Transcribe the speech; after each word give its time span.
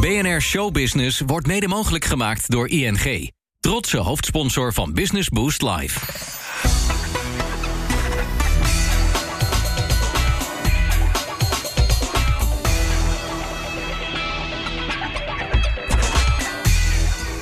BNR 0.00 0.40
Showbusiness 0.40 1.22
wordt 1.26 1.46
mede 1.46 1.68
mogelijk 1.68 2.04
gemaakt 2.04 2.50
door 2.50 2.68
ING. 2.68 3.32
Trotse 3.60 3.96
hoofdsponsor 3.96 4.72
van 4.72 4.92
Business 4.92 5.28
Boost 5.28 5.62
Live. 5.62 6.00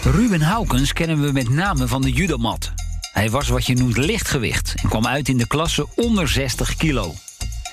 Ruben 0.03 0.43
Haukens 0.43 0.93
kennen 0.93 1.21
we 1.21 1.33
met 1.33 1.49
name 1.49 1.89
van 1.89 2.03
de 2.03 2.13
judomat. 2.13 2.73
Hij 3.13 3.31
was 3.31 3.49
wat 3.49 3.67
je 3.67 3.75
noemt 3.75 3.97
lichtgewicht 3.97 4.75
en 4.83 4.89
kwam 4.89 5.07
uit 5.07 5.29
in 5.29 5.37
de 5.37 5.47
klasse 5.47 5.87
onder 5.95 6.29
60 6.29 6.77
kilo. 6.77 7.15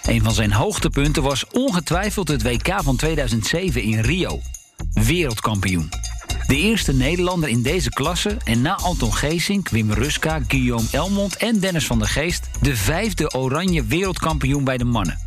Een 0.03 0.23
van 0.23 0.33
zijn 0.33 0.51
hoogtepunten 0.51 1.23
was 1.23 1.47
ongetwijfeld 1.51 2.27
het 2.27 2.43
WK 2.43 2.73
van 2.83 2.95
2007 2.95 3.81
in 3.81 3.99
Rio. 3.99 4.41
Wereldkampioen. 4.93 5.89
De 6.47 6.57
eerste 6.57 6.93
Nederlander 6.93 7.49
in 7.49 7.61
deze 7.61 7.89
klasse 7.89 8.37
en 8.43 8.61
na 8.61 8.75
Anton 8.75 9.13
Geesink, 9.13 9.69
Wim 9.69 9.91
Ruska, 9.91 10.39
Guillaume 10.47 10.87
Elmond 10.91 11.37
en 11.37 11.59
Dennis 11.59 11.85
van 11.85 11.99
der 11.99 12.07
Geest... 12.07 12.49
de 12.61 12.75
vijfde 12.75 13.33
oranje 13.33 13.83
wereldkampioen 13.83 14.63
bij 14.63 14.77
de 14.77 14.83
mannen. 14.83 15.19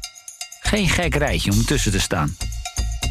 Geen 0.61 0.89
gek 0.89 1.15
rijtje 1.15 1.53
om 1.53 1.65
tussen 1.65 1.93
te 1.93 2.01
staan. 2.01 2.37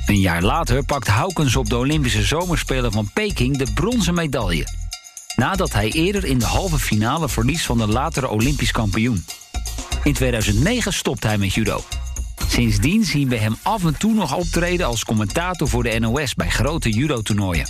Een 0.06 0.20
jaar 0.20 0.42
later 0.42 0.84
pakt 0.84 1.08
Haukens 1.08 1.56
op 1.56 1.70
de 1.70 1.78
Olympische 1.78 2.24
Zomerspelen 2.24 2.92
van 2.92 3.10
Peking 3.14 3.58
de 3.58 3.74
bronzen 3.74 4.14
medaille. 4.14 4.68
Nadat 5.36 5.74
hij 5.74 5.92
eerder 5.92 6.26
in 6.26 6.40
de 6.40 6.46
halve 6.46 6.80
finale 6.80 7.30
verliest 7.30 7.66
van 7.66 7.78
de 7.78 7.88
latere 7.88 8.30
Olympisch 8.30 8.72
kampioen. 8.72 9.26
In 10.04 10.14
2009 10.14 10.94
stopt 10.94 11.24
hij 11.24 11.38
met 11.38 11.54
judo. 11.54 11.84
Sindsdien 12.48 13.04
zien 13.04 13.30
we 13.30 13.38
hem 13.38 13.56
af 13.62 13.84
en 13.84 13.98
toe 13.98 14.14
nog 14.14 14.36
optreden 14.36 14.86
als 14.86 15.06
commentator 15.06 15.68
voor 15.68 15.84
de 15.84 16.00
NOS 16.00 16.34
bij 16.34 16.50
grote 16.50 16.90
judo-toernooien. 16.90 17.66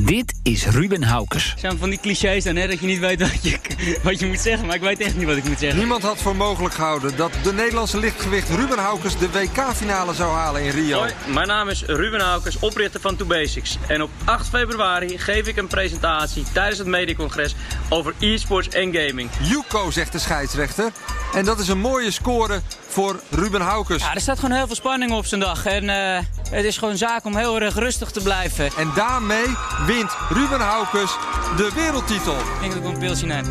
Dit 0.00 0.34
is 0.42 0.66
Ruben 0.66 1.02
Haukes. 1.02 1.50
Het 1.50 1.60
zijn 1.60 1.78
van 1.78 1.90
die 1.90 1.98
clichés 2.00 2.44
dan, 2.44 2.56
hè, 2.56 2.66
dat 2.66 2.80
je 2.80 2.86
niet 2.86 2.98
weet 2.98 3.20
wat 3.20 3.42
je, 3.42 3.58
wat 4.02 4.20
je 4.20 4.26
moet 4.26 4.40
zeggen. 4.40 4.66
Maar 4.66 4.76
ik 4.76 4.82
weet 4.82 5.00
echt 5.00 5.16
niet 5.16 5.26
wat 5.26 5.36
ik 5.36 5.44
moet 5.44 5.58
zeggen. 5.58 5.78
Niemand 5.78 6.02
had 6.02 6.18
voor 6.18 6.36
mogelijk 6.36 6.74
gehouden 6.74 7.16
dat 7.16 7.32
de 7.42 7.52
Nederlandse 7.52 7.98
lichtgewicht 7.98 8.48
Ruben 8.48 8.78
Haukes 8.78 9.18
de 9.18 9.30
WK-finale 9.30 10.14
zou 10.14 10.32
halen 10.32 10.62
in 10.62 10.70
Rio. 10.70 10.98
Hoi, 10.98 11.12
mijn 11.26 11.46
naam 11.46 11.68
is 11.68 11.82
Ruben 11.82 12.20
Haukes, 12.20 12.58
oprichter 12.58 13.00
van 13.00 13.16
2Basics. 13.16 13.86
En 13.86 14.02
op 14.02 14.10
8 14.24 14.48
februari 14.48 15.18
geef 15.18 15.46
ik 15.46 15.56
een 15.56 15.66
presentatie 15.66 16.44
tijdens 16.52 16.78
het 16.78 16.86
mediacongres 16.86 17.54
over 17.88 18.14
e-sports 18.18 18.68
en 18.68 18.94
gaming. 18.94 19.30
Yuko, 19.42 19.90
zegt 19.90 20.12
de 20.12 20.18
scheidsrechter. 20.18 20.92
En 21.34 21.44
dat 21.44 21.58
is 21.58 21.68
een 21.68 21.78
mooie 21.78 22.10
score 22.10 22.60
voor 22.86 23.20
Ruben 23.30 23.60
Haukes. 23.60 24.02
Ja, 24.02 24.14
er 24.14 24.20
staat 24.20 24.38
gewoon 24.38 24.56
heel 24.56 24.66
veel 24.66 24.76
spanning 24.76 25.12
op 25.12 25.26
zijn 25.26 25.40
dag. 25.40 25.66
En 25.66 25.84
uh, 25.84 26.20
het 26.50 26.64
is 26.64 26.78
gewoon 26.78 26.96
zaak 26.96 27.24
om 27.24 27.36
heel 27.36 27.60
erg 27.60 27.74
rustig 27.74 28.10
te 28.10 28.22
blijven. 28.22 28.70
En 28.76 28.90
daarmee 28.94 29.46
wint 29.86 30.16
Ruben 30.28 30.60
Haukes 30.60 31.16
de 31.56 31.70
wereldtitel. 31.74 32.38
Ik 32.38 32.60
denk 32.60 32.72
dat 32.72 32.82
ik 32.82 32.88
een 32.88 32.98
pilsje 32.98 33.26
neem. 33.26 33.44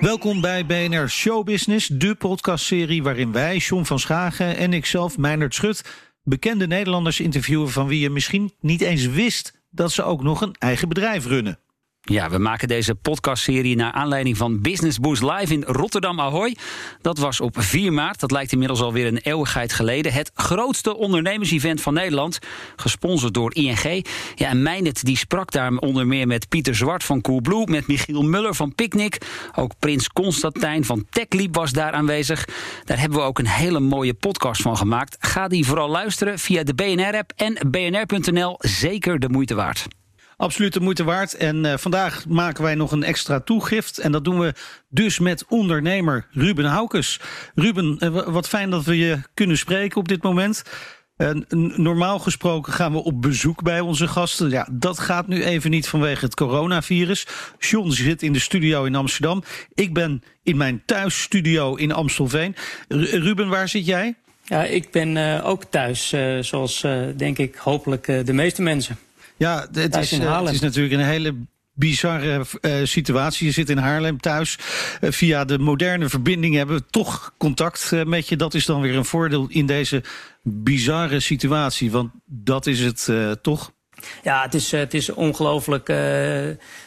Welkom 0.00 0.40
bij 0.40 0.66
BNR 0.66 1.08
Showbusiness, 1.08 1.86
de 1.86 2.14
podcastserie 2.14 3.02
waarin 3.02 3.32
wij, 3.32 3.56
John 3.56 3.84
van 3.84 3.98
Schagen 3.98 4.56
en 4.56 4.72
ikzelf, 4.72 5.18
Meijnerd 5.18 5.54
Schut, 5.54 5.84
bekende 6.22 6.66
Nederlanders 6.66 7.20
interviewen 7.20 7.70
van 7.70 7.86
wie 7.86 8.00
je 8.00 8.10
misschien 8.10 8.52
niet 8.60 8.80
eens 8.80 9.06
wist 9.06 9.52
dat 9.70 9.92
ze 9.92 10.02
ook 10.02 10.22
nog 10.22 10.40
een 10.40 10.54
eigen 10.58 10.88
bedrijf 10.88 11.26
runnen. 11.26 11.58
Ja, 12.08 12.30
we 12.30 12.38
maken 12.38 12.68
deze 12.68 12.94
podcastserie 12.94 13.76
naar 13.76 13.92
aanleiding 13.92 14.36
van 14.36 14.60
Business 14.60 14.98
Boost 14.98 15.22
Live 15.22 15.52
in 15.52 15.62
Rotterdam 15.66 16.20
Ahoy. 16.20 16.56
Dat 17.00 17.18
was 17.18 17.40
op 17.40 17.54
4 17.58 17.92
maart, 17.92 18.20
dat 18.20 18.30
lijkt 18.30 18.52
inmiddels 18.52 18.80
alweer 18.80 19.06
een 19.06 19.18
eeuwigheid 19.18 19.72
geleden. 19.72 20.12
Het 20.12 20.30
grootste 20.34 20.96
ondernemersevent 20.96 21.80
van 21.80 21.94
Nederland, 21.94 22.38
gesponsord 22.76 23.34
door 23.34 23.54
ING. 23.54 24.06
Ja, 24.34 24.48
en 24.48 24.92
die 24.92 25.16
sprak 25.16 25.50
daar 25.50 25.72
onder 25.72 26.06
meer 26.06 26.26
met 26.26 26.48
Pieter 26.48 26.74
Zwart 26.74 27.04
van 27.04 27.20
Coolblue... 27.20 27.66
met 27.66 27.86
Michiel 27.86 28.22
Muller 28.22 28.54
van 28.54 28.74
Picnic. 28.74 29.18
Ook 29.54 29.72
Prins 29.78 30.08
Constantijn 30.08 30.84
van 30.84 31.06
TechLeap 31.10 31.54
was 31.54 31.72
daar 31.72 31.92
aanwezig. 31.92 32.48
Daar 32.84 32.98
hebben 32.98 33.18
we 33.18 33.24
ook 33.24 33.38
een 33.38 33.48
hele 33.48 33.80
mooie 33.80 34.14
podcast 34.14 34.62
van 34.62 34.76
gemaakt. 34.76 35.16
Ga 35.20 35.48
die 35.48 35.66
vooral 35.66 35.88
luisteren 35.88 36.38
via 36.38 36.62
de 36.62 36.74
BNR-app 36.74 37.32
en 37.36 37.70
bnr.nl. 37.70 38.56
Zeker 38.58 39.18
de 39.18 39.28
moeite 39.28 39.54
waard. 39.54 39.86
Absoluut 40.36 40.72
de 40.72 40.80
moeite 40.80 41.04
waard. 41.04 41.34
En 41.34 41.64
uh, 41.64 41.76
vandaag 41.76 42.26
maken 42.28 42.62
wij 42.62 42.74
nog 42.74 42.92
een 42.92 43.02
extra 43.02 43.40
toegift. 43.40 43.98
En 43.98 44.12
dat 44.12 44.24
doen 44.24 44.38
we 44.38 44.54
dus 44.88 45.18
met 45.18 45.44
ondernemer 45.48 46.26
Ruben 46.30 46.64
Haukes. 46.64 47.20
Ruben, 47.54 47.96
uh, 47.98 48.28
wat 48.28 48.48
fijn 48.48 48.70
dat 48.70 48.84
we 48.84 48.98
je 48.98 49.18
kunnen 49.34 49.58
spreken 49.58 49.96
op 49.96 50.08
dit 50.08 50.22
moment. 50.22 50.62
Uh, 51.16 51.30
normaal 51.76 52.18
gesproken 52.18 52.72
gaan 52.72 52.92
we 52.92 53.04
op 53.04 53.22
bezoek 53.22 53.62
bij 53.62 53.80
onze 53.80 54.08
gasten. 54.08 54.50
Ja, 54.50 54.68
dat 54.72 54.98
gaat 54.98 55.26
nu 55.26 55.44
even 55.44 55.70
niet 55.70 55.88
vanwege 55.88 56.24
het 56.24 56.34
coronavirus. 56.34 57.26
John 57.58 57.90
zit 57.90 58.22
in 58.22 58.32
de 58.32 58.38
studio 58.38 58.84
in 58.84 58.94
Amsterdam. 58.94 59.42
Ik 59.74 59.94
ben 59.94 60.22
in 60.42 60.56
mijn 60.56 60.82
thuisstudio 60.86 61.74
in 61.74 61.92
Amstelveen. 61.92 62.56
Ruben, 62.88 63.48
waar 63.48 63.68
zit 63.68 63.86
jij? 63.86 64.14
Ja, 64.44 64.64
ik 64.64 64.90
ben 64.90 65.42
ook 65.42 65.64
thuis, 65.64 66.14
zoals 66.40 66.80
denk 67.16 67.38
ik 67.38 67.54
hopelijk 67.54 68.04
de 68.26 68.32
meeste 68.32 68.62
mensen. 68.62 68.98
Ja, 69.36 69.66
het 69.72 69.96
is, 69.96 70.12
uh, 70.12 70.40
het 70.44 70.54
is 70.54 70.60
natuurlijk 70.60 70.94
een 70.94 71.06
hele 71.06 71.34
bizarre 71.72 72.44
uh, 72.60 72.74
situatie. 72.84 73.46
Je 73.46 73.52
zit 73.52 73.70
in 73.70 73.78
Haarlem 73.78 74.20
thuis. 74.20 74.58
Uh, 75.00 75.10
via 75.10 75.44
de 75.44 75.58
moderne 75.58 76.08
verbinding 76.08 76.54
hebben 76.54 76.76
we 76.76 76.84
toch 76.90 77.34
contact 77.38 77.90
uh, 77.94 78.04
met 78.04 78.28
je. 78.28 78.36
Dat 78.36 78.54
is 78.54 78.66
dan 78.66 78.80
weer 78.80 78.96
een 78.96 79.04
voordeel 79.04 79.46
in 79.48 79.66
deze 79.66 80.02
bizarre 80.42 81.20
situatie. 81.20 81.90
Want 81.90 82.10
dat 82.24 82.66
is 82.66 82.80
het 82.80 83.10
toch? 83.42 83.74
Ja, 84.22 84.42
het 84.42 84.54
is, 84.54 84.70
het 84.70 84.94
is 84.94 85.10
ongelooflijk. 85.10 85.86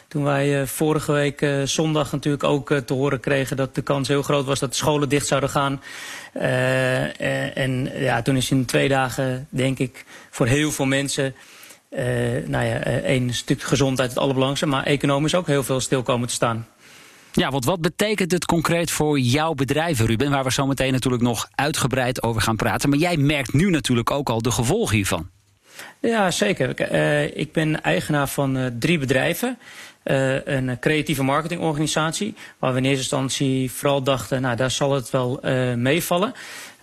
toen 0.08 0.24
wij 0.24 0.66
vorige 0.66 1.12
week 1.12 1.46
zondag 1.64 2.12
natuurlijk 2.12 2.44
ook 2.44 2.80
te 2.86 2.94
horen 2.94 3.20
kregen... 3.20 3.56
dat 3.56 3.74
de 3.74 3.82
kans 3.82 4.08
heel 4.08 4.22
groot 4.22 4.44
was 4.44 4.58
dat 4.58 4.70
de 4.70 4.76
scholen 4.76 5.08
dicht 5.08 5.26
zouden 5.26 5.50
gaan. 5.50 5.82
en 6.32 7.90
ja, 7.94 8.22
toen 8.22 8.36
is 8.36 8.50
in 8.50 8.64
twee 8.64 8.88
dagen, 8.88 9.46
denk 9.50 9.78
ik, 9.78 10.04
voor 10.30 10.46
heel 10.46 10.72
veel 10.72 10.86
mensen... 10.86 11.34
Uh, 11.90 12.02
nou 12.46 12.64
ja, 12.64 12.80
één 12.82 13.34
stuk 13.34 13.62
gezondheid 13.62 14.08
het 14.08 14.18
allerbelangrijkste, 14.18 14.66
maar 14.66 14.84
economisch 14.84 15.34
ook 15.34 15.46
heel 15.46 15.62
veel 15.62 15.80
stil 15.80 16.02
komen 16.02 16.28
te 16.28 16.34
staan. 16.34 16.66
Ja, 17.32 17.50
want 17.50 17.64
wat 17.64 17.80
betekent 17.80 18.32
het 18.32 18.44
concreet 18.44 18.90
voor 18.90 19.18
jouw 19.18 19.54
bedrijf, 19.54 20.00
Ruben? 20.00 20.30
Waar 20.30 20.44
we 20.44 20.52
zo 20.52 20.66
meteen 20.66 20.92
natuurlijk 20.92 21.22
nog 21.22 21.48
uitgebreid 21.54 22.22
over 22.22 22.42
gaan 22.42 22.56
praten. 22.56 22.88
Maar 22.88 22.98
jij 22.98 23.16
merkt 23.16 23.52
nu 23.52 23.70
natuurlijk 23.70 24.10
ook 24.10 24.30
al 24.30 24.42
de 24.42 24.50
gevolgen 24.50 24.96
hiervan. 24.96 25.28
Ja, 26.00 26.30
zeker. 26.30 26.92
Uh, 26.92 27.36
ik 27.36 27.52
ben 27.52 27.82
eigenaar 27.82 28.28
van 28.28 28.56
uh, 28.56 28.66
drie 28.78 28.98
bedrijven. 28.98 29.58
Uh, 30.04 30.46
een 30.46 30.78
creatieve 30.78 31.22
marketingorganisatie. 31.22 32.34
Waar 32.58 32.72
we 32.72 32.78
in 32.78 32.84
eerste 32.84 33.00
instantie 33.00 33.70
vooral 33.70 34.02
dachten, 34.02 34.40
nou 34.40 34.56
daar 34.56 34.70
zal 34.70 34.92
het 34.92 35.10
wel 35.10 35.40
meevallen. 35.76 36.32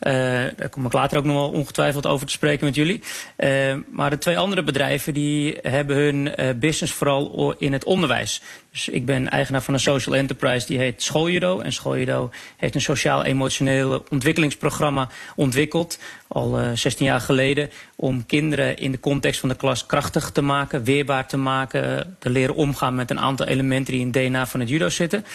Uh, 0.01 0.13
daar 0.55 0.69
kom 0.69 0.85
ik 0.85 0.93
later 0.93 1.17
ook 1.17 1.23
nog 1.23 1.35
wel 1.35 1.49
ongetwijfeld 1.49 2.05
over 2.05 2.25
te 2.25 2.31
spreken 2.31 2.65
met 2.65 2.75
jullie. 2.75 3.01
Uh, 3.37 3.75
maar 3.91 4.09
de 4.09 4.17
twee 4.17 4.37
andere 4.37 4.63
bedrijven 4.63 5.13
die 5.13 5.57
hebben 5.61 5.95
hun 5.95 6.33
uh, 6.35 6.49
business 6.55 6.93
vooral 6.93 7.55
in 7.57 7.73
het 7.73 7.83
onderwijs. 7.83 8.41
Dus 8.71 8.89
ik 8.89 9.05
ben 9.05 9.29
eigenaar 9.29 9.61
van 9.61 9.73
een 9.73 9.79
social 9.79 10.15
enterprise 10.15 10.67
die 10.67 10.77
heet 10.77 11.03
Schooljudo. 11.03 11.59
En 11.59 11.73
Schooljudo 11.73 12.29
heeft 12.57 12.75
een 12.75 12.81
sociaal-emotioneel 12.81 14.03
ontwikkelingsprogramma 14.09 15.09
ontwikkeld. 15.35 15.99
Al 16.27 16.59
16 16.73 17.05
jaar 17.05 17.21
geleden. 17.21 17.69
Om 17.95 18.25
kinderen 18.25 18.77
in 18.77 18.91
de 18.91 18.99
context 18.99 19.39
van 19.39 19.49
de 19.49 19.55
klas 19.55 19.85
krachtig 19.85 20.31
te 20.31 20.41
maken, 20.41 20.83
weerbaar 20.83 21.27
te 21.27 21.37
maken. 21.37 22.15
Te 22.19 22.29
leren 22.29 22.55
omgaan 22.55 22.95
met 22.95 23.11
een 23.11 23.19
aantal 23.19 23.45
elementen 23.45 23.93
die 23.93 24.01
in 24.01 24.07
het 24.07 24.15
DNA 24.15 24.47
van 24.47 24.59
het 24.59 24.69
judo 24.69 24.89
zitten. 24.89 25.25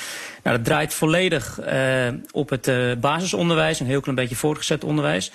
Nou, 0.43 0.57
dat 0.57 0.67
draait 0.67 0.95
volledig 0.95 1.61
op 2.33 2.51
het 2.51 2.71
basisonderwijs. 3.01 3.81
Een 3.81 3.87
heel 3.87 4.01
klein 4.01 4.17
beetje 4.17 4.37
voor 4.37 4.52
onderwijs. 4.85 5.33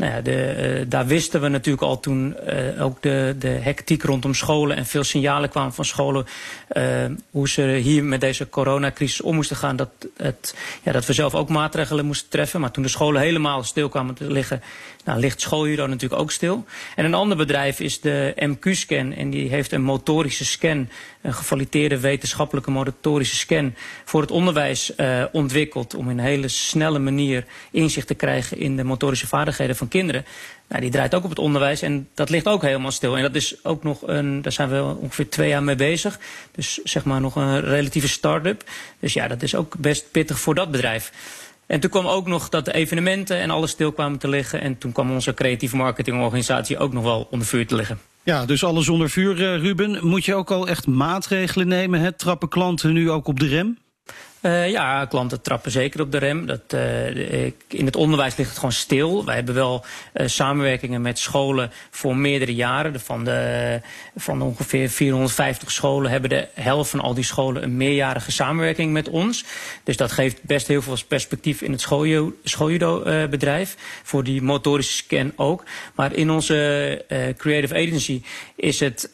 Nou 0.00 0.12
ja, 0.12 0.20
de, 0.20 0.78
uh, 0.80 0.84
daar 0.88 1.06
wisten 1.06 1.40
we 1.40 1.48
natuurlijk 1.48 1.82
al 1.82 2.00
toen 2.00 2.36
uh, 2.48 2.84
ook 2.84 3.02
de, 3.02 3.36
de 3.38 3.48
hectiek 3.48 4.02
rondom 4.02 4.34
scholen 4.34 4.76
en 4.76 4.86
veel 4.86 5.04
signalen 5.04 5.48
kwamen 5.48 5.72
van 5.72 5.84
scholen 5.84 6.26
uh, 6.72 6.84
hoe 7.30 7.48
ze 7.48 7.62
hier 7.62 8.04
met 8.04 8.20
deze 8.20 8.48
coronacrisis 8.48 9.20
om 9.20 9.34
moesten 9.34 9.56
gaan. 9.56 9.76
Dat, 9.76 9.90
het, 10.16 10.54
ja, 10.82 10.92
dat 10.92 11.06
we 11.06 11.12
zelf 11.12 11.34
ook 11.34 11.48
maatregelen 11.48 12.06
moesten 12.06 12.28
treffen. 12.28 12.60
Maar 12.60 12.70
toen 12.70 12.82
de 12.82 12.88
scholen 12.88 13.20
helemaal 13.20 13.62
stil 13.62 13.88
kwamen 13.88 14.14
te 14.14 14.32
liggen, 14.32 14.62
nou, 15.04 15.20
ligt 15.20 15.40
schooljudo 15.40 15.86
natuurlijk 15.86 16.20
ook 16.20 16.30
stil. 16.30 16.64
En 16.96 17.04
een 17.04 17.14
ander 17.14 17.36
bedrijf 17.36 17.80
is 17.80 18.00
de 18.00 18.34
MQ-scan 18.36 19.12
en 19.12 19.30
die 19.30 19.48
heeft 19.48 19.72
een 19.72 19.82
motorische 19.82 20.44
scan, 20.44 20.88
een 21.22 21.34
gevalideerde 21.34 22.00
wetenschappelijke 22.00 22.70
motorische 22.70 23.36
scan 23.36 23.74
voor 24.04 24.20
het 24.20 24.30
onderwijs 24.30 24.92
ontwikkeld 25.32 25.94
om 25.94 26.10
in 26.10 26.18
een 26.18 26.24
hele 26.24 26.48
snelle 26.48 26.98
manier 26.98 27.44
inzicht 27.70 28.06
te 28.06 28.14
krijgen 28.14 28.58
in 28.58 28.76
de 28.76 28.84
motorische 28.84 29.26
vaardigheden 29.26 29.76
van 29.76 29.88
kinderen. 29.88 30.24
Nou, 30.68 30.82
die 30.82 30.90
draait 30.90 31.14
ook 31.14 31.24
op 31.24 31.30
het 31.30 31.38
onderwijs 31.38 31.82
en 31.82 32.08
dat 32.14 32.30
ligt 32.30 32.46
ook 32.46 32.62
helemaal 32.62 32.90
stil. 32.90 33.16
En 33.16 33.22
dat 33.22 33.34
is 33.34 33.64
ook 33.64 33.82
nog 33.82 34.06
een, 34.06 34.42
daar 34.42 34.52
zijn 34.52 34.68
we 34.68 34.96
ongeveer 35.00 35.28
twee 35.28 35.48
jaar 35.48 35.62
mee 35.62 35.74
bezig. 35.74 36.18
Dus 36.52 36.80
zeg 36.84 37.04
maar 37.04 37.20
nog 37.20 37.36
een 37.36 37.60
relatieve 37.60 38.08
start-up. 38.08 38.64
Dus 39.00 39.12
ja, 39.12 39.28
dat 39.28 39.42
is 39.42 39.54
ook 39.54 39.78
best 39.78 40.10
pittig 40.10 40.40
voor 40.40 40.54
dat 40.54 40.70
bedrijf. 40.70 41.12
En 41.70 41.80
toen 41.80 41.90
kwam 41.90 42.06
ook 42.06 42.26
nog 42.26 42.48
dat 42.48 42.64
de 42.64 42.72
evenementen 42.72 43.40
en 43.40 43.50
alles 43.50 43.70
stil 43.70 43.92
kwamen 43.92 44.18
te 44.18 44.28
liggen. 44.28 44.60
En 44.60 44.78
toen 44.78 44.92
kwam 44.92 45.10
onze 45.10 45.34
creatieve 45.34 45.76
marketingorganisatie 45.76 46.78
ook 46.78 46.92
nog 46.92 47.02
wel 47.02 47.28
onder 47.30 47.46
vuur 47.46 47.66
te 47.66 47.74
liggen. 47.74 47.98
Ja, 48.22 48.46
dus 48.46 48.64
alles 48.64 48.88
onder 48.88 49.10
vuur, 49.10 49.58
Ruben. 49.58 50.06
Moet 50.06 50.24
je 50.24 50.34
ook 50.34 50.50
al 50.50 50.68
echt 50.68 50.86
maatregelen 50.86 51.68
nemen? 51.68 52.00
Hè? 52.00 52.12
Trappen 52.12 52.48
klanten 52.48 52.92
nu 52.92 53.10
ook 53.10 53.26
op 53.26 53.40
de 53.40 53.46
rem? 53.46 53.78
Uh, 54.42 54.70
ja, 54.70 55.04
klanten 55.04 55.40
trappen 55.40 55.70
zeker 55.70 56.00
op 56.00 56.12
de 56.12 56.18
rem. 56.18 56.46
Dat, 56.46 56.60
uh, 56.74 57.44
in 57.68 57.84
het 57.84 57.96
onderwijs 57.96 58.36
ligt 58.36 58.48
het 58.48 58.58
gewoon 58.58 58.72
stil. 58.72 59.24
Wij 59.24 59.34
hebben 59.34 59.54
wel 59.54 59.84
uh, 60.14 60.26
samenwerkingen 60.26 61.02
met 61.02 61.18
scholen 61.18 61.70
voor 61.90 62.16
meerdere 62.16 62.54
jaren. 62.54 63.00
Van, 63.00 63.24
de, 63.24 63.80
van 64.16 64.42
ongeveer 64.42 64.88
450 64.88 65.70
scholen 65.70 66.10
hebben 66.10 66.30
de 66.30 66.48
helft 66.54 66.90
van 66.90 67.00
al 67.00 67.14
die 67.14 67.24
scholen 67.24 67.62
een 67.62 67.76
meerjarige 67.76 68.32
samenwerking 68.32 68.92
met 68.92 69.08
ons. 69.08 69.44
Dus 69.84 69.96
dat 69.96 70.12
geeft 70.12 70.42
best 70.42 70.66
heel 70.66 70.82
veel 70.82 70.96
perspectief 71.08 71.62
in 71.62 71.72
het 71.72 71.86
schooljudo-bedrijf. 72.44 73.76
voor 74.02 74.24
die 74.24 74.42
motorische 74.42 74.92
scan 74.92 75.32
ook. 75.36 75.64
Maar 75.94 76.12
in 76.12 76.30
onze 76.30 77.04
Creative 77.36 77.74
Agency 77.74 78.22
is 78.56 78.80
het, 78.80 79.10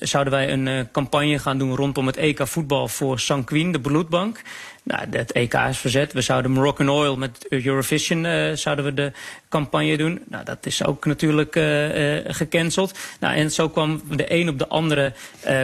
zouden 0.00 0.32
wij 0.32 0.52
een 0.52 0.88
campagne 0.92 1.38
gaan 1.38 1.58
doen 1.58 1.76
rondom 1.76 2.06
het 2.06 2.16
EK 2.16 2.46
voetbal 2.46 2.88
voor 2.88 3.20
Sanquin, 3.20 3.72
de 3.72 3.80
bloed 3.80 4.10
Bank. 4.12 4.42
Nou, 4.84 5.06
het 5.10 5.32
EK 5.32 5.54
is 5.54 5.78
verzet. 5.78 6.12
We 6.12 6.20
zouden 6.20 6.50
Moroccan 6.50 6.88
Oil 6.88 7.16
met 7.16 7.46
Eurovision 7.48 8.24
uh, 8.24 8.52
zouden 8.52 8.84
we 8.84 8.94
de 8.94 9.12
campagne 9.48 9.96
doen. 9.96 10.22
Nou, 10.28 10.44
dat 10.44 10.66
is 10.66 10.84
ook 10.84 11.04
natuurlijk 11.04 11.56
uh, 11.56 12.16
uh, 12.16 12.24
gecanceld. 12.26 12.98
Nou, 13.20 13.34
en 13.34 13.50
zo 13.50 13.68
kwam 13.68 14.02
de 14.10 14.32
een 14.32 14.48
op 14.48 14.58
de 14.58 14.68
andere 14.68 15.12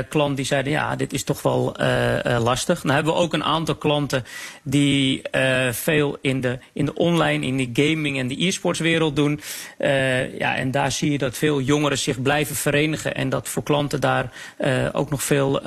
klant 0.09 0.37
die 0.37 0.45
zeiden... 0.45 0.73
ja, 0.73 0.97
dit 0.97 1.13
is 1.13 1.25
toch 1.25 1.43
wel 1.43 1.77
lastig. 2.39 2.83
Nou 2.83 2.95
hebben 2.95 3.13
we 3.13 3.19
ook 3.21 3.33
een 3.33 3.45
aantal 3.45 3.75
klanten 3.75 4.25
die 4.63 5.23
veel 5.71 6.19
in 6.21 6.41
de, 6.41 6.59
in 6.73 6.85
de 6.85 6.95
online, 6.95 7.47
in 7.47 7.57
de 7.57 7.83
gaming 7.83 8.19
en 8.19 8.29
de 8.29 8.47
e-sportswereld 8.47 9.17
doen. 9.17 9.41
ja, 10.39 10.57
en 10.57 10.71
daar 10.71 10.93
zie 10.93 11.11
je 11.11 11.19
dat 11.19 11.37
veel 11.37 11.61
jongeren 11.61 11.99
zich 11.99 12.23
blijven 12.23 12.57
verenigen... 12.57 13.15
en 13.15 13.29
dat 13.29 13.49
voor 13.49 13.63
klanten 13.63 14.01
daar 14.01 14.33
ook 14.93 15.11
nog 15.11 15.23
veel 15.23 15.61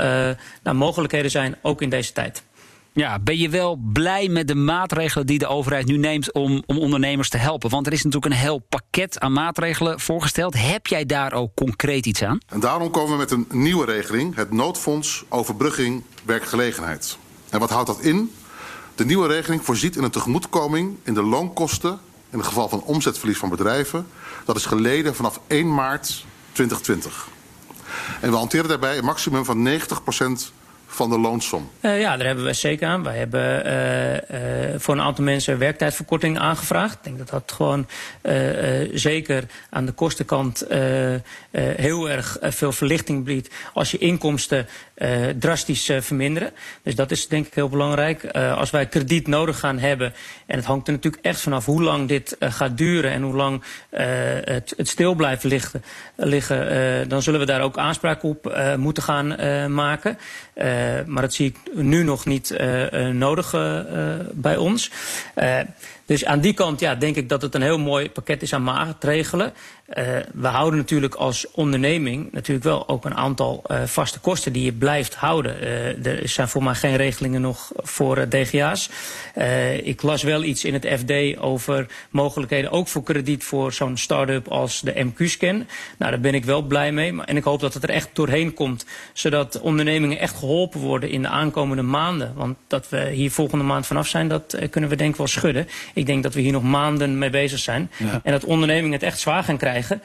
nou, 0.64 0.78
mogelijkheden 0.78 1.32
zijn, 1.32 1.56
ook 1.62 1.82
in 1.82 1.90
deze 1.90 2.14
tijd. 2.14 2.44
Ja, 2.94 3.20
ben 3.20 3.38
je 3.38 3.50
wel 3.50 3.76
blij 3.94 4.28
met 4.28 4.48
de 4.48 4.56
maatregelen 4.56 5.26
die 5.26 5.38
de 5.38 5.48
overheid 5.48 5.86
nu 5.86 5.98
neemt 5.98 6.34
om, 6.34 6.64
om 6.66 6.78
ondernemers 6.78 7.30
te 7.30 7.38
helpen? 7.38 7.70
Want 7.70 7.88
er 7.88 7.94
is 7.94 8.04
natuurlijk 8.04 8.34
een 8.34 8.40
heel 8.40 8.60
pakket 8.60 9.20
aan 9.20 9.34
maatregelen 9.34 10.00
voorgesteld. 10.00 10.54
Heb 10.58 10.88
jij 10.88 11.06
daar 11.06 11.34
ook 11.34 11.56
concreet 11.56 12.06
iets 12.06 12.24
aan? 12.24 12.38
En 12.48 12.60
daarom 12.60 12.92
komen 12.92 13.12
we 13.12 13.18
met 13.18 13.32
een 13.32 13.48
nieuwe 13.50 13.86
regeling, 13.86 14.36
het 14.36 14.52
noodfonds 14.52 15.24
overbrugging 15.30 16.04
werkgelegenheid. 16.26 17.18
En 17.50 17.60
wat 17.60 17.70
houdt 17.70 17.88
dat 17.88 18.00
in? 18.00 18.32
De 18.96 19.06
nieuwe 19.06 19.28
regeling 19.28 19.64
voorziet 19.66 19.96
in 19.96 20.04
een 20.04 20.12
tegemoetkoming 20.12 20.98
in 21.04 21.14
de 21.14 21.24
loonkosten 21.24 22.00
in 22.30 22.38
het 22.38 22.48
geval 22.48 22.70
van 22.70 22.84
omzetverlies 22.84 23.38
van 23.38 23.50
bedrijven. 23.50 24.08
Dat 24.46 24.56
is 24.56 24.66
geleden 24.66 25.16
vanaf 25.16 25.40
1 25.48 25.74
maart 25.74 26.26
2020. 26.52 27.28
En 28.22 28.30
we 28.32 28.38
hanteren 28.38 28.70
daarbij 28.70 28.98
een 28.98 29.06
maximum 29.06 29.46
van 29.46 29.62
90 29.62 30.04
van 30.92 31.10
de 31.10 31.20
loonsom? 31.20 31.70
Uh, 31.82 32.00
ja, 32.00 32.18
daar 32.18 32.26
hebben 32.26 32.46
we 32.46 32.54
zeker 32.54 32.88
aan. 32.88 33.04
Wij 33.04 33.18
hebben 33.18 33.66
uh, 33.66 34.14
uh, 34.14 34.80
voor 34.80 34.94
een 34.94 35.02
aantal 35.02 35.24
mensen 35.24 35.58
werktijdverkorting 35.58 36.40
aangevraagd. 36.40 36.94
Ik 36.94 37.04
denk 37.04 37.18
dat 37.18 37.30
dat 37.30 37.52
gewoon 37.52 37.88
zeker 38.94 39.44
aan 39.70 39.86
de 39.86 39.92
kostenkant 39.92 40.66
heel 41.52 42.10
erg 42.10 42.38
veel 42.42 42.72
verlichting 42.72 43.24
biedt 43.24 43.50
als 43.74 43.92
je 43.92 43.98
inkomsten 43.98 44.68
drastisch 45.40 45.92
verminderen. 46.00 46.52
Dus 46.84 46.96
dat 46.96 47.12
is 47.12 47.28
denk 47.28 47.48
ik 47.48 47.54
heel 47.54 47.70
belangrijk. 47.70 48.26
als 48.36 48.70
wij 48.70 48.86
krediet 48.86 49.28
nodig 49.28 49.60
gaan 49.60 49.80
hebben, 49.80 50.14
en 50.46 50.56
het 50.56 50.66
hangt 50.66 50.88
er 50.88 50.94
natuurlijk 50.94 51.26
echt 51.26 51.42
vanaf 51.42 51.66
hoe 51.66 51.84
lang 51.84 52.08
dit 52.08 52.36
gaat 52.40 52.78
duren 52.78 53.12
en 53.12 53.22
hoe 53.22 53.36
lang 53.36 53.64
het, 53.90 54.74
het, 54.78 54.88
stil 54.88 55.14
blijft 55.14 55.44
liggen, 55.44 55.84
liggen 56.16 57.10
dan 57.10 57.22
zullen 57.22 57.40
we 57.40 57.46
daar 57.46 57.62
ook 57.62 57.78
aanspraak 57.78 58.24
op 58.24 58.62
moeten 58.78 59.04
gaan 59.04 59.28
maken. 59.74 60.18
Eh, 60.82 61.06
maar 61.06 61.22
dat 61.22 61.34
zie 61.34 61.48
ik 61.48 61.74
nu 61.74 62.04
nog 62.04 62.26
niet 62.26 62.52
eh, 62.52 63.08
eh, 63.08 63.16
nodig 63.16 63.52
bij 64.34 64.58
ons. 64.58 64.92
Dus 66.12 66.26
aan 66.26 66.40
die 66.40 66.54
kant 66.54 66.80
ja, 66.80 66.96
denk 66.96 67.16
ik 67.16 67.30
dat 67.30 67.42
het 67.42 67.56
een 67.56 67.62
heel 67.62 67.80
mooi 67.80 68.10
pakket 68.10 68.42
is 68.42 68.54
aan 68.54 68.64
maatregelen. 68.64 69.54
Uh, 69.98 70.06
we 70.34 70.48
houden 70.48 70.80
natuurlijk 70.80 71.16
als 71.16 71.52
onderneming 71.52 72.32
natuurlijk 72.32 72.66
wel 72.66 72.88
ook 72.88 73.06
een 73.06 73.16
aantal 73.16 73.64
uh, 73.68 73.84
vaste 73.84 74.20
kosten 74.20 74.54
die 74.54 74.64
je 74.64 74.74
blijft 74.74 75.16
houden. 75.16 75.64
Uh, 75.64 76.06
er 76.06 76.30
zijn 76.30 76.48
voor 76.48 76.64
mij 76.64 76.74
geen 76.74 76.96
regelingen 76.96 77.42
nog 77.42 77.72
voor 77.76 78.30
DGA's. 78.30 78.90
ik 79.84 80.02
las 80.02 80.24
wel 80.24 80.44
iets 80.44 80.66
in 80.66 80.74
het 80.74 80.88
FD 80.88 81.38
over 81.40 81.88
mogelijkheden 82.10 82.72
ook 82.72 82.88
voor 82.88 83.04
krediet 83.04 83.44
voor 83.44 83.74
zo'n 83.74 83.98
start-up 83.98 84.48
als 84.48 84.82
de 84.82 85.06
MQ-scan. 85.06 85.56
Nou, 85.98 86.12
daar 86.12 86.20
ben 86.20 86.34
ik 86.34 86.46
wel 86.46 86.62
blij 86.62 86.92
mee. 86.92 87.22
En 87.22 87.38
ik 87.38 87.44
hoop 87.44 87.60
dat 87.60 87.74
het 87.74 87.84
er 87.84 87.90
echt 87.90 88.10
doorheen 88.14 88.54
komt, 88.54 88.86
zodat 89.14 89.60
ondernemingen 89.60 90.20
echt 90.20 90.38
geholpen 90.38 90.80
worden 90.80 91.10
in 91.10 91.22
de 91.22 91.28
aankomende 91.28 91.84
maanden. 91.84 92.34
Want 92.36 92.58
dat 92.68 92.90
we 92.90 93.10
hier 93.10 93.32
volgende 93.32 93.64
maand 93.64 93.88
vanaf 93.88 94.08
zijn, 94.08 94.28
dat 94.28 94.58
kunnen 94.70 94.90
we 94.90 94.96
denk 94.96 95.12
ik 95.12 95.18
wel 95.18 95.28
schudden. 95.28 95.68
Ik 96.02 96.08
denk 96.08 96.24
dat 96.24 96.34
we 96.34 96.42
hier 96.42 96.52
nog 96.52 96.64
maanden 96.64 97.18
mee 97.18 97.30
bezig 97.30 97.60
zijn. 97.60 97.92
En 98.24 98.32
dat 98.32 98.44
ondernemingen 98.44 98.92
het 98.92 99.04
echt 99.04 99.20
zwaar 99.20 99.44
gaan 99.44 99.58
krijgen. 99.58 100.02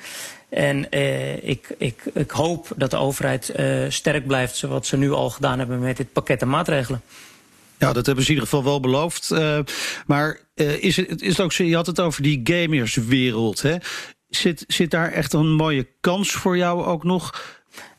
En 0.48 0.90
eh, 0.90 1.48
ik, 1.48 1.74
ik, 1.78 2.02
ik 2.14 2.30
hoop 2.30 2.68
dat 2.76 2.90
de 2.90 2.96
overheid 2.96 3.48
eh, 3.48 3.84
sterk 3.88 4.26
blijft, 4.26 4.56
zoals 4.56 4.88
ze 4.88 4.96
nu 4.96 5.10
al 5.10 5.30
gedaan 5.30 5.58
hebben 5.58 5.80
met 5.80 5.96
dit 5.96 6.12
pakket 6.12 6.42
aan 6.42 6.48
maatregelen. 6.48 7.00
Ja, 7.78 7.92
dat 7.92 8.06
hebben 8.06 8.24
ze 8.24 8.30
in 8.30 8.36
ieder 8.36 8.48
geval 8.48 8.64
wel 8.64 8.80
beloofd. 8.80 9.30
Uh, 9.32 9.58
maar 10.06 10.38
uh, 10.54 10.82
is 10.82 10.96
het, 10.96 11.22
is 11.22 11.28
het 11.28 11.40
ook 11.40 11.52
zo, 11.52 11.64
je 11.64 11.74
had 11.74 11.86
het 11.86 12.00
over 12.00 12.22
die 12.22 12.40
gamerswereld. 12.44 13.62
Hè? 13.62 13.76
Zit, 14.28 14.64
zit 14.66 14.90
daar 14.90 15.12
echt 15.12 15.32
een 15.32 15.52
mooie 15.52 15.86
kans 16.00 16.32
voor 16.32 16.56
jou 16.56 16.84
ook 16.84 17.04
nog? 17.04 17.42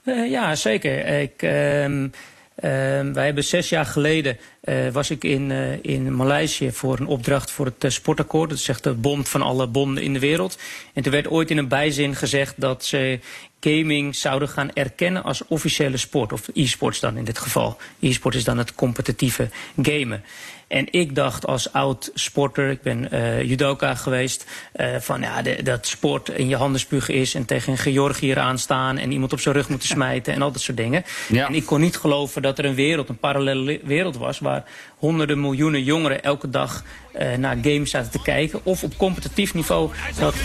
Uh, 0.04 0.30
ja, 0.30 0.56
zeker. 0.56 1.06
Ik, 1.08 1.42
ehm, 1.42 2.08
ehm, 2.56 3.14
wij 3.14 3.26
hebben 3.26 3.44
zes 3.44 3.70
jaar 3.70 3.86
geleden 3.86 4.38
uh, 4.70 4.90
was 4.92 5.10
ik 5.10 5.24
in, 5.24 5.50
uh, 5.50 5.84
in 5.84 6.16
Maleisië 6.16 6.72
voor 6.72 7.00
een 7.00 7.08
opdracht 7.08 7.52
voor 7.52 7.66
het 7.66 7.84
uh, 7.84 7.92
sportakkoord. 7.92 8.50
Dat 8.50 8.68
echt 8.68 8.84
de 8.84 8.94
bond 8.94 9.30
van 9.30 9.42
alle 9.42 9.68
bonden 9.68 10.04
in 10.04 10.14
de 10.14 10.20
wereld. 10.20 10.58
En 10.94 11.04
toen 11.04 11.12
werd 11.12 11.30
ooit 11.30 11.52
in 11.52 11.58
een 11.58 11.68
bijzin 11.68 12.16
gezegd 12.16 12.54
dat 12.58 12.86
ze 12.86 13.20
gaming 13.60 14.16
zouden 14.16 14.50
gaan 14.50 14.74
erkennen 14.74 15.24
als 15.24 15.48
officiële 15.48 15.98
sport. 15.98 16.34
Of 16.34 16.48
e-sports 16.54 17.00
dan 17.00 17.18
in 17.18 17.24
dit 17.24 17.38
geval. 17.38 17.78
E-sport 18.00 18.36
is 18.36 18.44
dan 18.44 18.58
het 18.58 18.76
competitieve 18.76 19.50
gamen. 19.82 20.24
En 20.68 20.88
ik 20.92 21.16
dacht 21.16 21.48
als 21.48 21.74
oud 21.74 22.12
sporter, 22.14 22.70
ik 22.70 22.82
ben 22.82 23.08
uh, 23.14 23.44
judoka 23.44 23.96
geweest, 23.96 24.46
uh, 24.76 24.96
van 25.00 25.22
ja, 25.22 25.42
de, 25.42 25.64
dat 25.64 25.88
sport 25.88 26.30
in 26.30 26.48
je 26.48 26.56
handen 26.56 26.80
spugen 26.80 27.14
is 27.14 27.36
en 27.36 27.46
tegen 27.46 27.72
een 27.72 27.78
Georgiër 27.78 28.40
aanstaan 28.40 28.98
en 28.98 29.12
iemand 29.12 29.34
op 29.34 29.40
zijn 29.40 29.56
rug 29.56 29.70
moeten 29.70 29.88
smijten 29.98 30.34
en 30.34 30.42
al 30.42 30.52
dat 30.52 30.62
soort 30.62 30.78
dingen. 30.78 31.04
Ja. 31.28 31.48
En 31.48 31.56
ik 31.56 31.66
kon 31.66 31.82
niet 31.82 31.98
geloven 31.98 32.42
dat 32.42 32.58
er 32.58 32.66
een 32.66 32.76
wereld, 32.76 33.10
een 33.10 33.18
parallele 33.18 33.80
wereld 33.84 34.18
was 34.18 34.40
waar 34.40 34.64
honderden 34.98 35.42
miljoenen 35.42 35.84
jongeren 35.84 36.24
elke 36.24 36.50
dag 36.50 36.84
uh, 37.20 37.34
naar 37.36 37.58
games 37.62 37.90
zaten 37.90 38.12
te 38.12 38.22
kijken 38.22 38.60
of 38.64 38.84
op 38.84 38.98
competitief 38.98 39.54
niveau 39.54 39.92
dat 40.20 40.36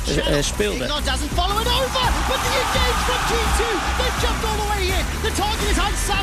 uh, 6.08 6.18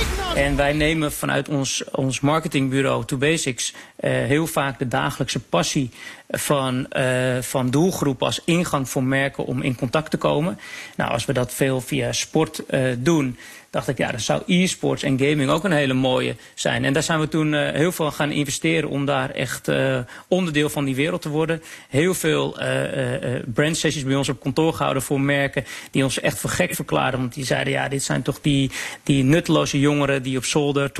speelden. 0.00 0.44
En 0.44 0.56
wij 0.56 0.72
nemen 0.72 1.12
vanuit 1.12 1.48
ons, 1.48 1.84
ons 1.92 2.20
marketingbureau 2.20 3.04
To 3.04 3.16
Basics 3.16 3.72
uh, 3.72 4.10
heel 4.10 4.46
vaak 4.46 4.78
de 4.78 4.88
dagelijkse 4.88 5.40
passie 5.40 5.90
van, 6.28 6.86
uh, 6.92 7.36
van 7.40 7.70
doelgroepen 7.70 8.26
als 8.26 8.40
ingang 8.44 8.88
voor 8.88 9.04
merken 9.04 9.44
om 9.44 9.62
in 9.62 9.76
contact 9.76 10.10
te 10.10 10.16
komen. 10.16 10.58
Nou, 10.96 11.10
als 11.10 11.24
we 11.24 11.32
dat 11.32 11.54
veel 11.54 11.80
via 11.80 12.12
sport 12.12 12.62
doen, 12.98 13.38
dacht 13.76 13.88
ik, 13.88 13.98
ja, 13.98 14.10
dan 14.10 14.20
zou 14.20 14.42
e-sports 14.46 15.02
en 15.02 15.18
gaming 15.18 15.50
ook 15.50 15.64
een 15.64 15.72
hele 15.72 15.94
mooie 15.94 16.36
zijn. 16.54 16.84
En 16.84 16.92
daar 16.92 17.02
zijn 17.02 17.20
we 17.20 17.28
toen 17.28 17.52
uh, 17.52 17.70
heel 17.70 17.92
veel 17.92 18.10
gaan 18.10 18.30
investeren 18.30 18.88
om 18.88 19.04
daar 19.04 19.30
echt 19.30 19.68
uh, 19.68 19.98
onderdeel 20.28 20.68
van 20.68 20.84
die 20.84 20.94
wereld 20.94 21.22
te 21.22 21.28
worden. 21.28 21.62
Heel 21.88 22.14
veel 22.14 22.62
uh, 22.62 22.68
brandsessies 23.54 24.04
bij 24.04 24.14
ons 24.14 24.28
op 24.28 24.40
kantoor 24.40 24.74
gehouden 24.74 25.02
voor 25.02 25.20
merken 25.20 25.64
die 25.90 26.04
ons 26.04 26.20
echt 26.20 26.38
voor 26.38 26.50
gek 26.50 26.74
verklaren. 26.74 27.18
Want 27.18 27.34
die 27.34 27.44
zeiden, 27.44 27.72
ja, 27.72 27.88
dit 27.88 28.02
zijn 28.02 28.22
toch 28.22 28.40
die, 28.40 28.70
die 29.02 29.24
nutteloze 29.24 29.80
jongeren 29.80 30.22
die 30.22 30.36
op 30.36 30.44
zolder 30.44 30.90
24-7 30.90 30.92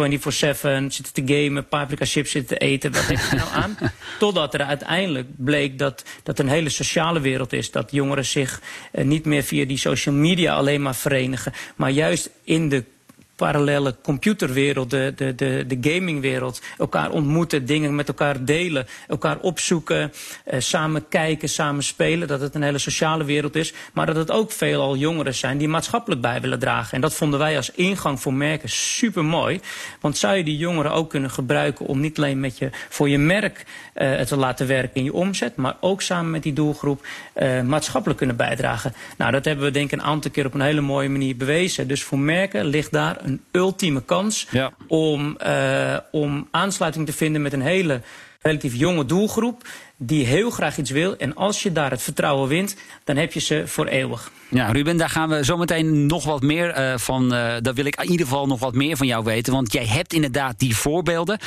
zitten 0.89 1.13
te 1.13 1.23
gamen, 1.27 1.69
paprika 1.69 2.05
chips 2.05 2.31
zitten 2.31 2.59
te 2.59 2.65
eten. 2.65 2.93
Wat 2.93 3.05
heeft 3.05 3.31
er 3.31 3.37
nou 3.37 3.51
aan? 3.53 3.77
Totdat 4.19 4.55
er 4.55 4.63
uiteindelijk 4.63 5.29
bleek 5.37 5.79
dat 5.79 6.05
dat 6.23 6.39
een 6.39 6.49
hele 6.49 6.69
sociale 6.69 7.21
wereld 7.21 7.53
is. 7.53 7.71
Dat 7.71 7.91
jongeren 7.91 8.25
zich 8.25 8.61
niet 8.93 9.25
meer 9.25 9.43
via 9.43 9.65
die 9.65 9.79
social 9.79 10.15
media 10.15 10.55
alleen 10.55 10.83
maar 10.83 10.95
verenigen, 10.95 11.53
maar 11.77 11.91
juist 11.91 12.31
in 12.45 12.66
de 12.69 12.96
parallele 13.37 13.97
computerwereld, 14.03 14.91
de, 14.91 15.13
de, 15.17 15.35
de, 15.35 15.65
de 15.67 15.91
gamingwereld. 15.91 16.63
Elkaar 16.79 17.11
ontmoeten, 17.11 17.67
dingen 17.67 17.95
met 17.95 18.09
elkaar 18.09 18.45
delen, 18.45 18.87
elkaar 19.09 19.39
opzoeken, 19.39 20.13
uh, 20.53 20.61
samen 20.61 21.09
kijken, 21.09 21.49
samen 21.49 21.83
spelen. 21.83 22.29
Dat 22.29 22.41
het 22.41 22.55
een 22.55 22.63
hele 22.63 22.79
sociale 22.79 23.25
wereld 23.25 23.57
is. 23.57 23.73
Maar 23.93 24.07
dat 24.07 24.17
het 24.17 24.31
ook 24.31 24.53
veelal 24.53 24.97
jongeren 24.97 25.35
zijn 25.35 25.59
die 25.59 25.69
maatschappelijk 25.69 26.21
bij 26.21 26.41
willen 26.41 26.59
dragen. 26.59 26.93
En 26.93 27.01
dat 27.01 27.15
vonden 27.15 27.39
wij 27.39 27.57
als 27.57 27.71
ingang 27.71 28.21
voor 28.21 28.35
merken 28.35 28.69
super 28.69 29.25
mooi. 29.25 29.61
Want 30.01 30.17
zou 30.17 30.37
je 30.37 30.45
die 30.45 30.57
jongeren 30.57 30.93
ook 30.93 31.11
kunnen 31.11 31.31
gebruiken 31.31 31.87
om 31.87 32.01
niet 32.01 32.17
alleen 32.17 32.41
met 32.41 32.59
je, 32.59 32.71
voor 32.89 33.09
je 33.09 33.19
merk 33.19 33.65
uh, 33.95 34.21
te 34.21 34.37
laten 34.37 34.67
werken 34.67 34.95
in 34.95 35.05
je 35.05 35.13
omzet, 35.13 35.57
maar 35.57 35.77
ook 35.81 36.03
samen 36.03 36.31
met 36.31 36.43
die 36.43 36.53
doelgroep 36.53 37.07
uh, 37.37 37.63
maatschappelijk 37.63 38.19
kunnen 38.19 38.37
bijdragen. 38.37 38.95
Nou, 39.17 39.33
dat 39.33 39.45
hebben 39.45 39.65
we 39.65 39.71
denk 39.71 39.93
ik 39.93 39.99
een 39.99 40.05
aantal 40.05 40.31
keer 40.31 40.47
op 40.47 40.55
een 40.55 40.61
hele 40.61 40.81
mooie 40.81 41.09
manier 41.09 41.37
bewezen. 41.37 41.89
Dus 41.89 42.03
voor 42.03 42.19
merken 42.19 42.65
ligt 42.67 42.93
daar 42.93 43.17
een 43.27 43.41
ultieme 43.53 44.03
kans 44.03 44.47
Ja. 44.51 44.73
om, 44.89 45.37
uh, 45.47 45.97
om 46.11 46.49
aansluiting 46.51 47.07
te 47.07 47.13
vinden 47.13 47.43
met 47.43 47.53
een 47.53 47.63
hele 47.63 48.01
relatief 48.41 48.75
jonge 48.75 49.05
doelgroep 49.05 49.67
die 49.97 50.27
heel 50.27 50.51
graag 50.51 50.79
iets 50.79 50.91
wil. 50.91 51.17
En 51.17 51.35
als 51.35 51.63
je 51.63 51.73
daar 51.73 51.91
het 51.91 52.03
vertrouwen 52.03 52.49
wint, 52.49 52.77
dan 53.05 53.17
heb 53.17 53.33
je 53.33 53.41
ze 53.41 53.63
voor 53.67 53.87
eeuwig. 53.87 54.31
Ja, 54.49 54.73
Ruben, 54.73 54.97
daar 54.97 55.11
gaan 55.11 55.29
we 55.29 55.43
zometeen 55.45 56.07
nog 56.07 56.25
wat 56.25 56.43
meer 56.43 56.79
uh, 56.79 56.99
van. 56.99 57.25
Uh, 57.25 57.55
daar 57.61 57.75
wil 57.75 57.85
ik 57.85 58.03
in 58.03 58.11
ieder 58.11 58.27
geval 58.27 58.47
nog 58.47 58.61
wat 58.61 58.75
meer 58.75 58.97
van 58.97 59.07
jou 59.07 59.25
weten. 59.25 59.53
Want 59.53 59.73
jij 59.73 59.87
hebt 59.87 60.13
inderdaad 60.13 60.59
die 60.59 60.77
voorbeelden. 60.77 61.39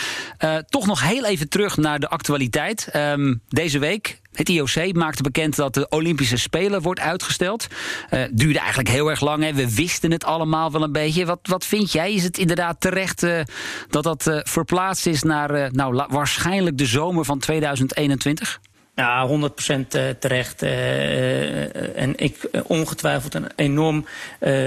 Uh, 0.43 0.55
toch 0.55 0.86
nog 0.86 1.07
heel 1.07 1.25
even 1.25 1.50
terug 1.50 1.77
naar 1.77 2.00
de 2.00 2.09
actualiteit. 2.09 2.89
Um, 2.95 3.41
deze 3.50 3.79
week. 3.79 4.21
Het 4.33 4.50
IOC 4.50 4.93
maakte 4.93 5.24
bekend 5.24 5.55
dat 5.55 5.74
de 5.74 5.89
Olympische 5.89 6.38
Spelen 6.38 6.81
wordt 6.81 7.00
uitgesteld. 7.00 7.67
Uh, 8.13 8.24
duurde 8.31 8.59
eigenlijk 8.59 8.89
heel 8.89 9.09
erg 9.09 9.21
lang. 9.21 9.43
Hè. 9.43 9.53
We 9.53 9.74
wisten 9.74 10.12
het 10.12 10.24
allemaal 10.24 10.71
wel 10.71 10.83
een 10.83 10.91
beetje. 10.91 11.25
Wat, 11.25 11.39
wat 11.41 11.65
vind 11.65 11.91
jij? 11.91 12.13
Is 12.13 12.24
het 12.24 12.38
inderdaad 12.38 12.81
terecht 12.81 13.24
uh, 13.24 13.41
dat 13.89 14.03
dat 14.03 14.27
uh, 14.27 14.39
verplaatst 14.43 15.05
is 15.05 15.24
naar 15.24 15.71
nou, 15.71 16.05
waarschijnlijk 16.09 16.77
de 16.77 16.86
zomer 16.86 17.25
van 17.25 17.39
2021? 17.39 18.59
Ja, 19.00 19.27
100% 19.27 19.88
terecht. 20.20 20.63
Uh, 20.63 21.98
en 21.98 22.13
ik 22.15 22.50
ongetwijfeld 22.63 23.34
een 23.34 23.48
enorm 23.56 24.06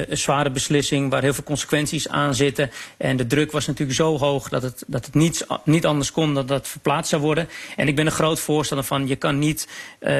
zware 0.09 0.51
beslissing 0.51 1.11
waar 1.11 1.23
heel 1.23 1.35
veel 1.35 1.45
consequenties 1.45 2.09
aan 2.09 2.35
zitten. 2.35 2.71
En 2.97 3.17
de 3.17 3.27
druk 3.27 3.53
was 3.53 3.67
natuurlijk 3.67 3.99
zo 3.99 4.19
hoog 4.19 4.49
dat 4.49 4.63
het, 4.63 4.85
dat 4.87 5.07
het 5.07 5.15
niet, 5.15 5.47
niet 5.65 5.87
anders 5.87 6.13
kon 6.13 6.35
dan 6.35 6.47
dat 6.47 6.69
verplaatst 6.69 7.11
zou 7.11 7.23
worden. 7.23 7.49
En 7.77 7.89
ik 7.89 7.97
ben 7.97 8.07
een 8.07 8.13
groot 8.13 8.41
voorstander 8.41 8.87
van 8.87 9.09
je 9.09 9.17
kan 9.17 9.39
niet, 9.39 9.69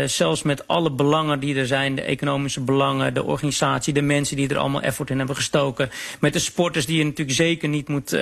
zelfs 0.07 0.43
met 0.43 0.67
alle 0.67 0.91
belangen 0.91 1.41
die 1.41 1.57
er 1.57 1.67
zijn, 1.67 1.95
de 1.95 2.03
economische 2.03 2.61
belangen, 2.61 3.15
de 3.15 3.25
organisatie, 3.25 3.93
de 3.93 4.03
mensen 4.03 4.37
die 4.37 4.49
er 4.49 4.59
allemaal 4.59 4.83
effort 4.83 5.11
in 5.11 5.19
hebben 5.19 5.37
gestoken, 5.37 5.91
met 6.21 6.33
de 6.33 6.39
sporters 6.39 6.87
die 6.87 6.99
je 6.99 7.05
natuurlijk 7.05 7.37
zeker 7.37 7.69
niet 7.69 7.89
moet 7.89 8.17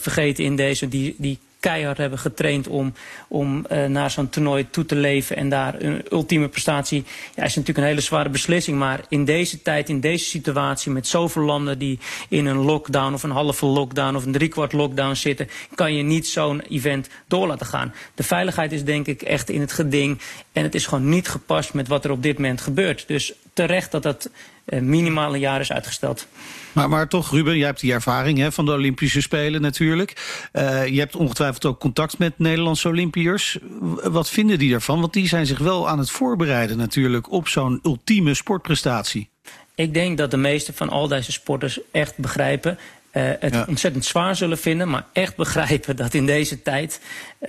vergeten 0.00 0.44
in 0.44 0.56
deze, 0.56 0.88
die, 0.88 1.14
die 1.18 1.38
keihard 1.66 1.98
hebben 1.98 2.18
getraind 2.18 2.68
om, 2.68 2.92
om 3.28 3.66
uh, 3.72 3.84
naar 3.84 4.10
zo'n 4.10 4.28
toernooi 4.28 4.70
toe 4.70 4.86
te 4.86 4.94
leven 4.94 5.36
en 5.36 5.48
daar 5.48 5.74
een 5.82 6.02
ultieme 6.10 6.48
prestatie. 6.48 7.04
Ja, 7.34 7.44
is 7.44 7.54
natuurlijk 7.54 7.78
een 7.78 7.92
hele 7.92 8.00
zware 8.00 8.28
beslissing. 8.28 8.78
Maar 8.78 9.00
in 9.08 9.24
deze 9.24 9.62
tijd, 9.62 9.88
in 9.88 10.00
deze 10.00 10.24
situatie, 10.24 10.92
met 10.92 11.06
zoveel 11.06 11.42
landen 11.42 11.78
die 11.78 11.98
in 12.28 12.46
een 12.46 12.56
lockdown 12.56 13.14
of 13.14 13.22
een 13.22 13.30
halve 13.30 13.66
lockdown 13.66 14.16
of 14.16 14.24
een 14.24 14.32
driekwart 14.32 14.72
lockdown 14.72 15.14
zitten, 15.14 15.48
kan 15.74 15.94
je 15.94 16.02
niet 16.02 16.26
zo'n 16.26 16.60
event 16.60 17.08
door 17.28 17.46
laten 17.46 17.66
gaan. 17.66 17.94
De 18.14 18.22
veiligheid 18.22 18.72
is 18.72 18.84
denk 18.84 19.06
ik 19.06 19.22
echt 19.22 19.50
in 19.50 19.60
het 19.60 19.72
geding. 19.72 20.20
En 20.52 20.62
het 20.62 20.74
is 20.74 20.86
gewoon 20.86 21.08
niet 21.08 21.28
gepast 21.28 21.74
met 21.74 21.88
wat 21.88 22.04
er 22.04 22.10
op 22.10 22.22
dit 22.22 22.38
moment 22.38 22.60
gebeurt. 22.60 23.04
Dus 23.06 23.34
terecht 23.56 23.90
dat 23.90 24.02
dat 24.02 24.30
uh, 24.66 24.80
minimaal 24.80 25.34
een 25.34 25.40
jaar 25.40 25.60
is 25.60 25.72
uitgesteld. 25.72 26.26
Maar, 26.72 26.88
maar 26.88 27.08
toch, 27.08 27.30
Ruben, 27.30 27.56
jij 27.56 27.66
hebt 27.66 27.80
die 27.80 27.92
ervaring 27.92 28.38
hè, 28.38 28.52
van 28.52 28.64
de 28.64 28.72
Olympische 28.72 29.20
Spelen 29.20 29.60
natuurlijk. 29.60 30.12
Uh, 30.52 30.86
je 30.86 30.98
hebt 30.98 31.16
ongetwijfeld 31.16 31.64
ook 31.64 31.80
contact 31.80 32.18
met 32.18 32.38
Nederlandse 32.38 32.88
Olympiërs. 32.88 33.58
Wat 34.02 34.30
vinden 34.30 34.58
die 34.58 34.74
ervan? 34.74 35.00
Want 35.00 35.12
die 35.12 35.28
zijn 35.28 35.46
zich 35.46 35.58
wel 35.58 35.88
aan 35.88 35.98
het 35.98 36.10
voorbereiden 36.10 36.76
natuurlijk 36.76 37.32
op 37.32 37.48
zo'n 37.48 37.80
ultieme 37.82 38.34
sportprestatie. 38.34 39.28
Ik 39.74 39.94
denk 39.94 40.18
dat 40.18 40.30
de 40.30 40.36
meeste 40.36 40.72
van 40.72 40.88
al 40.88 41.08
deze 41.08 41.32
sporters 41.32 41.80
echt 41.92 42.18
begrijpen 42.18 42.78
het 43.20 43.54
ja. 43.54 43.64
ontzettend 43.68 44.04
zwaar 44.04 44.36
zullen 44.36 44.58
vinden, 44.58 44.88
maar 44.88 45.06
echt 45.12 45.36
begrijpen 45.36 45.96
dat 45.96 46.14
in 46.14 46.26
deze 46.26 46.62
tijd 46.62 47.00
uh, 47.40 47.48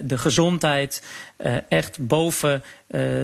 de 0.00 0.18
gezondheid 0.18 1.04
uh, 1.38 1.56
echt 1.68 2.06
boven 2.06 2.62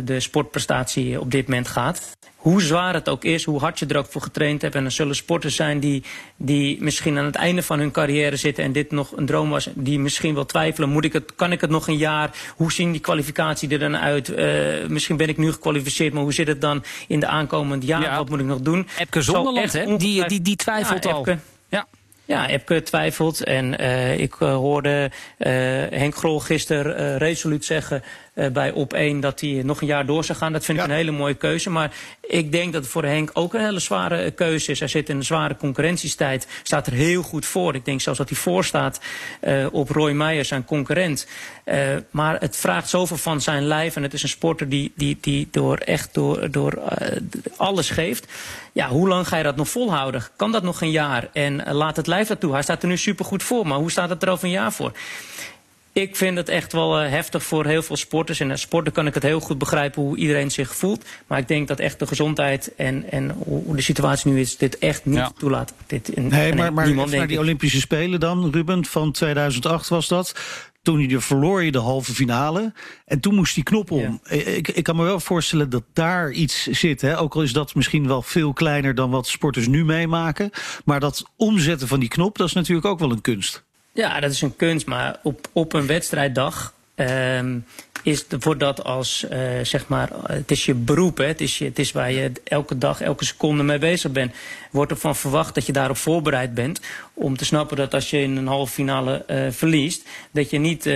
de 0.04 0.21
sportprestatie 0.21 1.21
op 1.21 1.30
dit 1.30 1.49
moment 1.49 1.68
gaat. 1.68 2.16
Hoe 2.37 2.62
zwaar 2.62 2.95
het 2.95 3.09
ook 3.09 3.25
is, 3.25 3.45
hoe 3.45 3.61
hard 3.61 3.78
je 3.78 3.87
er 3.87 3.97
ook 3.97 4.07
voor 4.07 4.21
getraind 4.21 4.62
hebt. 4.62 4.75
En 4.75 4.85
er 4.85 4.90
zullen 4.90 5.16
sporters 5.16 5.57
zijn 5.57 5.80
die, 5.80 6.02
die 6.37 6.83
misschien 6.83 7.18
aan 7.18 7.25
het 7.25 7.35
einde 7.35 7.62
van 7.62 7.78
hun 7.78 7.90
carrière 7.90 8.37
zitten 8.37 8.64
en 8.64 8.73
dit 8.73 8.90
nog 8.90 9.16
een 9.16 9.26
droom 9.26 9.50
was, 9.50 9.68
die 9.75 9.99
misschien 9.99 10.35
wel 10.35 10.47
twijfelen. 10.47 10.88
Moet 10.88 11.04
ik 11.04 11.12
het, 11.12 11.35
kan 11.35 11.52
ik 11.52 11.61
het 11.61 11.71
nog 11.71 11.88
een 11.88 11.97
jaar? 11.97 12.30
Hoe 12.57 12.73
zien 12.73 12.92
die 12.92 13.00
kwalificatie 13.00 13.68
er 13.68 13.78
dan 13.78 13.97
uit? 13.97 14.37
misschien 14.88 15.16
ben 15.16 15.28
ik 15.28 15.37
nu 15.37 15.52
gekwalificeerd, 15.52 16.12
maar 16.12 16.23
hoe 16.23 16.33
zit 16.33 16.49
het 16.49 16.61
dan 16.61 16.85
in 17.09 17.21
de 17.21 17.26
aankomende 17.26 17.87
jaren? 17.87 18.11
Ja. 18.11 18.16
Wat 18.16 18.28
moet 18.28 18.40
ik 18.40 18.47
nog 18.47 18.61
doen? 18.61 18.88
Epke 18.99 19.23
Zonderland, 19.23 19.73
hè? 19.73 19.97
Die, 19.97 20.26
die, 20.26 20.42
die 20.42 20.57
twijfelt 20.57 21.04
ja, 21.04 21.11
al. 21.11 21.18
Epke, 21.18 21.38
ja. 21.69 21.87
Ja, 22.25 22.49
Epke 22.49 22.83
twijfelt. 22.83 23.45
En 23.45 23.83
uh, 23.83 24.19
ik 24.19 24.41
uh, 24.41 24.55
hoorde 24.55 25.11
Henk 25.91 26.15
Grol 26.15 26.41
gisteren 26.41 27.19
resoluut 27.19 27.65
zeggen 27.65 28.03
bij 28.52 28.71
op 28.71 28.92
1 28.92 29.21
dat 29.21 29.40
hij 29.40 29.61
nog 29.64 29.80
een 29.80 29.87
jaar 29.87 30.07
door 30.07 30.25
zou 30.25 30.38
gaan. 30.38 30.52
Dat 30.52 30.64
vind 30.64 30.78
ik 30.78 30.85
een 30.85 30.90
hele 30.90 31.11
mooie 31.11 31.35
keuze. 31.35 31.71
Maar 31.71 31.92
ik 32.21 32.52
denk 32.52 32.73
dat 32.73 32.83
het 32.83 32.90
voor 32.90 33.04
Henk 33.04 33.30
ook 33.33 33.54
een 33.54 33.64
hele 33.64 33.78
zware 33.78 34.30
keuze 34.30 34.71
is. 34.71 34.78
Hij 34.78 34.88
zit 34.88 35.09
in 35.09 35.16
een 35.16 35.25
zware 35.25 35.57
concurrentiestijd. 35.57 36.47
Staat 36.62 36.87
er 36.87 36.92
heel 36.92 37.23
goed 37.23 37.47
voor. 37.47 37.75
Ik 37.75 37.85
denk 37.85 38.00
zelfs 38.00 38.18
dat 38.18 38.28
hij 38.28 38.38
voorstaat 38.38 39.00
op 39.73 39.90
Roy 39.90 40.12
Meijer, 40.12 40.45
zijn 40.45 40.64
concurrent. 40.64 41.26
maar 42.11 42.40
het 42.40 42.57
vraagt 42.57 42.88
zoveel 42.88 43.16
van 43.16 43.40
zijn 43.40 43.66
lijf. 43.66 43.97
En 43.97 44.02
het 44.02 44.12
is 44.12 44.23
een 44.23 44.28
sporter 44.28 44.68
die, 44.68 44.92
die, 44.97 45.18
die 45.21 45.49
door 45.50 45.76
echt 45.76 46.14
door, 46.14 46.50
door 46.50 46.83
alles 47.57 47.90
geeft. 47.90 48.26
Ja, 48.73 48.88
hoe 48.88 49.09
lang 49.09 49.28
ga 49.28 49.37
je 49.37 49.42
dat 49.42 49.57
nog 49.57 49.68
volhouden? 49.68 50.23
Kan 50.37 50.52
dat 50.52 50.62
nog 50.62 50.80
een 50.80 50.90
jaar? 50.90 51.28
En 51.33 51.73
laat 51.73 51.97
het 51.97 52.07
lijf 52.07 52.28
dat 52.28 52.40
toe. 52.40 52.52
Hij 52.52 52.62
staat 52.62 52.83
er 52.83 52.88
nu 52.88 52.97
supergoed 52.97 53.42
voor. 53.42 53.66
Maar 53.66 53.78
hoe 53.78 53.90
staat 53.90 54.09
het 54.09 54.23
er 54.23 54.28
over 54.28 54.45
een 54.45 54.50
jaar 54.50 54.73
voor? 54.73 54.92
Ik 56.00 56.17
vind 56.17 56.37
het 56.37 56.49
echt 56.49 56.73
wel 56.73 57.02
uh, 57.02 57.11
heftig 57.11 57.43
voor 57.43 57.67
heel 57.67 57.83
veel 57.83 57.97
sporters. 57.97 58.40
En 58.40 58.50
als 58.50 58.61
sporter 58.61 58.93
kan 58.93 59.07
ik 59.07 59.14
het 59.14 59.23
heel 59.23 59.40
goed 59.40 59.59
begrijpen 59.59 60.02
hoe 60.02 60.17
iedereen 60.17 60.50
zich 60.50 60.76
voelt. 60.76 61.05
Maar 61.26 61.38
ik 61.38 61.49
denk 61.49 61.69
dat 61.69 61.78
echt 61.78 61.99
de 61.99 62.07
gezondheid 62.07 62.75
en, 62.76 63.11
en 63.11 63.31
hoe 63.31 63.76
de 63.76 63.83
situatie 63.83 64.31
nu 64.31 64.40
is, 64.40 64.57
dit 64.57 64.78
echt 64.78 65.05
niet 65.05 65.17
ja. 65.17 65.33
toelaat. 65.38 65.75
Dit, 65.87 66.14
en, 66.14 66.26
nee, 66.26 66.55
maar, 66.55 66.73
maar 66.73 66.87
niemand, 66.87 67.11
naar 67.11 67.26
die 67.26 67.38
Olympische 67.38 67.81
Spelen 67.81 68.21
dan, 68.21 68.50
Ruben, 68.50 68.85
van 68.85 69.12
2008 69.12 69.88
was 69.88 70.09
dat. 70.09 70.35
Toen 70.83 71.09
je 71.09 71.21
verloor 71.21 71.62
je 71.62 71.73
de 71.73 71.78
halve 71.78 72.14
finale. 72.14 72.73
En 73.05 73.21
toen 73.21 73.35
moest 73.35 73.55
die 73.55 73.64
knop 73.64 73.90
om. 73.90 74.21
Ja. 74.23 74.35
Ik, 74.35 74.69
ik 74.69 74.85
kan 74.85 74.97
me 74.97 75.05
wel 75.05 75.21
voorstellen 75.21 75.71
dat 75.71 75.85
daar 75.93 76.31
iets 76.31 76.67
zit. 76.67 77.00
Hè? 77.00 77.19
Ook 77.19 77.35
al 77.35 77.43
is 77.43 77.52
dat 77.52 77.75
misschien 77.75 78.07
wel 78.07 78.23
veel 78.23 78.52
kleiner 78.52 78.95
dan 78.95 79.11
wat 79.11 79.26
sporters 79.26 79.67
nu 79.67 79.85
meemaken. 79.85 80.50
Maar 80.85 81.00
dat 81.00 81.25
omzetten 81.37 81.88
van 81.88 82.00
die 82.00 82.09
knop, 82.09 82.38
dat 82.38 82.47
is 82.47 82.52
natuurlijk 82.52 82.87
ook 82.87 82.99
wel 82.99 83.11
een 83.11 83.21
kunst. 83.21 83.67
Ja, 83.99 84.21
dat 84.21 84.31
is 84.31 84.43
een 84.43 84.57
kunst. 84.57 84.87
Maar 84.87 85.19
op, 85.23 85.49
op 85.52 85.73
een 85.73 85.87
wedstrijddag 85.87 86.75
um, 86.97 87.64
is, 88.02 88.25
wordt 88.40 88.61
dat 88.61 88.85
als, 88.85 89.26
uh, 89.33 89.38
zeg 89.62 89.88
maar, 89.88 90.09
het 90.26 90.50
is 90.50 90.64
je 90.64 90.75
beroep. 90.75 91.19
Hè? 91.19 91.25
Het, 91.25 91.40
is 91.40 91.59
je, 91.59 91.64
het 91.64 91.78
is 91.78 91.93
waar 91.93 92.12
je 92.12 92.33
elke 92.45 92.78
dag, 92.78 93.00
elke 93.00 93.25
seconde 93.25 93.62
mee 93.62 93.78
bezig 93.78 94.12
bent. 94.12 94.35
Wordt 94.71 94.91
ervan 94.91 95.17
verwacht 95.17 95.55
dat 95.55 95.67
je 95.67 95.73
daarop 95.73 95.97
voorbereid 95.97 96.55
bent. 96.55 96.81
Om 97.15 97.37
te 97.37 97.45
snappen 97.45 97.77
dat 97.77 97.95
als 97.95 98.11
je 98.11 98.21
in 98.21 98.37
een 98.37 98.47
halve 98.47 98.73
finale 98.73 99.25
uh, 99.27 99.47
verliest, 99.51 100.09
dat 100.31 100.51
je 100.51 100.59
niet 100.59 100.87
uh, 100.87 100.93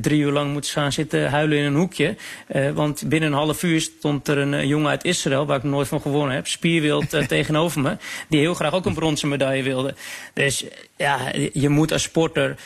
drie 0.00 0.20
uur 0.20 0.32
lang 0.32 0.52
moet 0.52 0.66
gaan 0.66 0.92
zitten 0.92 1.30
huilen 1.30 1.58
in 1.58 1.64
een 1.64 1.74
hoekje. 1.74 2.16
Uh, 2.54 2.70
want 2.70 3.08
binnen 3.08 3.32
een 3.32 3.38
half 3.38 3.62
uur 3.62 3.80
stond 3.80 4.28
er 4.28 4.38
een 4.38 4.66
jongen 4.66 4.88
uit 4.88 5.04
Israël, 5.04 5.46
waar 5.46 5.56
ik 5.56 5.62
nooit 5.62 5.88
van 5.88 6.00
gewonnen 6.00 6.34
heb, 6.34 6.46
spierwild 6.46 7.10
tegenover 7.28 7.80
me, 7.80 7.96
die 8.28 8.40
heel 8.40 8.54
graag 8.54 8.72
ook 8.72 8.86
een 8.86 8.94
bronzen 8.94 9.28
medaille 9.28 9.62
wilde. 9.62 9.94
Dus 10.32 10.64
ja, 10.96 11.18
je 11.52 11.68
moet 11.68 11.92
als 11.92 12.02
sporter, 12.02 12.56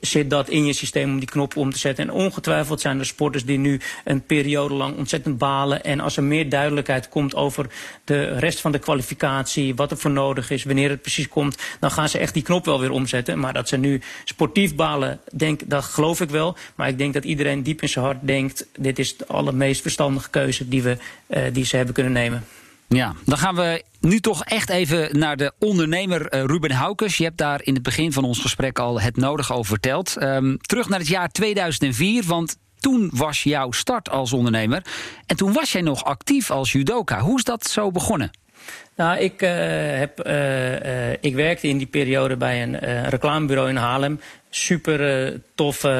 zit 0.00 0.30
dat 0.30 0.48
in 0.48 0.66
je 0.66 0.72
systeem 0.72 1.10
om 1.10 1.18
die 1.18 1.28
knop 1.28 1.56
om 1.56 1.72
te 1.72 1.78
zetten. 1.78 2.08
En 2.08 2.14
ongetwijfeld 2.14 2.80
zijn 2.80 2.98
er 2.98 3.06
sporters 3.06 3.44
die 3.44 3.58
nu 3.58 3.80
een 4.04 4.22
periode 4.22 4.74
lang 4.74 4.96
ontzettend 4.96 5.38
balen. 5.38 5.84
En 5.84 6.00
als 6.00 6.16
er 6.16 6.22
meer 6.22 6.48
duidelijkheid 6.48 7.08
komt 7.08 7.34
over 7.34 7.66
de 8.04 8.38
rest 8.38 8.60
van 8.60 8.72
de 8.72 8.78
kwalificatie, 8.78 9.74
wat 9.74 9.85
er 9.90 9.98
voor 9.98 10.10
nodig 10.10 10.50
is, 10.50 10.64
wanneer 10.64 10.90
het 10.90 11.00
precies 11.02 11.28
komt, 11.28 11.58
dan 11.80 11.90
gaan 11.90 12.08
ze 12.08 12.18
echt 12.18 12.34
die 12.34 12.42
knop 12.42 12.64
wel 12.64 12.80
weer 12.80 12.90
omzetten. 12.90 13.38
Maar 13.38 13.52
dat 13.52 13.68
ze 13.68 13.76
nu 13.76 14.00
sportief 14.24 14.74
balen, 14.74 15.20
denk, 15.32 15.60
dat 15.66 15.84
geloof 15.84 16.20
ik 16.20 16.30
wel. 16.30 16.56
Maar 16.74 16.88
ik 16.88 16.98
denk 16.98 17.14
dat 17.14 17.24
iedereen 17.24 17.62
diep 17.62 17.82
in 17.82 17.88
zijn 17.88 18.04
hart 18.04 18.18
denkt, 18.20 18.66
dit 18.78 18.98
is 18.98 19.16
de 19.16 19.26
allermeest 19.26 19.82
verstandige 19.82 20.30
keuze 20.30 20.68
die, 20.68 20.82
we, 20.82 20.96
uh, 21.26 21.42
die 21.52 21.64
ze 21.64 21.76
hebben 21.76 21.94
kunnen 21.94 22.12
nemen. 22.12 22.44
Ja, 22.88 23.14
dan 23.24 23.38
gaan 23.38 23.54
we 23.54 23.82
nu 24.00 24.20
toch 24.20 24.44
echt 24.44 24.68
even 24.68 25.18
naar 25.18 25.36
de 25.36 25.52
ondernemer 25.58 26.34
uh, 26.34 26.44
Ruben 26.44 26.70
Haukes. 26.70 27.16
Je 27.16 27.24
hebt 27.24 27.38
daar 27.38 27.62
in 27.62 27.74
het 27.74 27.82
begin 27.82 28.12
van 28.12 28.24
ons 28.24 28.40
gesprek 28.40 28.78
al 28.78 29.00
het 29.00 29.16
nodige 29.16 29.52
over 29.52 29.70
verteld. 29.70 30.22
Um, 30.22 30.58
terug 30.60 30.88
naar 30.88 30.98
het 30.98 31.08
jaar 31.08 31.28
2004, 31.28 32.24
want 32.26 32.56
toen 32.80 33.10
was 33.14 33.42
jouw 33.42 33.70
start 33.70 34.10
als 34.10 34.32
ondernemer. 34.32 34.82
En 35.26 35.36
toen 35.36 35.52
was 35.52 35.72
jij 35.72 35.80
nog 35.82 36.04
actief 36.04 36.50
als 36.50 36.72
judoka. 36.72 37.20
Hoe 37.20 37.36
is 37.36 37.44
dat 37.44 37.66
zo 37.66 37.90
begonnen? 37.90 38.30
Nou, 38.96 39.18
ik, 39.18 39.42
uh, 39.42 39.50
heb, 39.98 40.26
uh, 40.26 41.12
ik 41.12 41.34
werkte 41.34 41.68
in 41.68 41.78
die 41.78 41.86
periode 41.86 42.36
bij 42.36 42.62
een 42.62 42.78
reclamebureau 43.08 43.68
in 43.68 43.76
Haarlem 43.76 44.20
super 44.50 45.40
toffe 45.54 45.90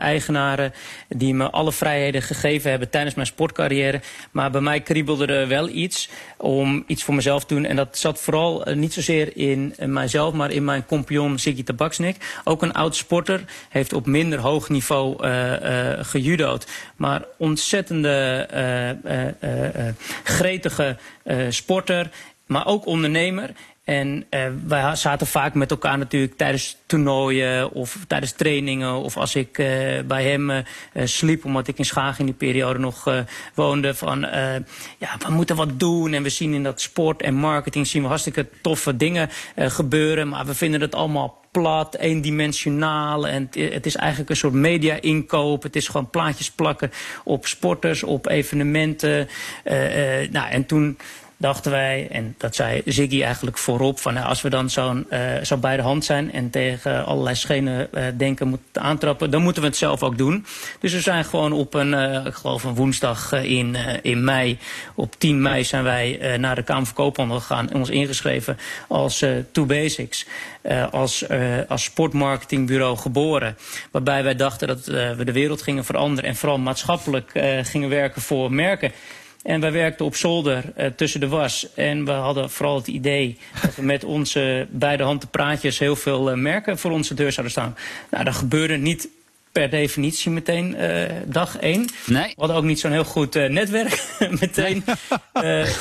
eigenaren 0.00 0.72
die 1.08 1.34
me 1.34 1.50
alle 1.50 1.72
vrijheden 1.72 2.22
gegeven 2.22 2.70
hebben 2.70 2.90
tijdens 2.90 3.14
mijn 3.14 3.26
sportcarrière. 3.26 4.00
Maar 4.30 4.50
bij 4.50 4.60
mij 4.60 4.80
kriebelde 4.80 5.26
er 5.26 5.48
wel 5.48 5.68
iets 5.68 6.08
om 6.36 6.84
iets 6.86 7.02
voor 7.02 7.14
mezelf 7.14 7.44
te 7.44 7.54
doen. 7.54 7.64
En 7.64 7.76
dat 7.76 7.98
zat 7.98 8.20
vooral 8.20 8.64
niet 8.74 8.92
zozeer 8.92 9.36
in 9.36 9.74
mijzelf, 9.78 10.34
maar 10.34 10.50
in 10.50 10.64
mijn 10.64 10.86
compagnon 10.86 11.38
Ziggy 11.38 11.62
Tabaksnik. 11.62 12.40
Ook 12.44 12.62
een 12.62 12.72
oud 12.72 12.96
sporter, 12.96 13.44
heeft 13.68 13.92
op 13.92 14.06
minder 14.06 14.38
hoog 14.38 14.68
niveau 14.68 15.16
gejudo'd. 16.00 16.66
Maar 16.96 17.24
ontzettende 17.36 18.46
gretige 20.24 20.96
sporter 21.48 22.10
maar 22.50 22.66
ook 22.66 22.86
ondernemer. 22.86 23.50
En 23.84 24.26
uh, 24.30 24.46
wij 24.66 24.96
zaten 24.96 25.26
vaak 25.26 25.54
met 25.54 25.70
elkaar 25.70 25.98
natuurlijk 25.98 26.36
tijdens 26.36 26.76
toernooien 26.86 27.72
of 27.72 27.98
tijdens 28.06 28.32
trainingen. 28.32 28.94
Of 28.94 29.16
als 29.16 29.34
ik 29.34 29.58
uh, 29.58 29.66
bij 30.06 30.24
hem 30.24 30.50
uh, 30.50 30.62
sliep, 31.04 31.44
omdat 31.44 31.68
ik 31.68 31.78
in 31.78 31.84
Schagen 31.84 32.18
in 32.18 32.26
die 32.26 32.34
periode 32.34 32.78
nog 32.78 33.24
woonde. 33.54 33.94
Van 33.94 34.20
ja, 34.98 35.16
we 35.26 35.32
moeten 35.32 35.56
wat 35.56 35.80
doen. 35.80 36.12
En 36.12 36.22
we 36.22 36.28
zien 36.28 36.54
in 36.54 36.62
dat 36.62 36.80
sport 36.80 37.22
en 37.22 37.34
marketing 37.34 37.86
zien 37.86 38.02
we 38.02 38.08
hartstikke 38.08 38.46
toffe 38.62 38.96
dingen 38.96 39.28
gebeuren. 39.56 40.28
Maar 40.28 40.46
we 40.46 40.54
vinden 40.54 40.80
het 40.80 40.94
allemaal 40.94 41.44
plat, 41.50 41.96
eendimensionaal. 41.96 43.28
En 43.28 43.48
het 43.52 43.86
is 43.86 43.96
eigenlijk 43.96 44.30
een 44.30 44.36
soort 44.36 44.52
media-inkoop. 44.52 45.62
Het 45.62 45.76
is 45.76 45.88
gewoon 45.88 46.10
plaatjes 46.10 46.50
plakken 46.50 46.90
op 47.24 47.46
sporters, 47.46 48.02
op 48.02 48.28
evenementen. 48.28 49.28
nou, 50.30 50.50
en 50.50 50.66
toen 50.66 50.98
dachten 51.40 51.70
wij, 51.70 52.08
en 52.10 52.34
dat 52.38 52.54
zei 52.54 52.82
Ziggy 52.84 53.22
eigenlijk 53.22 53.58
voorop, 53.58 54.00
van 54.00 54.14
nou, 54.14 54.26
als 54.26 54.42
we 54.42 54.50
dan 54.50 54.70
zo'n 54.70 55.06
uh, 55.10 55.18
zo 55.42 55.56
bij 55.56 55.76
de 55.76 55.82
hand 55.82 56.04
zijn 56.04 56.32
en 56.32 56.50
tegen 56.50 57.04
allerlei 57.04 57.36
schenen 57.36 57.88
uh, 57.94 58.04
denken 58.16 58.48
moeten 58.48 58.82
aantrappen, 58.82 59.30
dan 59.30 59.42
moeten 59.42 59.62
we 59.62 59.68
het 59.68 59.76
zelf 59.76 60.02
ook 60.02 60.18
doen. 60.18 60.46
Dus 60.80 60.92
we 60.92 61.00
zijn 61.00 61.24
gewoon 61.24 61.52
op 61.52 61.74
een, 61.74 61.92
uh, 61.92 62.26
ik 62.26 62.34
geloof 62.34 62.64
een 62.64 62.74
woensdag 62.74 63.32
in, 63.32 63.76
in 64.02 64.24
mei, 64.24 64.58
op 64.94 65.14
10 65.18 65.42
mei 65.42 65.64
zijn 65.64 65.82
wij 65.82 66.36
naar 66.38 66.54
de 66.54 66.62
Kamer 66.62 66.86
van 66.86 66.94
Koophandel 66.94 67.40
gegaan 67.40 67.70
en 67.70 67.76
ons 67.76 67.90
ingeschreven 67.90 68.58
als 68.88 69.24
Two 69.52 69.66
Basics. 69.66 70.26
als, 70.90 71.24
als 71.68 71.84
sportmarketingbureau 71.84 72.96
geboren. 72.96 73.56
Waarbij 73.90 74.22
wij 74.22 74.36
dachten 74.36 74.68
dat 74.68 74.86
we 74.86 75.22
de 75.24 75.32
wereld 75.32 75.62
gingen 75.62 75.84
veranderen 75.84 76.30
en 76.30 76.36
vooral 76.36 76.58
maatschappelijk 76.58 77.30
gingen 77.62 77.88
werken 77.88 78.22
voor 78.22 78.52
merken. 78.52 78.92
En 79.42 79.60
wij 79.60 79.72
werkten 79.72 80.04
op 80.04 80.16
zolder 80.16 80.64
uh, 80.78 80.86
tussen 80.86 81.20
de 81.20 81.28
was. 81.28 81.66
En 81.74 82.04
we 82.04 82.10
hadden 82.10 82.50
vooral 82.50 82.76
het 82.76 82.86
idee 82.86 83.38
dat 83.62 83.74
we 83.74 83.82
met 83.82 84.04
onze 84.04 84.66
beide 84.70 85.02
handen 85.02 85.28
praatjes 85.28 85.78
heel 85.78 85.96
veel 85.96 86.30
uh, 86.30 86.36
merken 86.36 86.78
voor 86.78 86.90
onze 86.90 87.14
deur 87.14 87.32
zouden 87.32 87.52
staan. 87.52 87.76
Nou, 88.10 88.24
dat 88.24 88.34
gebeurde 88.34 88.76
niet 88.76 89.08
per 89.52 89.70
definitie 89.70 90.30
meteen 90.30 90.76
uh, 90.80 91.04
dag 91.26 91.58
één. 91.58 91.86
Nee. 92.06 92.26
We 92.28 92.34
hadden 92.36 92.56
ook 92.56 92.64
niet 92.64 92.80
zo'n 92.80 92.92
heel 92.92 93.04
goed 93.04 93.34
netwerk 93.34 94.02
meteen. 94.40 94.84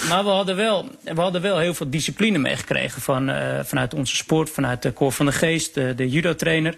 maar 0.10 0.24
we 0.24 0.30
hadden, 0.30 0.56
wel, 0.56 0.90
we 1.04 1.22
hadden 1.22 1.42
wel 1.42 1.58
heel 1.58 1.74
veel 1.74 1.90
discipline 1.90 2.38
meegekregen 2.38 3.02
van, 3.02 3.32
vanuit 3.64 3.94
onze 3.94 4.16
sport, 4.16 4.50
vanuit 4.50 4.82
de 4.82 4.94
Cor 4.94 5.12
van 5.12 5.26
de 5.26 5.32
Geest, 5.32 5.74
de 5.74 6.10
judo-trainer. 6.10 6.76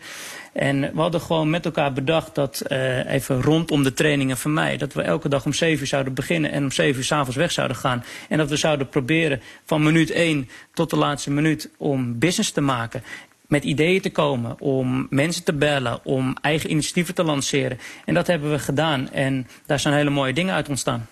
En 0.54 0.82
we 0.82 1.00
hadden 1.02 1.22
gewoon 1.22 1.50
met 1.50 1.66
elkaar 1.66 1.94
bedacht 1.94 2.36
dat, 2.36 2.64
uh, 2.68 3.14
even 3.14 3.42
rondom 3.42 3.84
de 3.84 3.94
trainingen 3.94 4.38
van 4.38 4.54
mij, 4.54 4.78
dat 4.78 4.94
we 4.94 5.02
elke 5.02 5.30
dag 5.30 5.46
om 5.46 5.54
7 5.54 5.80
uur 5.82 5.88
zouden 5.88 6.14
beginnen 6.14 6.52
en 6.52 6.64
om 6.64 6.72
7 6.72 6.98
uur 6.98 7.06
s'avonds 7.06 7.36
weg 7.36 7.52
zouden 7.52 7.78
gaan. 7.78 8.04
En 8.30 8.38
dat 8.38 8.50
we 8.50 8.56
zouden 8.56 8.90
proberen 8.90 9.42
van 9.66 9.84
minuut 9.84 10.12
1 10.12 10.50
tot 10.74 10.90
de 10.90 10.96
laatste 10.96 11.32
minuut 11.32 11.70
om 11.78 12.20
business 12.20 12.52
te 12.52 12.62
maken 12.62 13.04
met 13.52 13.64
ideeën 13.64 14.02
te 14.02 14.12
komen, 14.12 14.60
om 14.60 15.08
mensen 15.10 15.44
te 15.44 15.54
bellen, 15.54 16.00
om 16.06 16.38
eigen 16.42 16.72
initiatieven 16.72 17.16
te 17.16 17.24
lanceren. 17.24 17.80
En 18.06 18.14
dat 18.14 18.28
hebben 18.28 18.52
we 18.52 18.60
gedaan 18.60 19.10
en 19.10 19.48
daar 19.66 19.80
zijn 19.80 19.94
hele 19.94 20.10
mooie 20.10 20.34
dingen 20.34 20.54
uit 20.54 20.70
ontstaan. 20.70 21.08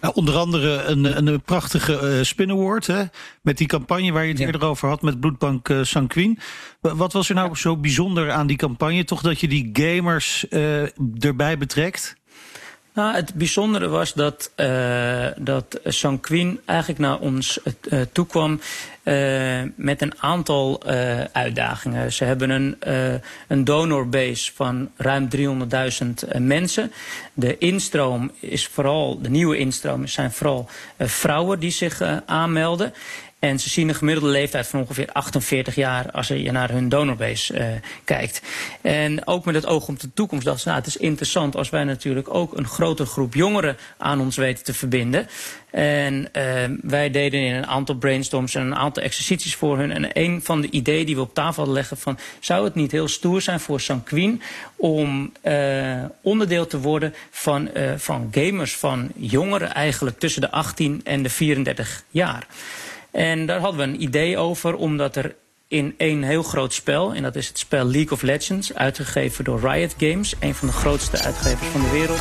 Nou, 0.00 0.14
onder 0.14 0.36
andere 0.36 0.82
een, 0.82 1.26
een 1.26 1.40
prachtige 1.40 2.16
uh, 2.16 2.24
Spin 2.24 2.50
Award. 2.50 2.86
Hè? 2.86 3.02
Met 3.42 3.58
die 3.58 3.66
campagne 3.66 4.12
waar 4.12 4.22
je 4.22 4.28
het 4.28 4.38
ja. 4.38 4.46
eerder 4.46 4.64
over 4.64 4.88
had 4.88 5.02
met 5.02 5.20
Bloedbank 5.20 5.68
uh, 5.68 5.82
Sanquin. 5.82 6.38
Wat 6.80 7.12
was 7.12 7.28
er 7.28 7.34
nou 7.34 7.48
ja. 7.48 7.54
zo 7.54 7.76
bijzonder 7.76 8.30
aan 8.30 8.46
die 8.46 8.56
campagne? 8.56 9.04
Toch 9.04 9.22
dat 9.22 9.40
je 9.40 9.48
die 9.48 9.70
gamers 9.72 10.46
uh, 10.50 11.24
erbij 11.24 11.58
betrekt? 11.58 12.16
Nou, 12.96 13.14
het 13.14 13.34
bijzondere 13.34 13.88
was 13.88 14.12
dat, 14.12 14.52
uh, 14.56 15.26
dat 15.36 15.80
Sanquin 15.84 16.60
eigenlijk 16.64 17.00
naar 17.00 17.18
ons 17.18 17.58
uh, 17.64 18.00
toekwam 18.12 18.60
uh, 19.04 19.62
met 19.74 20.02
een 20.02 20.14
aantal 20.22 20.82
uitdagingen. 21.32 22.12
Ze 22.12 22.24
hebben 22.24 22.50
een, 22.50 22.76
een 23.48 23.64
donorbase 23.64 24.52
van 24.54 24.90
ruim 24.96 25.28
300.000 25.36 26.38
mensen. 26.38 26.92
De 27.32 27.58
instroom 27.58 28.30
is 28.40 28.66
vooral, 28.66 29.20
de 29.20 29.30
nieuwe 29.30 29.58
instroom 29.58 30.06
zijn 30.06 30.32
vooral 30.32 30.68
vrouwen 30.98 31.60
die 31.60 31.70
zich 31.70 32.02
aanmelden. 32.26 32.92
En 33.46 33.58
ze 33.58 33.70
zien 33.70 33.88
een 33.88 33.94
gemiddelde 33.94 34.30
leeftijd 34.30 34.66
van 34.66 34.80
ongeveer 34.80 35.08
48 35.12 35.74
jaar 35.74 36.10
als 36.10 36.28
je 36.28 36.52
naar 36.52 36.70
hun 36.70 36.88
donorbase 36.88 37.58
uh, 37.58 37.66
kijkt. 38.04 38.42
En 38.80 39.26
ook 39.26 39.44
met 39.44 39.54
het 39.54 39.66
oog 39.66 39.88
op 39.88 40.00
de 40.00 40.12
toekomst 40.14 40.46
ze, 40.46 40.68
nou, 40.68 40.78
het 40.78 40.86
is 40.86 40.96
interessant 40.96 41.56
als 41.56 41.70
wij 41.70 41.84
natuurlijk 41.84 42.34
ook 42.34 42.56
een 42.56 42.66
grotere 42.66 43.08
groep 43.08 43.34
jongeren 43.34 43.76
aan 43.98 44.20
ons 44.20 44.36
weten 44.36 44.64
te 44.64 44.74
verbinden. 44.74 45.28
En 45.70 46.28
uh, 46.32 46.42
wij 46.82 47.10
deden 47.10 47.40
in 47.40 47.54
een 47.54 47.66
aantal 47.66 47.94
brainstorms 47.94 48.54
en 48.54 48.62
een 48.62 48.76
aantal 48.76 49.02
exercities 49.02 49.54
voor 49.54 49.78
hun. 49.78 49.90
En 49.92 50.10
een 50.12 50.40
van 50.42 50.60
de 50.60 50.70
ideeën 50.70 51.06
die 51.06 51.14
we 51.14 51.20
op 51.20 51.34
tafel 51.34 51.56
hadden 51.56 51.74
leggen 51.74 51.96
van... 51.96 52.18
zou 52.40 52.64
het 52.64 52.74
niet 52.74 52.92
heel 52.92 53.08
stoer 53.08 53.40
zijn 53.40 53.60
voor 53.60 53.80
Sanquin 53.80 54.42
om 54.76 55.32
uh, 55.44 56.04
onderdeel 56.22 56.66
te 56.66 56.80
worden 56.80 57.14
van, 57.30 57.70
van 57.96 58.28
gamers, 58.30 58.76
van 58.76 59.10
jongeren 59.16 59.74
eigenlijk 59.74 60.18
tussen 60.18 60.40
de 60.40 60.50
18 60.50 61.00
en 61.04 61.22
de 61.22 61.30
34 61.30 62.02
jaar. 62.10 62.46
En 63.10 63.46
daar 63.46 63.60
hadden 63.60 63.80
we 63.80 63.94
een 63.94 64.02
idee 64.02 64.38
over, 64.38 64.74
omdat 64.74 65.16
er 65.16 65.34
in 65.68 65.94
één 65.96 66.22
heel 66.22 66.42
groot 66.42 66.72
spel, 66.72 67.14
en 67.14 67.22
dat 67.22 67.36
is 67.36 67.48
het 67.48 67.58
spel 67.58 67.84
League 67.84 68.12
of 68.12 68.22
Legends, 68.22 68.74
uitgegeven 68.74 69.44
door 69.44 69.60
Riot 69.60 69.94
Games, 69.98 70.34
een 70.40 70.54
van 70.54 70.68
de 70.68 70.74
grootste 70.74 71.18
uitgevers 71.18 71.68
van 71.68 71.80
de 71.80 71.90
wereld. 71.90 72.20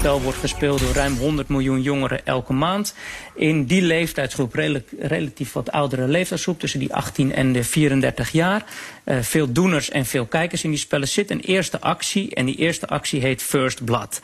Spel 0.00 0.20
wordt 0.20 0.38
gespeeld 0.38 0.80
door 0.80 0.92
ruim 0.92 1.16
100 1.16 1.48
miljoen 1.48 1.82
jongeren 1.82 2.26
elke 2.26 2.52
maand. 2.52 2.94
In 3.34 3.64
die 3.64 3.82
leeftijdsgroep, 3.82 4.54
relatief 4.98 5.52
wat 5.52 5.70
oudere 5.70 6.08
leeftijdsgroep, 6.08 6.60
tussen 6.60 6.80
die 6.80 6.94
18 6.94 7.32
en 7.32 7.52
de 7.52 7.64
34 7.64 8.30
jaar. 8.30 8.64
Uh, 9.04 9.18
veel 9.20 9.52
doeners 9.52 9.90
en 9.90 10.06
veel 10.06 10.26
kijkers 10.26 10.64
in 10.64 10.70
die 10.70 10.78
spellen 10.78 11.08
zit 11.08 11.30
een 11.30 11.40
eerste 11.40 11.80
actie. 11.80 12.34
En 12.34 12.46
die 12.46 12.56
eerste 12.56 12.86
actie 12.86 13.20
heet 13.20 13.42
First 13.42 13.84
Blood. 13.84 14.20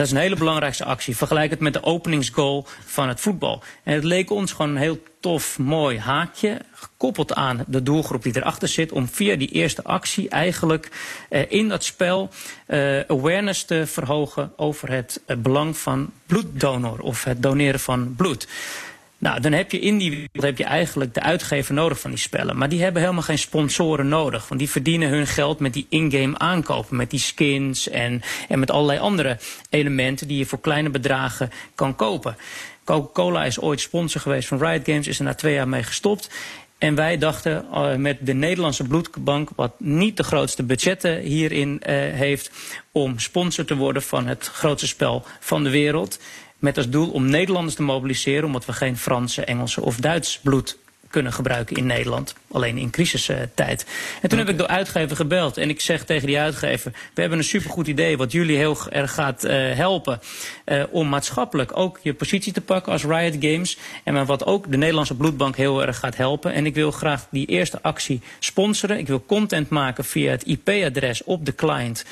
Dat 0.00 0.08
is 0.08 0.14
een 0.14 0.20
hele 0.20 0.36
belangrijkste 0.36 0.84
actie. 0.84 1.16
Vergelijk 1.16 1.50
het 1.50 1.60
met 1.60 1.72
de 1.72 1.82
openingsgoal 1.82 2.66
van 2.84 3.08
het 3.08 3.20
voetbal. 3.20 3.62
En 3.82 3.94
het 3.94 4.04
leek 4.04 4.30
ons 4.30 4.52
gewoon 4.52 4.70
een 4.70 4.76
heel 4.76 5.02
tof, 5.20 5.58
mooi 5.58 5.98
haakje, 5.98 6.60
gekoppeld 6.72 7.34
aan 7.34 7.64
de 7.66 7.82
doelgroep 7.82 8.22
die 8.22 8.36
erachter 8.36 8.68
zit, 8.68 8.92
om 8.92 9.08
via 9.08 9.36
die 9.36 9.48
eerste 9.48 9.84
actie 9.84 10.28
eigenlijk 10.28 10.90
uh, 11.30 11.40
in 11.48 11.68
dat 11.68 11.84
spel 11.84 12.30
uh, 12.68 13.00
awareness 13.06 13.64
te 13.64 13.86
verhogen 13.86 14.52
over 14.56 14.92
het 14.92 15.20
uh, 15.26 15.36
belang 15.36 15.76
van 15.76 16.10
bloeddonor 16.26 17.00
of 17.00 17.24
het 17.24 17.42
doneren 17.42 17.80
van 17.80 18.14
bloed. 18.16 18.48
Nou, 19.20 19.40
dan 19.40 19.52
heb 19.52 19.72
je 19.72 19.78
in 19.78 19.98
die 19.98 20.10
wereld 20.10 20.42
heb 20.42 20.58
je 20.58 20.64
eigenlijk 20.64 21.14
de 21.14 21.22
uitgever 21.22 21.74
nodig 21.74 22.00
van 22.00 22.10
die 22.10 22.18
spellen. 22.18 22.56
Maar 22.56 22.68
die 22.68 22.82
hebben 22.82 23.02
helemaal 23.02 23.22
geen 23.22 23.38
sponsoren 23.38 24.08
nodig. 24.08 24.48
Want 24.48 24.60
die 24.60 24.70
verdienen 24.70 25.08
hun 25.08 25.26
geld 25.26 25.58
met 25.58 25.72
die 25.72 25.86
in-game 25.88 26.38
aankopen. 26.38 26.96
Met 26.96 27.10
die 27.10 27.20
skins 27.20 27.88
en, 27.88 28.22
en 28.48 28.58
met 28.58 28.70
allerlei 28.70 28.98
andere 28.98 29.38
elementen 29.70 30.28
die 30.28 30.38
je 30.38 30.46
voor 30.46 30.60
kleine 30.60 30.90
bedragen 30.90 31.50
kan 31.74 31.96
kopen. 31.96 32.36
Coca-Cola 32.84 33.44
is 33.44 33.60
ooit 33.60 33.80
sponsor 33.80 34.20
geweest 34.20 34.48
van 34.48 34.58
Riot 34.58 34.84
Games, 34.84 35.06
is 35.06 35.18
er 35.18 35.24
na 35.24 35.34
twee 35.34 35.54
jaar 35.54 35.68
mee 35.68 35.82
gestopt. 35.82 36.30
En 36.78 36.94
wij 36.94 37.18
dachten 37.18 37.66
uh, 37.72 37.94
met 37.94 38.18
de 38.20 38.34
Nederlandse 38.34 38.84
bloedbank, 38.84 39.50
wat 39.56 39.72
niet 39.78 40.16
de 40.16 40.22
grootste 40.22 40.62
budgetten 40.62 41.18
hierin 41.18 41.70
uh, 41.70 41.94
heeft, 41.96 42.50
om 42.92 43.18
sponsor 43.18 43.64
te 43.64 43.76
worden 43.76 44.02
van 44.02 44.26
het 44.26 44.46
grootste 44.46 44.86
spel 44.86 45.24
van 45.40 45.64
de 45.64 45.70
wereld. 45.70 46.18
Met 46.60 46.76
als 46.76 46.88
doel 46.88 47.10
om 47.10 47.26
Nederlanders 47.26 47.74
te 47.74 47.82
mobiliseren, 47.82 48.44
omdat 48.44 48.64
we 48.64 48.72
geen 48.72 48.96
Franse, 48.96 49.44
Engelse 49.44 49.80
of 49.80 49.96
Duits 49.96 50.38
bloed 50.38 50.78
kunnen 51.10 51.32
gebruiken 51.32 51.76
in 51.76 51.86
Nederland. 51.86 52.34
Alleen 52.50 52.78
in 52.78 52.90
crisistijd. 52.90 53.86
En 54.22 54.28
toen 54.28 54.38
heb 54.38 54.48
ik 54.48 54.58
de 54.58 54.68
uitgever 54.68 55.16
gebeld. 55.16 55.56
En 55.56 55.68
ik 55.68 55.80
zeg 55.80 56.04
tegen 56.04 56.26
die 56.26 56.38
uitgever: 56.38 56.92
We 57.14 57.20
hebben 57.20 57.38
een 57.38 57.44
supergoed 57.44 57.86
idee. 57.86 58.16
wat 58.16 58.32
jullie 58.32 58.56
heel 58.56 58.78
erg 58.90 59.14
gaat 59.14 59.44
uh, 59.44 59.50
helpen. 59.72 60.20
Uh, 60.66 60.82
om 60.90 61.08
maatschappelijk 61.08 61.76
ook 61.76 61.98
je 62.02 62.14
positie 62.14 62.52
te 62.52 62.60
pakken 62.60 62.92
als 62.92 63.04
Riot 63.04 63.36
Games. 63.40 63.78
En 64.04 64.26
wat 64.26 64.46
ook 64.46 64.70
de 64.70 64.76
Nederlandse 64.76 65.14
Bloedbank 65.14 65.56
heel 65.56 65.86
erg 65.86 65.98
gaat 65.98 66.16
helpen. 66.16 66.52
En 66.52 66.66
ik 66.66 66.74
wil 66.74 66.90
graag 66.90 67.26
die 67.30 67.46
eerste 67.46 67.82
actie 67.82 68.20
sponsoren. 68.38 68.98
Ik 68.98 69.06
wil 69.06 69.24
content 69.26 69.68
maken 69.68 70.04
via 70.04 70.30
het 70.30 70.44
IP-adres 70.44 71.24
op 71.24 71.44
de 71.44 71.54
client. 71.54 72.04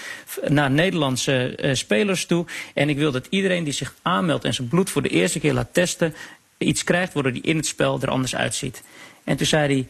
naar 0.49 0.71
Nederlandse 0.71 1.59
uh, 1.61 1.75
spelers 1.75 2.27
toe. 2.27 2.47
En 2.75 2.89
ik 2.89 2.97
wil 2.97 3.13
dat 3.13 3.27
iedereen 3.31 3.65
die 3.65 3.73
zich 3.73 3.95
aanmeldt 4.03 4.45
en 4.45 4.55
zijn 4.55 4.69
bloed 4.69 4.91
voor 4.91 5.03
de 5.03 5.09
eerste 5.09 5.41
keer 5.41 5.53
laat 5.53 5.75
testen. 5.75 6.15
Iets 6.59 6.85
krijgt 6.85 7.13
waardoor 7.13 7.33
die 7.33 7.43
in 7.43 7.57
het 7.57 7.67
spel 7.67 8.01
er 8.01 8.11
anders 8.11 8.37
uitziet. 8.37 8.83
En 9.25 9.37
toen 9.37 9.47
zei 9.47 9.75
hij 9.75 9.87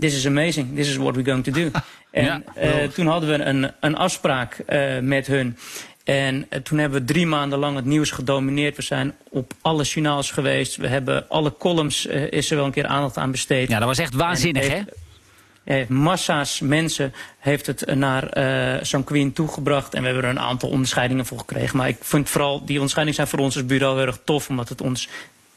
this 0.00 0.14
is 0.14 0.26
amazing, 0.26 0.76
this 0.76 0.88
is 0.88 0.96
what 0.96 1.14
we're 1.14 1.30
going 1.30 1.44
to 1.44 1.52
do. 1.52 1.70
en 2.10 2.24
ja, 2.24 2.42
uh, 2.62 2.88
toen 2.88 3.06
hadden 3.06 3.28
we 3.28 3.44
een, 3.44 3.72
een 3.80 3.96
afspraak 3.96 4.62
uh, 4.68 4.98
met 4.98 5.26
hun. 5.26 5.56
En 6.04 6.46
uh, 6.50 6.60
toen 6.60 6.78
hebben 6.78 7.00
we 7.00 7.12
drie 7.12 7.26
maanden 7.26 7.58
lang 7.58 7.76
het 7.76 7.84
nieuws 7.84 8.10
gedomineerd. 8.10 8.76
We 8.76 8.82
zijn 8.82 9.14
op 9.28 9.52
alle 9.60 9.82
journaals 9.82 10.30
geweest. 10.30 10.76
We 10.76 10.86
hebben 10.86 11.28
alle 11.28 11.54
columns, 11.58 12.06
is 12.06 12.50
er 12.50 12.56
wel 12.56 12.64
een 12.64 12.72
keer 12.72 12.86
aandacht 12.86 13.16
aan 13.16 13.30
besteed. 13.30 13.68
Ja, 13.68 13.78
dat 13.78 13.88
was 13.88 13.98
echt 13.98 14.14
waanzinnig, 14.14 14.68
hè? 14.68 14.80
Heeft 15.64 15.88
massa's 15.88 16.60
mensen 16.60 17.12
heeft 17.38 17.66
het 17.66 17.94
naar 17.94 18.38
uh, 18.38 18.82
Sanquin 18.82 19.32
toegebracht. 19.32 19.94
En 19.94 20.00
we 20.00 20.06
hebben 20.06 20.24
er 20.24 20.30
een 20.30 20.40
aantal 20.40 20.68
onderscheidingen 20.68 21.26
voor 21.26 21.38
gekregen. 21.38 21.76
Maar 21.76 21.88
ik 21.88 21.96
vind 22.00 22.28
vooral, 22.28 22.64
die 22.64 22.74
onderscheidingen 22.74 23.14
zijn 23.14 23.28
voor 23.28 23.46
ons 23.46 23.56
als 23.56 23.66
bureau 23.66 23.98
heel 23.98 24.06
erg 24.06 24.18
tof. 24.24 24.48
Omdat 24.48 24.68
het 24.68 24.80
ons 24.80 25.08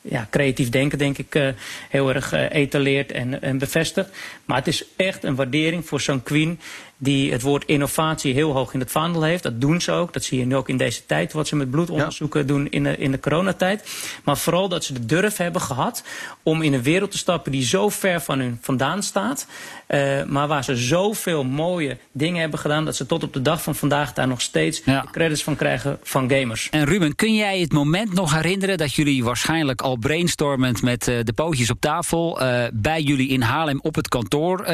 ja, 0.04 0.28
creatief 0.30 0.70
denken, 0.70 0.98
denk 0.98 1.18
ik, 1.18 1.36
uh, 1.36 1.48
heel 1.90 2.14
erg 2.14 2.34
uh, 2.34 2.50
etaleert 2.50 3.12
en, 3.12 3.42
en 3.42 3.58
bevestigt. 3.58 4.10
Maar 4.46 4.58
het 4.58 4.68
is 4.68 4.86
echt 4.96 5.24
een 5.24 5.36
waardering 5.36 5.86
voor 5.86 6.02
zo'n 6.02 6.24
Queen 6.24 6.60
die 7.04 7.32
het 7.32 7.42
woord 7.42 7.66
innovatie 7.66 8.34
heel 8.34 8.52
hoog 8.52 8.74
in 8.74 8.80
het 8.80 8.92
vaandel 8.92 9.24
heeft. 9.24 9.44
Dat 9.44 9.62
doen 9.62 9.82
ze 9.82 9.92
ook. 9.92 10.14
Dat 10.14 10.24
zie 10.24 10.40
je 10.40 10.46
nu 10.46 10.56
ook 10.56 10.70
in 10.70 10.78
deze 10.78 11.06
tijd, 11.06 11.34
wat 11.34 11.48
ze 11.48 11.56
met 11.56 11.72
bloedonderzoeken 11.72 12.40
ja. 12.40 12.48
doen 12.48 12.70
in 12.70 12.84
de, 12.84 12.98
in 12.98 13.12
de 13.12 13.20
coronatijd. 13.20 13.90
Maar 14.24 14.38
vooral 14.38 14.70
dat 14.70 14.84
ze 14.84 14.94
de 14.94 15.06
durf 15.06 15.38
hebben 15.38 15.62
gehad 15.62 16.04
om 16.44 16.62
in 16.62 16.74
een 16.74 16.84
wereld 16.84 17.12
te 17.12 17.18
stappen 17.18 17.52
die 17.52 17.64
zo 17.64 17.90
ver 17.90 18.22
van 18.22 18.40
hun 18.40 18.58
vandaan 18.62 19.04
staat. 19.04 19.48
Uh, 19.88 20.24
maar 20.24 20.48
waar 20.48 20.64
ze 20.64 20.76
zoveel 20.76 21.44
mooie 21.44 21.98
dingen 22.12 22.42
hebben 22.42 22.60
gedaan, 22.60 22.86
dat 22.86 22.96
ze 22.96 23.06
tot 23.06 23.24
op 23.24 23.34
de 23.34 23.42
dag 23.42 23.64
van 23.64 23.76
vandaag 23.76 24.14
daar 24.14 24.28
nog 24.28 24.42
steeds 24.42 24.82
ja. 24.86 25.06
credits 25.12 25.44
van 25.44 25.56
krijgen 25.56 26.00
van 26.04 26.30
gamers. 26.30 26.70
En 26.70 26.86
Ruben, 26.86 27.16
kun 27.16 27.36
jij 27.36 27.60
het 27.60 27.72
moment 27.72 28.14
nog 28.14 28.34
herinneren 28.34 28.78
dat 28.78 28.94
jullie 28.94 29.24
waarschijnlijk 29.24 29.82
al 29.82 29.98
brainstormend 29.98 30.82
met 30.82 31.08
uh, 31.08 31.20
de 31.24 31.34
pootjes 31.34 31.70
op 31.70 31.80
tafel 31.80 32.42
uh, 32.42 32.64
bij 32.74 33.02
jullie 33.02 33.30
in 33.30 33.42
Haarlem 33.42 33.80
op 33.82 33.96
het 33.96 34.08
kantoor 34.08 34.68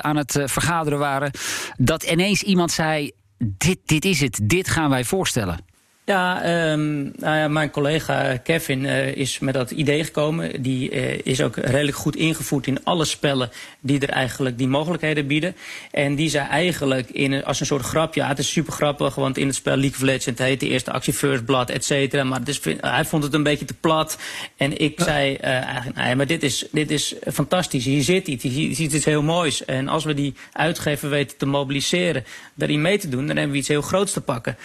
aan 0.00 0.16
het 0.16 0.40
vergaderen 0.44 0.98
waren? 0.98 1.30
Dat 1.76 2.02
ineens 2.02 2.42
iemand 2.42 2.70
zei: 2.70 3.10
dit, 3.38 3.78
dit 3.84 4.04
is 4.04 4.20
het, 4.20 4.40
dit 4.42 4.68
gaan 4.68 4.90
wij 4.90 5.04
voorstellen? 5.04 5.58
Ja, 6.06 6.42
um, 6.72 7.12
nou 7.16 7.36
ja, 7.36 7.48
mijn 7.48 7.70
collega 7.70 8.36
Kevin 8.36 8.84
uh, 8.84 9.16
is 9.16 9.38
met 9.38 9.54
dat 9.54 9.70
idee 9.70 10.04
gekomen. 10.04 10.62
Die 10.62 10.90
uh, 10.90 11.18
is 11.22 11.42
ook 11.42 11.56
redelijk 11.56 11.96
goed 11.96 12.16
ingevoerd 12.16 12.66
in 12.66 12.84
alle 12.84 13.04
spellen 13.04 13.50
die 13.80 14.00
er 14.00 14.08
eigenlijk 14.08 14.58
die 14.58 14.68
mogelijkheden 14.68 15.26
bieden. 15.26 15.56
En 15.90 16.14
die 16.14 16.28
zei 16.28 16.48
eigenlijk 16.48 17.10
in, 17.10 17.44
als 17.44 17.60
een 17.60 17.66
soort 17.66 17.82
grapje, 17.82 18.20
ja, 18.20 18.28
het 18.28 18.38
is 18.38 18.52
super 18.52 18.72
grappig, 18.72 19.14
want 19.14 19.38
in 19.38 19.46
het 19.46 19.56
spel 19.56 19.76
League 19.76 19.96
of 19.96 20.02
Legends 20.02 20.40
heet 20.40 20.60
de 20.60 20.68
eerste 20.68 20.92
actie 20.92 21.12
First 21.12 21.44
Blood, 21.44 21.70
et 21.70 21.84
cetera. 21.84 22.24
Maar 22.24 22.44
dus, 22.44 22.60
hij 22.80 23.04
vond 23.04 23.22
het 23.22 23.34
een 23.34 23.42
beetje 23.42 23.64
te 23.64 23.74
plat. 23.74 24.18
En 24.56 24.78
ik 24.78 24.98
ja. 24.98 25.04
zei 25.04 25.32
uh, 25.32 25.44
eigenlijk, 25.44 25.96
nee, 25.96 26.14
maar 26.16 26.26
dit 26.26 26.42
is, 26.42 26.66
dit 26.72 26.90
is 26.90 27.14
fantastisch. 27.32 27.84
Hier 27.84 28.02
zit 28.02 28.26
iets, 28.28 28.42
hier 28.42 28.74
zit 28.74 28.92
iets 28.92 29.04
heel 29.04 29.22
moois. 29.22 29.64
En 29.64 29.88
als 29.88 30.04
we 30.04 30.14
die 30.14 30.34
uitgever 30.52 31.08
weten 31.08 31.36
te 31.36 31.46
mobiliseren, 31.46 32.24
daarin 32.54 32.80
mee 32.80 32.98
te 32.98 33.08
doen, 33.08 33.26
dan 33.26 33.36
hebben 33.36 33.52
we 33.52 33.58
iets 33.58 33.68
heel 33.68 33.82
groots 33.82 34.12
te 34.12 34.20
pakken. 34.20 34.56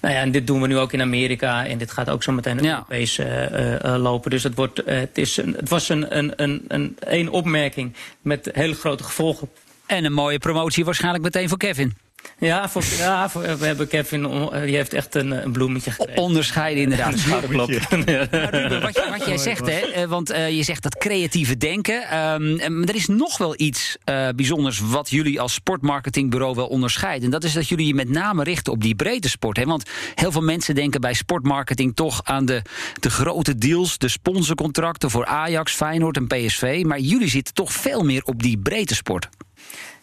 Nou 0.00 0.14
ja, 0.14 0.20
en 0.20 0.30
dit 0.30 0.46
doen 0.46 0.60
we 0.60 0.66
nu 0.66 0.78
ook 0.78 0.92
in 0.92 1.00
Amerika. 1.00 1.66
En 1.66 1.78
dit 1.78 1.90
gaat 1.90 2.10
ook 2.10 2.22
zo 2.22 2.32
meteen 2.32 2.62
ja. 2.62 2.70
Europees 2.70 3.18
uh, 3.18 3.50
uh, 3.50 3.96
lopen. 3.96 4.30
Dus 4.30 4.42
het, 4.42 4.54
wordt, 4.54 4.82
het, 4.84 5.18
is 5.18 5.36
een, 5.36 5.54
het 5.54 5.68
was 5.68 5.88
een, 5.88 6.18
een, 6.18 6.32
een, 6.36 6.64
een, 6.68 6.96
een 7.00 7.30
opmerking 7.30 7.94
met 8.22 8.50
hele 8.52 8.74
grote 8.74 9.04
gevolgen. 9.04 9.48
En 9.86 10.04
een 10.04 10.12
mooie 10.12 10.38
promotie 10.38 10.84
waarschijnlijk 10.84 11.24
meteen 11.24 11.48
voor 11.48 11.58
Kevin. 11.58 12.07
Ja, 12.38 12.68
voor, 12.68 12.82
ja 12.98 13.28
voor, 13.28 13.42
we 13.42 13.66
hebben 13.66 13.88
Kevin, 13.88 14.22
die 14.64 14.76
heeft 14.76 14.92
echt 14.92 15.14
een, 15.14 15.30
een 15.30 15.52
bloemetje 15.52 15.90
gekregen. 15.90 16.22
Onderscheiden 16.22 16.82
inderdaad. 16.82 17.22
Ja, 17.22 17.40
dat 17.40 17.50
klopt. 17.50 17.76
Ja. 18.06 18.26
Ruben, 18.30 18.80
wat, 18.80 19.08
wat, 19.10 19.26
jij 19.26 19.36
zegt, 19.38 19.66
hè, 19.66 20.08
want 20.08 20.32
uh, 20.32 20.50
je 20.50 20.62
zegt 20.62 20.82
dat 20.82 20.98
creatieve 20.98 21.56
denken. 21.56 22.18
Um, 22.18 22.84
er 22.84 22.94
is 22.94 23.06
nog 23.06 23.38
wel 23.38 23.54
iets 23.60 23.96
uh, 24.04 24.28
bijzonders 24.36 24.80
wat 24.80 25.10
jullie 25.10 25.40
als 25.40 25.52
sportmarketingbureau 25.52 26.54
wel 26.54 26.66
onderscheidt. 26.66 27.24
En 27.24 27.30
dat 27.30 27.44
is 27.44 27.52
dat 27.52 27.68
jullie 27.68 27.86
je 27.86 27.94
met 27.94 28.08
name 28.08 28.44
richten 28.44 28.72
op 28.72 28.82
die 28.82 28.94
breedte 28.94 29.28
sport. 29.28 29.56
Hè? 29.56 29.64
Want 29.64 29.90
heel 30.14 30.32
veel 30.32 30.42
mensen 30.42 30.74
denken 30.74 31.00
bij 31.00 31.14
sportmarketing 31.14 31.96
toch 31.96 32.20
aan 32.24 32.44
de, 32.44 32.62
de 33.00 33.10
grote 33.10 33.54
deals, 33.54 33.98
de 33.98 34.08
sponsorcontracten 34.08 35.10
voor 35.10 35.26
Ajax, 35.26 35.72
Feyenoord 35.72 36.16
en 36.16 36.26
PSV. 36.26 36.82
Maar 36.86 36.98
jullie 36.98 37.28
zitten 37.28 37.54
toch 37.54 37.72
veel 37.72 38.04
meer 38.04 38.22
op 38.24 38.42
die 38.42 38.58
breedte 38.58 38.94
sport. 38.94 39.28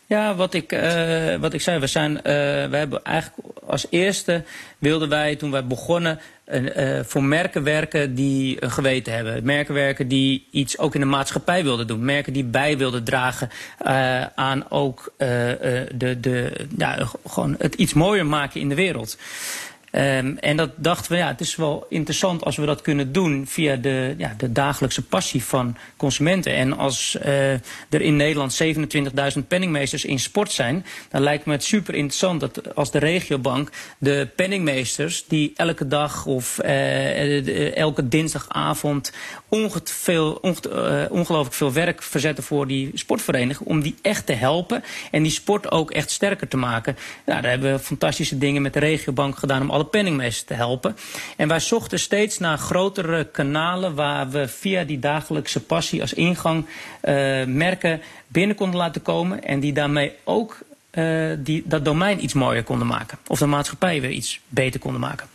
Ja, 0.07 0.35
wat 0.35 0.53
ik, 0.53 0.71
uh, 0.71 1.35
wat 1.35 1.53
ik 1.53 1.61
zei, 1.61 1.79
we, 1.79 1.87
zijn, 1.87 2.11
uh, 2.11 2.21
we 2.23 2.77
hebben 2.77 3.03
eigenlijk 3.03 3.47
als 3.65 3.87
eerste 3.89 4.43
wilden 4.77 5.09
wij 5.09 5.35
toen 5.35 5.51
wij 5.51 5.65
begonnen 5.65 6.19
uh, 6.51 6.99
voor 7.03 7.23
merken 7.23 7.63
werken 7.63 8.15
die 8.15 8.63
een 8.63 8.71
geweten 8.71 9.13
hebben. 9.13 9.45
Merken 9.45 9.73
werken 9.73 10.07
die 10.07 10.47
iets 10.51 10.77
ook 10.77 10.93
in 10.93 10.99
de 10.99 11.05
maatschappij 11.05 11.63
wilden 11.63 11.87
doen. 11.87 12.05
Merken 12.05 12.33
die 12.33 12.43
bij 12.43 12.77
wilden 12.77 13.03
dragen 13.03 13.49
aan 14.35 14.69
ook 14.69 15.13
de, 15.17 16.17
de, 16.19 16.51
ja, 16.77 16.97
gewoon 17.27 17.55
het 17.59 17.75
iets 17.75 17.93
mooier 17.93 18.25
maken 18.25 18.61
in 18.61 18.69
de 18.69 18.75
wereld. 18.75 19.17
Um, 19.97 20.37
en 20.37 20.57
dat 20.57 20.69
dachten 20.75 21.11
we, 21.11 21.17
ja, 21.17 21.27
het 21.27 21.41
is 21.41 21.55
wel 21.55 21.85
interessant 21.89 22.43
als 22.43 22.55
we 22.55 22.65
dat 22.65 22.81
kunnen 22.81 23.11
doen 23.11 23.47
via 23.47 23.75
de, 23.75 24.15
ja, 24.17 24.33
de 24.37 24.51
dagelijkse 24.51 25.01
passie 25.01 25.43
van 25.43 25.77
consumenten. 25.97 26.55
En 26.55 26.77
als 26.77 27.17
uh, 27.25 27.51
er 27.51 28.01
in 28.01 28.15
Nederland 28.15 28.63
27.000 29.37 29.47
penningmeesters 29.47 30.05
in 30.05 30.19
sport 30.19 30.51
zijn, 30.51 30.85
dan 31.09 31.21
lijkt 31.21 31.45
me 31.45 31.51
het 31.51 31.63
super 31.63 31.93
interessant 31.93 32.39
dat 32.39 32.75
als 32.75 32.91
de 32.91 32.99
regiobank 32.99 33.69
de 33.97 34.27
penningmeesters 34.35 35.25
die 35.27 35.53
elke 35.55 35.87
dag 35.87 36.25
of 36.25 36.59
de, 36.63 37.71
elke 37.75 38.07
dinsdagavond 38.07 39.11
uh, 39.49 41.05
ongelooflijk 41.09 41.53
veel 41.53 41.73
werk 41.73 42.03
verzetten 42.03 42.43
voor 42.43 42.67
die 42.67 42.91
sportvereniging, 42.93 43.69
om 43.69 43.81
die 43.81 43.95
echt 44.01 44.25
te 44.25 44.33
helpen 44.33 44.83
en 45.11 45.23
die 45.23 45.31
sport 45.31 45.71
ook 45.71 45.91
echt 45.91 46.11
sterker 46.11 46.47
te 46.47 46.57
maken. 46.57 46.97
Nou, 47.25 47.41
daar 47.41 47.51
hebben 47.51 47.73
we 47.73 47.79
fantastische 47.79 48.37
dingen 48.37 48.61
met 48.61 48.73
de 48.73 48.79
regiobank 48.79 49.37
gedaan 49.37 49.61
om 49.61 49.69
alle 49.69 49.84
penningmeesters 49.85 50.43
te 50.43 50.53
helpen. 50.53 50.95
En 51.37 51.47
wij 51.47 51.59
zochten 51.59 51.99
steeds 51.99 52.39
naar 52.39 52.57
grotere 52.57 53.25
kanalen 53.25 53.95
waar 53.95 54.29
we 54.29 54.47
via 54.47 54.83
die 54.83 54.99
dagelijkse 54.99 55.63
passie 55.63 56.01
als 56.01 56.13
ingang 56.13 56.65
uh, 56.65 57.45
merken 57.45 58.01
binnen 58.27 58.55
konden 58.55 58.77
laten 58.79 59.01
komen. 59.01 59.43
En 59.43 59.59
die 59.59 59.73
daarmee 59.73 60.13
ook 60.23 60.57
uh, 60.91 61.33
die, 61.39 61.63
dat 61.65 61.85
domein 61.85 62.23
iets 62.23 62.33
mooier 62.33 62.63
konden 62.63 62.87
maken. 62.87 63.17
Of 63.27 63.39
de 63.39 63.45
maatschappij 63.45 64.01
weer 64.01 64.09
iets 64.09 64.39
beter 64.47 64.79
konden 64.79 65.01
maken. 65.01 65.27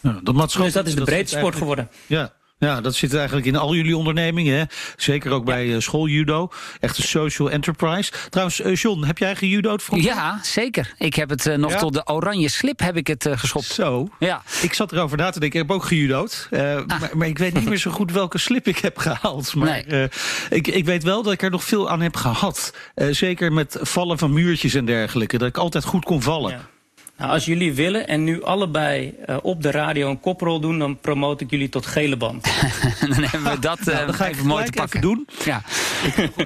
Ja, 0.00 0.20
dat 0.22 0.52
dus 0.52 0.72
dat 0.72 0.86
is 0.86 0.94
de 0.94 1.04
breedte 1.04 1.36
sport 1.36 1.56
geworden. 1.56 1.88
Ja, 2.06 2.32
ja, 2.64 2.80
dat 2.80 2.94
zit 2.94 3.14
eigenlijk 3.14 3.46
in 3.46 3.56
al 3.56 3.74
jullie 3.74 3.96
ondernemingen. 3.96 4.58
Hè? 4.58 4.64
Zeker 4.96 5.30
ook 5.30 5.44
bij 5.44 5.66
ja. 5.66 5.80
schooljudo. 5.80 6.48
Echt 6.80 6.98
een 6.98 7.04
social 7.04 7.50
enterprise. 7.50 8.12
Trouwens, 8.30 8.60
uh, 8.60 8.74
John, 8.74 9.04
heb 9.04 9.18
jij 9.18 9.36
gejudo'd 9.36 9.82
vroeger? 9.82 10.06
Ja, 10.06 10.38
zeker. 10.42 10.94
Ik 10.98 11.14
heb 11.14 11.30
het 11.30 11.46
uh, 11.46 11.54
nog 11.54 11.72
ja? 11.72 11.78
tot 11.78 11.92
de 11.92 12.06
oranje 12.06 12.48
slip 12.48 12.80
heb 12.80 12.96
ik 12.96 13.06
het 13.06 13.26
uh, 13.26 13.38
geschopt. 13.38 13.64
Zo? 13.64 14.08
Ja. 14.18 14.42
Ik 14.62 14.74
zat 14.74 14.92
erover 14.92 15.16
na 15.16 15.30
te 15.30 15.40
denken. 15.40 15.60
Ik 15.60 15.66
heb 15.66 15.76
ook 15.76 15.84
gejudo'd. 15.84 16.48
Ah. 16.50 16.60
Maar, 16.86 17.10
maar, 17.12 17.28
ik 17.28 17.38
weet 17.38 17.54
niet 17.54 17.68
meer 17.68 17.78
zo 17.78 17.90
goed 17.90 18.12
welke 18.12 18.38
slip 18.38 18.66
ik 18.68 18.78
heb 18.78 18.98
gehaald. 18.98 19.54
Maar 19.54 19.84
nee. 19.86 20.08
ik, 20.50 20.66
ik 20.66 20.84
weet 20.84 21.02
wel 21.02 21.22
dat 21.22 21.32
ik 21.32 21.42
er 21.42 21.50
nog 21.50 21.64
veel 21.64 21.90
aan 21.90 22.00
heb 22.00 22.16
gehad. 22.16 22.74
zeker 23.10 23.52
met 23.52 23.78
vallen 23.80 24.18
van 24.18 24.32
muurtjes 24.32 24.74
en 24.74 24.84
dergelijke. 24.84 25.38
Dat 25.38 25.48
ik 25.48 25.56
altijd 25.56 25.84
goed 25.84 26.04
kon 26.04 26.22
vallen. 26.22 26.50
Ja. 26.50 26.72
Nou, 27.16 27.30
als 27.30 27.44
jullie 27.44 27.74
willen 27.74 28.08
en 28.08 28.24
nu 28.24 28.42
allebei 28.42 29.14
uh, 29.28 29.36
op 29.42 29.62
de 29.62 29.70
radio 29.70 30.10
een 30.10 30.20
koprol 30.20 30.60
doen, 30.60 30.78
dan 30.78 30.98
promote 31.00 31.44
ik 31.44 31.50
jullie 31.50 31.68
tot 31.68 31.86
gele 31.86 32.16
band. 32.16 32.44
dan 33.00 33.22
hebben 33.22 33.52
we 33.52 33.58
dat 33.58 33.78
uh, 33.78 33.86
nou, 33.86 34.06
dan 34.06 34.14
ga 34.14 34.26
ik 34.26 34.32
even 34.32 34.46
mooi 34.46 34.64
te 34.64 34.70
pakken. 34.70 34.98
Even 34.98 35.14
doen. 35.14 35.26
Ja. 35.44 35.62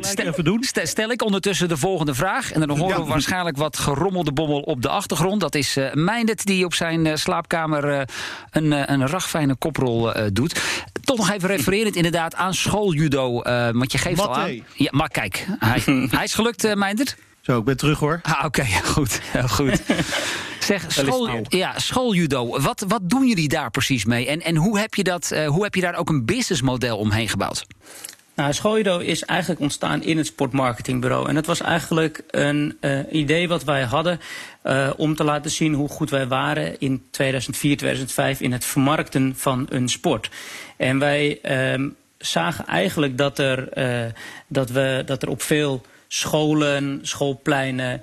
Stel, 0.00 0.26
even 0.26 0.44
doen. 0.44 0.64
Stel 0.82 1.10
ik 1.10 1.22
ondertussen 1.22 1.68
de 1.68 1.76
volgende 1.76 2.14
vraag. 2.14 2.52
En 2.52 2.60
dan 2.60 2.78
horen 2.78 2.96
ja. 2.96 3.02
we 3.02 3.08
waarschijnlijk 3.08 3.56
wat 3.56 3.78
gerommelde 3.78 4.32
bommel 4.32 4.60
op 4.60 4.82
de 4.82 4.88
achtergrond. 4.88 5.40
Dat 5.40 5.54
is 5.54 5.76
uh, 5.76 5.92
Meindert 5.92 6.46
die 6.46 6.64
op 6.64 6.74
zijn 6.74 7.04
uh, 7.04 7.14
slaapkamer 7.14 7.90
uh, 7.90 8.00
een, 8.50 8.92
een 8.92 9.06
ragfijne 9.06 9.54
koprol 9.54 10.12
doet. 10.32 10.60
Toch 11.04 11.16
nog 11.16 11.30
even 11.30 11.48
refererend 11.48 11.96
inderdaad 12.02 12.34
aan 12.34 12.54
schooljudo. 12.54 13.42
want 13.72 13.92
je 13.92 13.98
geeft 13.98 14.20
al 14.20 14.36
aan. 14.36 14.62
Ja, 14.74 14.88
maar 14.90 15.08
kijk, 15.08 15.46
hij, 15.58 15.82
hij 16.10 16.24
is 16.24 16.34
gelukt, 16.34 16.74
Meindert. 16.74 17.16
Zo, 17.40 17.58
ik 17.58 17.64
ben 17.64 17.76
terug 17.76 17.98
hoor. 17.98 18.20
Ah, 18.22 18.32
oké, 18.44 18.46
okay, 18.46 18.80
goed. 18.84 19.20
Heel 19.22 19.48
goed. 19.48 19.82
Zeg, 20.68 20.92
school, 20.92 21.30
ja, 21.48 21.78
schooljudo. 21.78 22.60
Wat, 22.60 22.84
wat 22.88 23.00
doen 23.02 23.26
jullie 23.26 23.48
daar 23.48 23.70
precies 23.70 24.04
mee? 24.04 24.26
En, 24.26 24.42
en 24.42 24.56
hoe, 24.56 24.78
heb 24.78 24.94
je 24.94 25.04
dat, 25.04 25.30
uh, 25.32 25.46
hoe 25.46 25.62
heb 25.62 25.74
je 25.74 25.80
daar 25.80 25.96
ook 25.96 26.08
een 26.08 26.24
businessmodel 26.24 26.98
omheen 26.98 27.28
gebouwd? 27.28 27.66
Nou, 28.38 28.52
schooljudo 28.52 28.98
is 28.98 29.24
eigenlijk 29.24 29.60
ontstaan 29.60 30.02
in 30.02 30.16
het 30.16 30.26
sportmarketingbureau. 30.26 31.28
En 31.28 31.34
dat 31.34 31.46
was 31.46 31.60
eigenlijk 31.60 32.22
een 32.30 32.78
uh, 32.80 33.00
idee 33.10 33.48
wat 33.48 33.64
wij 33.64 33.82
hadden 33.82 34.20
uh, 34.64 34.90
om 34.96 35.14
te 35.14 35.24
laten 35.24 35.50
zien 35.50 35.74
hoe 35.74 35.88
goed 35.88 36.10
wij 36.10 36.26
waren 36.26 36.80
in 36.80 37.02
2004, 37.10 37.76
2005 37.76 38.40
in 38.40 38.52
het 38.52 38.64
vermarkten 38.64 39.34
van 39.36 39.66
een 39.70 39.88
sport. 39.88 40.30
En 40.76 40.98
wij 40.98 41.38
uh, 41.42 41.88
zagen 42.18 42.66
eigenlijk 42.66 43.18
dat 43.18 43.38
er, 43.38 43.78
uh, 43.78 44.10
dat 44.46 44.70
we, 44.70 45.02
dat 45.06 45.22
er 45.22 45.28
op 45.28 45.42
veel 45.42 45.82
scholen, 46.08 46.98
schoolpleinen, 47.02 48.02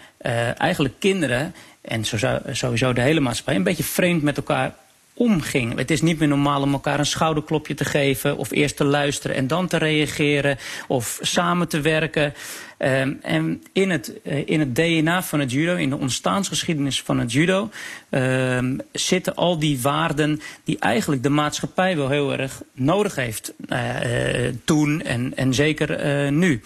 eigenlijk 0.58 0.94
kinderen 1.00 1.54
en 1.86 2.06
sowieso 2.52 2.94
de 2.94 3.02
hele 3.02 3.20
maatschappij 3.20 3.56
een 3.56 3.64
beetje 3.64 3.84
vreemd 3.84 4.24
met 4.24 4.38
elkaar 4.38 4.76
omging. 5.14 5.78
Het 5.78 5.92
is 5.92 6.02
niet 6.02 6.20
meer 6.20 6.28
normaal 6.28 6.62
om 6.62 6.74
elkaar 6.74 7.00
een 7.00 7.06
schouderklopje 7.06 7.74
te 7.74 7.86
geven... 7.86 8.38
of 8.38 8.52
eerst 8.52 8.78
te 8.78 8.84
luisteren 8.84 9.36
en 9.36 9.48
dan 9.48 9.68
te 9.68 9.78
reageren 9.78 10.58
of 10.88 11.18
samen 11.22 11.68
te 11.68 11.82
werken. 11.82 12.34
Um, 12.78 13.20
en 13.22 13.64
in 13.74 13.90
het, 13.90 14.14
uh, 14.24 14.48
in 14.48 14.60
het 14.60 14.76
DNA 14.76 15.24
van 15.24 15.40
het 15.40 15.52
judo, 15.52 15.76
in 15.76 15.90
de 15.90 15.98
ontstaansgeschiedenis 15.98 17.02
van 17.02 17.20
het 17.20 17.32
judo... 17.32 17.70
Um, 18.10 18.80
zitten 18.92 19.36
al 19.36 19.60
die 19.60 19.82
waarden 19.82 20.42
die 20.64 20.80
eigenlijk 20.80 21.24
de 21.24 21.30
maatschappij 21.30 21.98
wel 21.98 22.10
heel 22.10 22.34
erg 22.34 22.62
nodig 22.74 23.16
heeft. 23.16 23.54
Uh, 23.70 24.46
uh, 24.46 24.54
toen 24.66 25.02
en, 25.02 25.34
en 25.36 25.54
zeker 25.54 26.32
nu. 26.32 26.62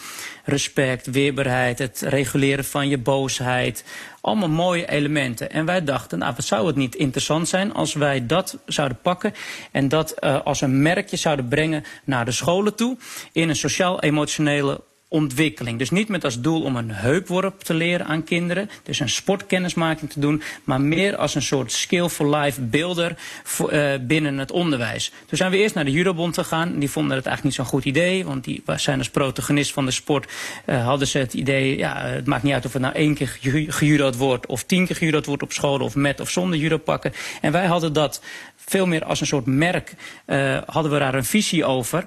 Respect, 0.45 1.12
weerbaarheid, 1.12 1.80
het 1.80 2.02
reguleren 2.02 2.65
van 2.65 2.89
je 2.89 2.98
boosheid. 2.98 3.84
Allemaal 4.22 4.50
mooie 4.50 4.89
elementen. 4.89 5.52
En 5.52 5.65
wij 5.65 5.84
dachten, 5.84 6.19
nou, 6.19 6.34
wat 6.36 6.45
zou 6.45 6.67
het 6.67 6.76
niet 6.76 6.95
interessant 6.95 7.48
zijn 7.48 7.74
als 7.74 7.93
wij 7.93 8.26
dat 8.26 8.58
zouden 8.65 8.98
pakken... 9.02 9.34
en 9.72 9.88
dat 9.88 10.22
als 10.22 10.62
een 10.62 10.82
merkje 10.82 11.17
zouden 11.17 11.48
brengen 11.48 11.84
naar 12.04 12.26
de 12.26 12.32
scholen 12.32 12.76
toe... 12.76 12.98
in 13.32 13.50
een 13.50 13.56
sociaal-emotionele 13.56 14.82
ontwikkeling. 15.10 15.78
Dus 15.80 15.89
niet 15.89 16.08
met 16.08 16.24
als 16.24 16.41
doel 16.41 16.62
om 16.62 16.76
een 16.76 16.91
heupworp 16.91 17.62
te 17.62 17.74
leren 17.74 18.06
aan 18.06 18.24
kinderen, 18.24 18.69
dus 18.84 19.00
een 19.00 19.10
sportkennismaking 19.10 20.12
te 20.12 20.19
doen, 20.19 20.41
maar 20.63 20.82
meer 20.82 21.15
als 21.15 21.36
een 21.36 21.41
soort 21.41 21.72
skill 21.72 22.08
for 22.08 22.36
life 22.36 22.62
builder 22.62 23.17
uh, 23.60 23.93
binnen 24.02 24.38
het 24.38 24.52
onderwijs. 24.52 25.12
Toen 25.26 25.38
zijn 25.38 25.52
we 25.52 25.58
eerst 25.58 25.76
naar 25.76 25.86
de 25.86 25.91
judobond 25.91 26.34
gegaan. 26.34 26.80
Die 26.80 26.89
vonden 26.89 27.17
het 27.17 27.26
eigenlijk 27.26 27.43
niet 27.43 27.67
zo'n 27.67 27.80
goed 27.80 27.86
idee, 27.86 28.26
want 28.26 28.43
die 28.43 28.63
zijn 28.76 28.98
als 28.98 29.10
protagonist 29.10 29.74
van 29.74 29.86
de 29.86 29.91
sport, 29.91 30.32
uh, 30.65 30.86
hadden 30.86 31.08
ze 31.08 31.17
het 31.17 31.34
idee, 31.34 31.78
ja, 31.78 32.02
het 32.02 32.26
maakt 32.26 32.43
niet 32.43 32.54
uit 32.54 32.65
of 32.65 32.74
het 32.74 32.82
nou 32.82 32.93
één 32.93 33.13
keer 33.13 33.38
gejudo'd 33.67 34.15
wordt 34.15 34.45
of 34.45 34.63
tien 34.63 34.86
keer 34.86 34.95
gejudo'd 34.95 35.26
wordt 35.26 35.43
op 35.43 35.52
school 35.52 35.80
of 35.80 35.95
met 35.95 36.19
of 36.19 36.30
zonder 36.30 36.60
judo 36.60 36.78
pakken. 36.78 37.13
En 37.41 37.52
wij 37.52 37.65
hadden 37.65 37.93
dat 37.93 38.22
veel 38.56 38.86
meer 38.86 39.04
als 39.04 39.22
een 39.22 39.28
soort 39.28 39.45
merk, 39.45 39.93
uh, 40.26 40.58
hadden 40.65 40.91
we 40.91 41.00
daar 41.00 41.13
een 41.13 41.26
visie 41.26 41.65
over. 41.65 42.06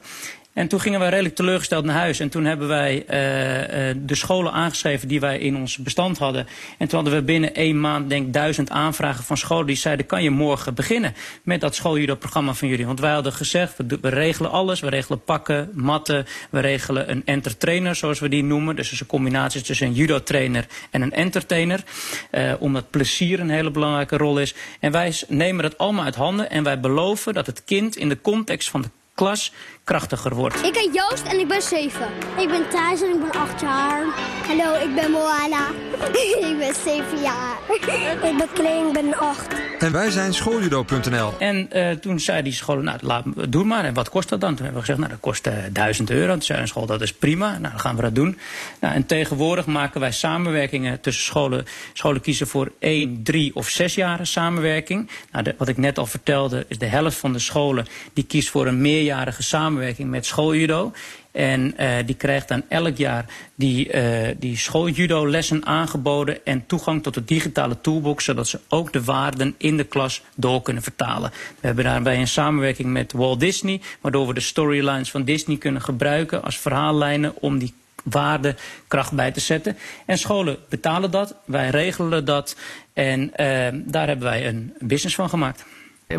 En 0.52 0.68
toen 0.68 0.80
gingen 0.80 1.00
wij 1.00 1.08
redelijk 1.08 1.34
teleurgesteld 1.34 1.84
naar 1.84 1.96
huis. 1.96 2.20
En 2.20 2.28
toen 2.28 2.44
hebben 2.44 2.68
wij 2.68 3.04
uh, 3.10 3.88
uh, 3.88 3.96
de 3.96 4.14
scholen 4.14 4.52
aangeschreven 4.52 5.08
die 5.08 5.20
wij 5.20 5.38
in 5.38 5.56
ons 5.56 5.76
bestand 5.76 6.18
hadden. 6.18 6.46
En 6.78 6.88
toen 6.88 7.02
hadden 7.02 7.18
we 7.18 7.24
binnen 7.24 7.54
één 7.54 7.80
maand 7.80 8.08
denk 8.08 8.26
ik 8.26 8.32
duizend 8.32 8.70
aanvragen 8.70 9.24
van 9.24 9.36
scholen 9.36 9.66
die 9.66 9.76
zeiden... 9.76 10.06
kan 10.06 10.22
je 10.22 10.30
morgen 10.30 10.74
beginnen 10.74 11.14
met 11.42 11.60
dat 11.60 11.74
schooljudo-programma 11.74 12.54
van 12.54 12.68
jullie? 12.68 12.86
Want 12.86 13.00
wij 13.00 13.12
hadden 13.12 13.32
gezegd, 13.32 13.76
we, 13.76 13.98
we, 14.00 14.08
regelen 14.08 14.50
alles. 14.50 14.80
We 14.80 14.88
regelen 14.88 15.24
pakken, 15.24 15.70
matten. 15.74 16.26
We 16.50 16.60
regelen 16.60 17.10
een 17.10 17.22
entertainer, 17.24 17.94
zoals 17.94 18.20
we 18.20 18.28
die 18.28 18.44
noemen. 18.44 18.76
Dus 18.76 19.00
een 19.00 19.06
combinatie 19.06 19.62
tussen 19.62 19.86
een 19.86 19.94
judo-trainer 19.94 20.66
en 20.90 21.02
een 21.02 21.12
entertainer. 21.12 21.84
Uh, 22.30 22.52
omdat 22.58 22.90
plezier 22.90 23.40
een 23.40 23.50
hele 23.50 23.70
belangrijke 23.70 24.16
rol 24.16 24.38
is. 24.38 24.54
En 24.80 24.92
wij 24.92 25.14
nemen 25.28 25.62
dat 25.62 25.78
allemaal 25.78 26.04
uit 26.04 26.14
handen. 26.14 26.50
En 26.50 26.62
wij 26.62 26.80
beloven 26.80 27.34
dat 27.34 27.46
het 27.46 27.64
kind 27.64 27.96
in 27.96 28.08
de 28.08 28.20
context 28.20 28.70
van 28.70 28.82
de 28.82 28.88
klas 29.14 29.52
krachtiger 29.84 30.34
wordt. 30.34 30.64
Ik 30.64 30.72
ben 30.72 30.92
Joost 30.92 31.22
en 31.26 31.38
ik 31.38 31.48
ben 31.48 31.62
7. 31.62 32.08
Ik 32.38 32.48
ben 32.48 32.68
Thijs 32.68 33.02
en 33.02 33.08
ik 33.14 33.20
ben 33.20 33.40
8 33.40 33.60
jaar. 33.60 34.04
Hallo, 34.46 34.86
ik 34.86 34.94
ben 34.94 35.10
Moana. 35.10 35.66
ik 36.50 36.58
ben 36.58 36.74
7 36.74 37.22
jaar. 37.22 37.58
ik 38.30 38.36
ben 38.38 38.48
Kleen, 38.52 38.86
ik 38.86 38.92
ben 38.92 39.18
8. 39.18 39.46
En 39.78 39.92
wij 39.92 40.10
zijn 40.10 40.34
schooljudo.nl. 40.34 41.32
En 41.38 41.68
uh, 41.72 41.90
toen 41.90 42.20
zei 42.20 42.42
die 42.42 42.52
school, 42.52 42.76
nou 42.76 42.98
laat, 43.00 43.24
doe 43.48 43.64
maar. 43.64 43.84
En 43.84 43.94
wat 43.94 44.08
kost 44.08 44.28
dat 44.28 44.40
dan? 44.40 44.54
Toen 44.54 44.64
hebben 44.64 44.74
we 44.74 44.86
gezegd, 44.86 44.98
nou 44.98 45.10
dat 45.10 45.20
kost 45.20 45.46
uh, 45.46 45.54
1000 45.72 46.10
euro. 46.10 46.32
Toen 46.32 46.42
zei 46.42 46.60
een 46.60 46.68
school, 46.68 46.86
dat 46.86 47.00
is 47.00 47.12
prima. 47.12 47.50
Nou, 47.50 47.70
dan 47.70 47.80
gaan 47.80 47.96
we 47.96 48.02
dat 48.02 48.14
doen. 48.14 48.38
Nou, 48.80 48.94
en 48.94 49.06
tegenwoordig 49.06 49.66
maken 49.66 50.00
wij 50.00 50.12
samenwerkingen 50.12 51.00
tussen 51.00 51.24
scholen. 51.24 51.64
Scholen 51.92 52.20
kiezen 52.20 52.46
voor 52.46 52.72
1, 52.78 53.22
3 53.22 53.54
of 53.54 53.68
6 53.68 53.94
jaren 53.94 54.26
samenwerking. 54.26 55.10
Nou, 55.32 55.44
de, 55.44 55.54
wat 55.58 55.68
ik 55.68 55.76
net 55.76 55.98
al 55.98 56.06
vertelde, 56.06 56.64
is 56.68 56.78
de 56.78 56.86
helft 56.86 57.16
van 57.16 57.32
de 57.32 57.38
scholen 57.38 57.86
die 58.12 58.24
kiest 58.24 58.50
voor 58.50 58.66
een 58.66 58.80
meerjarige 58.80 59.42
samenwerking 59.42 59.71
samenwerking 59.72 60.10
met 60.10 60.26
schooljudo. 60.26 60.92
En 61.32 61.74
uh, 61.80 61.90
die 62.06 62.14
krijgt 62.14 62.48
dan 62.48 62.62
elk 62.68 62.96
jaar 62.96 63.24
die, 63.54 63.94
uh, 63.94 64.28
die 64.38 64.56
schooljudo 64.56 65.28
lessen 65.28 65.66
aangeboden 65.66 66.44
en 66.44 66.66
toegang 66.66 67.02
tot 67.02 67.14
de 67.14 67.24
digitale 67.24 67.80
toolbox, 67.80 68.24
zodat 68.24 68.48
ze 68.48 68.60
ook 68.68 68.92
de 68.92 69.04
waarden 69.04 69.54
in 69.58 69.76
de 69.76 69.84
klas 69.84 70.22
door 70.34 70.62
kunnen 70.62 70.82
vertalen. 70.82 71.30
We 71.30 71.66
hebben 71.66 71.84
daarbij 71.84 72.18
een 72.18 72.28
samenwerking 72.28 72.88
met 72.88 73.12
Walt 73.12 73.40
Disney, 73.40 73.80
waardoor 74.00 74.26
we 74.26 74.34
de 74.34 74.40
storylines 74.40 75.10
van 75.10 75.24
Disney 75.24 75.56
kunnen 75.56 75.82
gebruiken 75.82 76.42
als 76.42 76.58
verhaallijnen 76.58 77.32
om 77.40 77.58
die 77.58 77.74
waarde 78.04 78.54
kracht 78.88 79.12
bij 79.12 79.30
te 79.32 79.40
zetten. 79.40 79.76
En 80.06 80.18
scholen 80.18 80.56
betalen 80.68 81.10
dat, 81.10 81.34
wij 81.44 81.70
regelen 81.70 82.24
dat 82.24 82.56
en 82.92 83.20
uh, 83.22 83.68
daar 83.72 84.06
hebben 84.06 84.26
wij 84.26 84.48
een 84.48 84.72
business 84.78 85.14
van 85.14 85.28
gemaakt. 85.28 85.64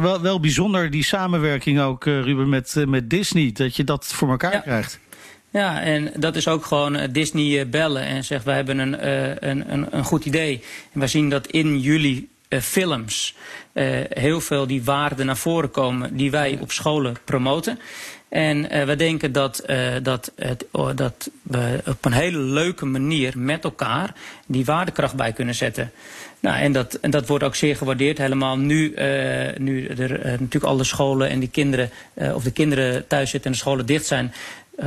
Wel, 0.02 0.22
wel 0.22 0.40
bijzonder 0.40 0.90
die 0.90 1.04
samenwerking 1.04 1.80
ook, 1.80 2.06
uh, 2.06 2.22
Ruben, 2.22 2.50
met, 2.50 2.76
uh, 2.78 2.86
met 2.86 3.10
Disney. 3.10 3.52
Dat 3.52 3.76
je 3.76 3.84
dat 3.84 4.06
voor 4.06 4.30
elkaar 4.30 4.54
ja. 4.54 4.60
krijgt. 4.60 5.00
Ja, 5.50 5.82
en 5.82 6.12
dat 6.16 6.36
is 6.36 6.48
ook 6.48 6.66
gewoon 6.66 6.96
uh, 6.96 7.04
Disney 7.12 7.70
bellen 7.70 8.04
en 8.04 8.24
zeggen 8.24 8.48
wij 8.48 8.56
hebben 8.56 8.78
een, 8.78 9.08
een, 9.50 9.74
een, 9.74 9.88
een 9.90 10.04
goed 10.04 10.26
idee. 10.26 10.64
En 10.94 11.00
wij 11.00 11.08
zien 11.08 11.30
dat 11.30 11.48
in 11.48 11.80
jullie 11.80 12.32
films 12.62 13.36
heel 14.10 14.42
veel 14.42 14.68
die 14.68 14.84
waarden 14.84 15.26
naar 15.26 15.38
voren 15.38 15.72
komen 15.72 16.18
die 16.18 16.32
wij 16.32 16.58
op 16.62 16.72
scholen 16.72 17.16
promoten. 17.26 17.80
En 18.34 18.76
uh, 18.76 18.84
we 18.84 18.96
denken 18.96 19.32
dat, 19.32 19.64
uh, 19.68 19.94
dat, 20.04 20.32
het, 20.36 20.66
dat 20.96 21.30
we 21.42 21.82
op 21.86 22.06
een 22.06 22.14
hele 22.14 22.38
leuke 22.38 22.86
manier 22.86 23.34
met 23.38 23.64
elkaar 23.64 24.14
die 24.46 24.66
waardekracht 24.66 25.16
bij 25.16 25.34
kunnen 25.34 25.56
zetten. 25.56 25.92
Nou, 26.44 26.58
en 26.58 26.72
dat, 26.72 26.94
en 26.94 27.12
dat 27.12 27.28
wordt 27.28 27.44
ook 27.44 27.56
zeer 27.56 27.76
gewaardeerd. 27.76 28.18
Helemaal 28.18 28.58
nu, 28.58 28.92
uh, 28.92 29.58
nu 29.58 29.88
er 29.88 30.20
uh, 30.20 30.26
natuurlijk 30.26 30.64
alle 30.64 30.84
scholen 30.84 31.30
en 31.30 31.40
die 31.40 31.50
kinderen, 31.50 31.90
uh, 32.14 32.36
of 32.36 32.44
de 32.44 32.52
kinderen 32.52 33.08
thuis 33.08 33.30
zitten 33.30 33.52
en 33.52 33.58
de 33.58 33.64
scholen 33.64 33.86
dicht 33.86 34.06
zijn, 34.06 34.34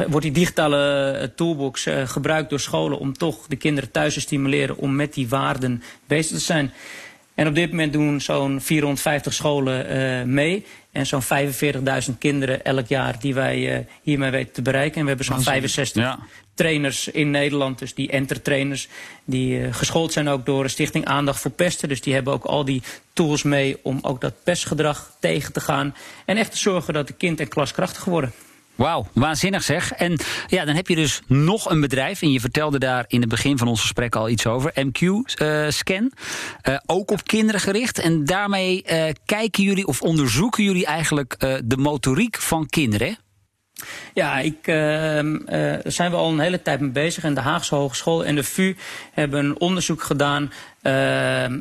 wordt 0.08 0.22
die 0.22 0.32
digitale 0.32 1.32
toolbox 1.36 1.86
gebruikt 2.04 2.50
door 2.50 2.60
scholen 2.60 2.98
om 2.98 3.12
toch 3.12 3.46
de 3.46 3.56
kinderen 3.56 3.90
thuis 3.90 4.14
te 4.14 4.20
stimuleren 4.20 4.76
om 4.76 4.96
met 4.96 5.14
die 5.14 5.28
waarden 5.28 5.82
bezig 6.06 6.36
te 6.36 6.44
zijn. 6.44 6.72
En 7.36 7.46
op 7.46 7.54
dit 7.54 7.70
moment 7.70 7.92
doen 7.92 8.20
zo'n 8.20 8.60
450 8.60 9.32
scholen 9.32 10.34
mee. 10.34 10.64
En 10.96 11.06
zo'n 11.06 11.22
45.000 12.08 12.18
kinderen 12.18 12.64
elk 12.64 12.86
jaar 12.86 13.20
die 13.20 13.34
wij 13.34 13.78
uh, 13.78 13.84
hiermee 14.02 14.30
weten 14.30 14.52
te 14.52 14.62
bereiken. 14.62 14.96
En 14.96 15.02
we 15.02 15.08
hebben 15.08 15.26
zo'n 15.26 15.42
65 15.42 16.02
ja. 16.02 16.18
trainers 16.54 17.08
in 17.08 17.30
Nederland, 17.30 17.78
dus 17.78 17.94
die 17.94 18.10
entertrainers, 18.10 18.88
die 19.24 19.58
uh, 19.58 19.74
geschoold 19.74 20.12
zijn 20.12 20.28
ook 20.28 20.46
door 20.46 20.62
de 20.62 20.68
Stichting 20.68 21.04
Aandacht 21.04 21.40
voor 21.40 21.50
Pesten. 21.50 21.88
Dus 21.88 22.00
die 22.00 22.14
hebben 22.14 22.32
ook 22.32 22.44
al 22.44 22.64
die 22.64 22.82
tools 23.12 23.42
mee 23.42 23.78
om 23.82 23.98
ook 24.02 24.20
dat 24.20 24.34
pestgedrag 24.44 25.16
tegen 25.20 25.52
te 25.52 25.60
gaan. 25.60 25.94
En 26.24 26.36
echt 26.36 26.50
te 26.50 26.58
zorgen 26.58 26.94
dat 26.94 27.06
de 27.06 27.12
kind 27.12 27.40
en 27.40 27.48
klas 27.48 27.72
krachtig 27.72 28.04
worden. 28.04 28.32
Wauw, 28.76 29.06
waanzinnig 29.12 29.62
zeg. 29.62 29.92
En 29.92 30.18
ja, 30.46 30.64
dan 30.64 30.74
heb 30.74 30.88
je 30.88 30.94
dus 30.94 31.20
nog 31.26 31.70
een 31.70 31.80
bedrijf. 31.80 32.22
En 32.22 32.32
je 32.32 32.40
vertelde 32.40 32.78
daar 32.78 33.04
in 33.08 33.20
het 33.20 33.28
begin 33.28 33.58
van 33.58 33.68
ons 33.68 33.80
gesprek 33.80 34.16
al 34.16 34.28
iets 34.28 34.46
over. 34.46 34.72
MQ 34.74 35.00
uh, 35.00 35.68
Scan. 35.68 36.12
Uh, 36.68 36.78
ook 36.86 37.10
op 37.10 37.24
kinderen 37.24 37.60
gericht. 37.60 37.98
En 37.98 38.24
daarmee 38.24 38.84
uh, 38.90 39.04
kijken 39.24 39.62
jullie 39.62 39.86
of 39.86 40.02
onderzoeken 40.02 40.64
jullie 40.64 40.86
eigenlijk 40.86 41.36
de 41.64 41.76
motoriek 41.76 42.36
van 42.36 42.66
kinderen. 42.66 43.18
Ja, 44.14 44.38
ik, 44.38 44.58
zijn 45.84 46.10
we 46.10 46.16
al 46.16 46.30
een 46.30 46.38
hele 46.38 46.62
tijd 46.62 46.80
mee 46.80 46.90
bezig. 46.90 47.24
En 47.24 47.34
de 47.34 47.40
Haagse 47.40 47.74
Hogeschool 47.74 48.24
en 48.24 48.34
de 48.34 48.44
VU 48.44 48.76
hebben 49.12 49.44
een 49.44 49.60
onderzoek 49.60 50.02
gedaan. 50.02 50.52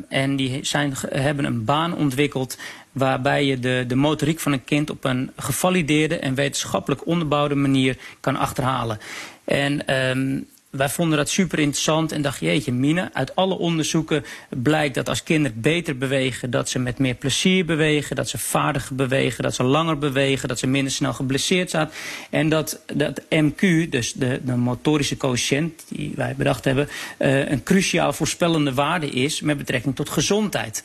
En 0.08 0.36
die 0.36 0.64
zijn, 0.64 0.94
hebben 1.08 1.44
een 1.44 1.64
baan 1.64 1.94
ontwikkeld 1.94 2.58
waarbij 2.96 3.44
je 3.44 3.58
de, 3.58 3.84
de 3.86 3.94
motoriek 3.94 4.40
van 4.40 4.52
een 4.52 4.64
kind 4.64 4.90
op 4.90 5.04
een 5.04 5.30
gevalideerde 5.36 6.18
en 6.18 6.34
wetenschappelijk 6.34 7.06
onderbouwde 7.06 7.54
manier 7.54 7.96
kan 8.20 8.36
achterhalen. 8.36 8.98
En 9.44 9.94
um, 9.94 10.46
wij 10.76 10.88
vonden 10.88 11.18
dat 11.18 11.28
super 11.28 11.58
interessant 11.58 12.12
en 12.12 12.22
dachten, 12.22 12.46
jeetje 12.46 12.72
Mine, 12.72 13.10
uit 13.12 13.36
alle 13.36 13.58
onderzoeken 13.58 14.24
blijkt 14.48 14.94
dat 14.94 15.08
als 15.08 15.22
kinderen 15.22 15.60
beter 15.60 15.98
bewegen, 15.98 16.50
dat 16.50 16.68
ze 16.68 16.78
met 16.78 16.98
meer 16.98 17.14
plezier 17.14 17.64
bewegen, 17.64 18.16
dat 18.16 18.28
ze 18.28 18.38
vaardiger 18.38 18.94
bewegen, 18.94 19.42
dat 19.42 19.54
ze 19.54 19.62
langer 19.62 19.98
bewegen, 19.98 20.48
dat 20.48 20.58
ze 20.58 20.66
minder 20.66 20.92
snel 20.92 21.12
geblesseerd 21.12 21.70
zijn. 21.70 21.90
En 22.30 22.48
dat, 22.48 22.80
dat 22.94 23.22
MQ, 23.22 23.88
dus 23.90 24.12
de, 24.12 24.40
de 24.44 24.56
motorische 24.56 25.16
coëfficiënt 25.16 25.84
die 25.88 26.12
wij 26.14 26.34
bedacht 26.36 26.64
hebben, 26.64 26.88
uh, 27.18 27.50
een 27.50 27.62
cruciaal 27.62 28.12
voorspellende 28.12 28.74
waarde 28.74 29.10
is 29.10 29.40
met 29.40 29.58
betrekking 29.58 29.96
tot 29.96 30.08
gezondheid. 30.08 30.84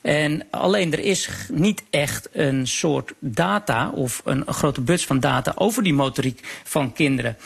En 0.00 0.46
alleen 0.50 0.92
er 0.92 0.98
is 0.98 1.28
niet 1.52 1.82
echt 1.90 2.28
een 2.32 2.66
soort 2.66 3.12
data 3.18 3.90
of 3.90 4.22
een, 4.24 4.44
grote 4.46 4.80
buts 4.80 5.06
van 5.06 5.20
data 5.20 5.52
over 5.54 5.82
die 5.82 5.94
motoriek 5.94 6.60
van 6.64 6.92
kinderen. 6.92 7.36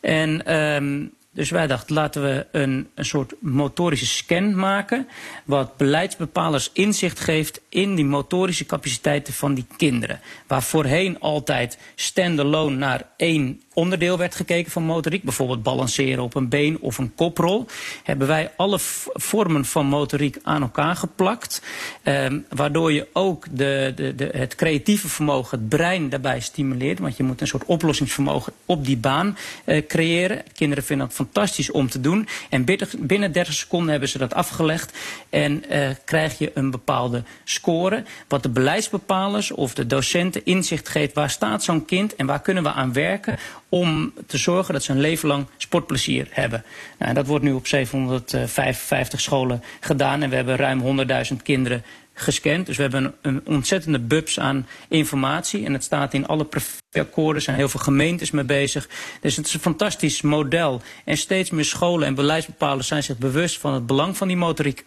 En 0.00 0.54
um, 0.54 1.12
dus 1.38 1.50
wij 1.50 1.66
dachten, 1.66 1.94
laten 1.94 2.22
we 2.22 2.46
een, 2.52 2.88
een 2.94 3.04
soort 3.04 3.34
motorische 3.40 4.06
scan 4.06 4.56
maken. 4.56 5.08
Wat 5.44 5.76
beleidsbepalers 5.76 6.70
inzicht 6.72 7.20
geeft 7.20 7.60
in 7.68 7.94
die 7.94 8.04
motorische 8.04 8.66
capaciteiten 8.66 9.32
van 9.32 9.54
die 9.54 9.66
kinderen. 9.76 10.20
Waar 10.46 10.62
voorheen 10.62 11.20
altijd 11.20 11.78
standalone 11.94 12.76
naar 12.76 13.08
één 13.16 13.62
onderdeel 13.74 14.18
werd 14.18 14.34
gekeken 14.34 14.70
van 14.70 14.82
motoriek, 14.82 15.22
bijvoorbeeld 15.22 15.62
balanceren 15.62 16.22
op 16.22 16.34
een 16.34 16.48
been 16.48 16.78
of 16.80 16.98
een 16.98 17.14
koprol, 17.14 17.66
hebben 18.04 18.26
wij 18.26 18.50
alle 18.56 18.78
vormen 19.12 19.64
van 19.64 19.86
motoriek 19.86 20.38
aan 20.42 20.62
elkaar 20.62 20.96
geplakt. 20.96 21.62
Um, 22.04 22.46
waardoor 22.48 22.92
je 22.92 23.06
ook 23.12 23.46
de, 23.50 23.92
de, 23.94 24.14
de, 24.14 24.28
het 24.32 24.54
creatieve 24.54 25.08
vermogen, 25.08 25.58
het 25.58 25.68
brein 25.68 26.08
daarbij 26.08 26.40
stimuleert. 26.40 26.98
Want 26.98 27.16
je 27.16 27.22
moet 27.22 27.40
een 27.40 27.46
soort 27.46 27.64
oplossingsvermogen 27.64 28.52
op 28.64 28.84
die 28.84 28.96
baan 28.96 29.36
uh, 29.64 29.86
creëren. 29.86 30.42
Kinderen 30.54 30.84
vinden 30.84 31.06
dat 31.06 31.14
fantastisch 31.14 31.26
om 31.72 31.88
te 31.88 32.00
doen. 32.00 32.28
En 32.50 32.64
binnen 32.98 33.32
30 33.32 33.54
seconden 33.54 33.90
hebben 33.90 34.08
ze 34.08 34.18
dat 34.18 34.34
afgelegd. 34.34 34.98
En 35.30 35.64
uh, 35.70 35.88
krijg 36.04 36.38
je 36.38 36.50
een 36.54 36.70
bepaalde 36.70 37.22
score. 37.44 38.02
Wat 38.28 38.42
de 38.42 38.48
beleidsbepalers 38.48 39.50
of 39.50 39.74
de 39.74 39.86
docenten 39.86 40.44
inzicht 40.44 40.88
geeft. 40.88 41.14
Waar 41.14 41.30
staat 41.30 41.62
zo'n 41.62 41.84
kind 41.84 42.16
en 42.16 42.26
waar 42.26 42.40
kunnen 42.40 42.62
we 42.62 42.72
aan 42.72 42.92
werken 42.92 43.38
om 43.68 44.12
te 44.26 44.38
zorgen 44.38 44.74
dat 44.74 44.82
ze 44.82 44.92
een 44.92 45.00
leven 45.00 45.28
lang 45.28 45.46
sportplezier 45.56 46.28
hebben. 46.30 46.64
Nou, 46.98 47.14
dat 47.14 47.26
wordt 47.26 47.44
nu 47.44 47.52
op 47.52 47.66
755 47.66 49.20
scholen 49.20 49.62
gedaan 49.80 50.22
en 50.22 50.30
we 50.30 50.36
hebben 50.36 50.56
ruim 50.56 51.06
100.000 51.30 51.36
kinderen 51.42 51.84
gescand. 52.20 52.66
Dus 52.66 52.76
we 52.76 52.82
hebben 52.82 53.04
een, 53.04 53.14
een, 53.22 53.42
ontzettende 53.46 53.98
bubs 53.98 54.40
aan 54.40 54.66
informatie. 54.88 55.64
En 55.64 55.72
het 55.72 55.84
staat 55.84 56.14
in 56.14 56.26
alle 56.26 56.46
akkoorden. 56.92 57.34
Er 57.34 57.42
zijn 57.42 57.56
heel 57.56 57.68
veel 57.68 57.80
gemeentes 57.80 58.30
mee 58.30 58.44
bezig. 58.44 58.88
Dus 59.20 59.36
het 59.36 59.46
is 59.46 59.54
een 59.54 59.60
fantastisch 59.60 60.22
model. 60.22 60.82
En 61.04 61.16
steeds 61.16 61.50
meer 61.50 61.64
scholen 61.64 62.06
en 62.06 62.14
beleidsbepalers 62.14 62.86
zijn 62.86 63.02
zich 63.02 63.18
bewust 63.18 63.58
van 63.58 63.74
het 63.74 63.86
belang 63.86 64.16
van 64.16 64.28
die 64.28 64.36
motoriek. 64.36 64.84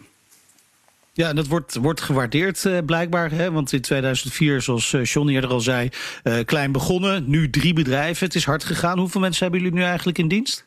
Ja, 1.13 1.29
en 1.29 1.35
dat 1.35 1.47
wordt, 1.47 1.75
wordt 1.75 2.01
gewaardeerd 2.01 2.63
uh, 2.63 2.77
blijkbaar. 2.85 3.31
Hè? 3.31 3.51
Want 3.51 3.73
in 3.73 3.81
2004, 3.81 4.61
zoals 4.61 4.93
uh, 4.93 5.03
John 5.03 5.29
eerder 5.29 5.49
al 5.49 5.59
zei, 5.59 5.89
uh, 6.23 6.39
klein 6.45 6.71
begonnen. 6.71 7.29
Nu 7.29 7.49
drie 7.49 7.73
bedrijven. 7.73 8.25
Het 8.25 8.35
is 8.35 8.45
hard 8.45 8.63
gegaan. 8.63 8.99
Hoeveel 8.99 9.21
mensen 9.21 9.43
hebben 9.43 9.61
jullie 9.61 9.77
nu 9.77 9.83
eigenlijk 9.83 10.17
in 10.17 10.27
dienst? 10.27 10.65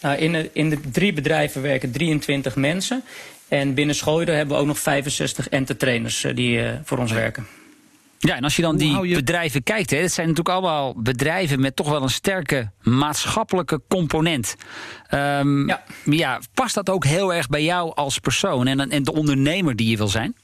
Nou, 0.00 0.18
in, 0.18 0.32
de, 0.32 0.50
in 0.52 0.70
de 0.70 0.80
drie 0.90 1.12
bedrijven 1.12 1.62
werken 1.62 1.90
23 1.90 2.56
mensen. 2.56 3.02
En 3.48 3.74
binnen 3.74 3.94
Schooider 3.94 4.34
hebben 4.34 4.54
we 4.54 4.60
ook 4.60 4.68
nog 4.68 4.78
65 4.78 5.48
entertrainers 5.48 6.26
die 6.34 6.60
voor 6.84 6.98
ons 6.98 7.12
werken. 7.12 7.46
Ja, 8.26 8.36
en 8.36 8.44
als 8.44 8.56
je 8.56 8.62
dan 8.62 8.76
die 8.76 9.14
bedrijven 9.14 9.62
kijkt, 9.62 9.90
hè, 9.90 10.00
dat 10.00 10.12
zijn 10.12 10.28
natuurlijk 10.28 10.56
allemaal 10.56 10.94
bedrijven 10.96 11.60
met 11.60 11.76
toch 11.76 11.88
wel 11.88 12.02
een 12.02 12.10
sterke 12.10 12.70
maatschappelijke 12.82 13.80
component. 13.88 14.56
Um, 15.10 15.68
ja. 15.68 15.82
ja. 16.04 16.40
past 16.54 16.74
dat 16.74 16.90
ook 16.90 17.04
heel 17.04 17.34
erg 17.34 17.48
bij 17.48 17.62
jou 17.62 17.94
als 17.94 18.18
persoon 18.18 18.66
en, 18.66 18.90
en 18.90 19.02
de 19.02 19.12
ondernemer 19.12 19.76
die 19.76 19.90
je 19.90 19.96
wil 19.96 20.08
zijn? 20.08 20.34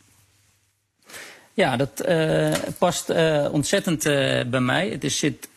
Ja, 1.54 1.76
dat 1.76 2.04
uh, 2.08 2.52
past 2.78 3.10
uh, 3.10 3.46
ontzettend 3.52 4.06
uh, 4.06 4.40
bij 4.46 4.60
mij. 4.60 4.88
Het 4.88 5.04
is, 5.04 5.18
zit 5.18 5.48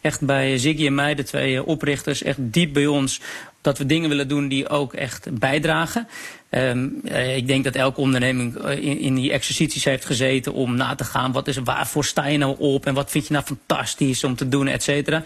echt 0.00 0.20
bij 0.20 0.58
Ziggy 0.58 0.86
en 0.86 0.94
mij, 0.94 1.14
de 1.14 1.22
twee 1.22 1.64
oprichters, 1.64 2.22
echt 2.22 2.38
diep 2.40 2.72
bij 2.72 2.86
ons 2.86 3.20
dat 3.68 3.78
we 3.78 3.86
dingen 3.86 4.08
willen 4.08 4.28
doen 4.28 4.48
die 4.48 4.68
ook 4.68 4.94
echt 4.94 5.38
bijdragen. 5.38 6.08
Um, 6.50 7.00
ik 7.34 7.46
denk 7.46 7.64
dat 7.64 7.74
elke 7.74 8.00
onderneming 8.00 8.56
in, 8.56 8.98
in, 8.98 9.14
die 9.14 9.32
exercities 9.32 9.84
heeft 9.84 10.04
gezeten 10.04 10.52
om 10.52 10.76
na 10.76 10.94
te 10.94 11.04
gaan. 11.04 11.32
Wat 11.32 11.48
is, 11.48 11.56
waarvoor 11.56 12.04
sta 12.04 12.26
je 12.26 12.38
nou 12.38 12.56
op 12.58 12.86
en 12.86 12.94
wat 12.94 13.10
vind 13.10 13.26
je 13.26 13.32
nou 13.32 13.44
fantastisch 13.44 14.24
om 14.24 14.34
te 14.34 14.48
doen, 14.48 14.66
et 14.66 14.82
cetera. 14.82 15.22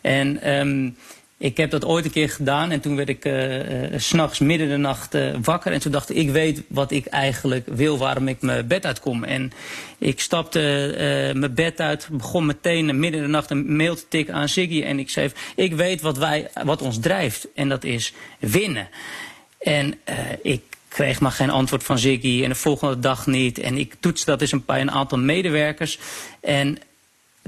En 0.00 0.50
um, 0.58 0.96
ik 1.38 1.56
heb 1.56 1.70
dat 1.70 1.84
ooit 1.84 2.04
een 2.04 2.10
keer 2.10 2.28
gedaan 2.28 2.70
en 2.70 2.80
toen 2.80 2.96
werd 2.96 3.08
ik 3.08 3.24
uh, 3.24 3.60
s'nachts 3.96 4.38
midden 4.38 4.68
de 4.68 4.76
nacht 4.76 5.16
wakker. 5.42 5.72
En 5.72 5.80
toen 5.80 5.92
dacht 5.92 6.10
ik, 6.10 6.16
ik 6.16 6.30
weet 6.30 6.62
wat 6.68 6.90
ik 6.90 7.06
eigenlijk 7.06 7.66
wil, 7.66 7.98
waarom 7.98 8.28
ik 8.28 8.40
mijn 8.40 8.66
bed 8.66 8.86
uitkom. 8.86 9.24
En 9.24 9.52
ik 9.98 10.20
stapte 10.20 10.92
mijn 11.34 11.54
bed 11.54 11.80
uit, 11.80 12.08
begon 12.10 12.46
meteen 12.46 12.98
midden 12.98 13.22
de 13.22 13.28
nacht 13.28 13.50
een 13.50 13.76
mail 13.76 13.94
te 13.94 14.08
tikken 14.08 14.34
aan 14.34 14.48
Ziggy. 14.48 14.82
En 14.82 14.98
ik 14.98 15.10
schreef, 15.10 15.52
ik 15.56 15.74
weet 15.74 16.00
wat, 16.00 16.18
wij, 16.18 16.50
wat 16.64 16.82
ons 16.82 16.98
drijft 16.98 17.48
en 17.54 17.68
dat 17.68 17.84
is 17.84 18.12
winnen. 18.38 18.88
En 19.58 19.94
ik 20.42 20.62
kreeg 20.94 21.20
maar 21.20 21.32
geen 21.32 21.50
antwoord 21.50 21.84
van 21.84 21.98
Ziggy 21.98 22.40
en 22.42 22.48
de 22.48 22.54
volgende 22.54 22.98
dag 22.98 23.26
niet. 23.26 23.58
En 23.58 23.78
ik 23.78 23.94
toetste 24.00 24.30
dat 24.30 24.40
eens 24.40 24.52
een, 24.52 24.62
een 24.66 24.90
aantal 24.90 25.18
medewerkers. 25.18 25.98
En 26.40 26.78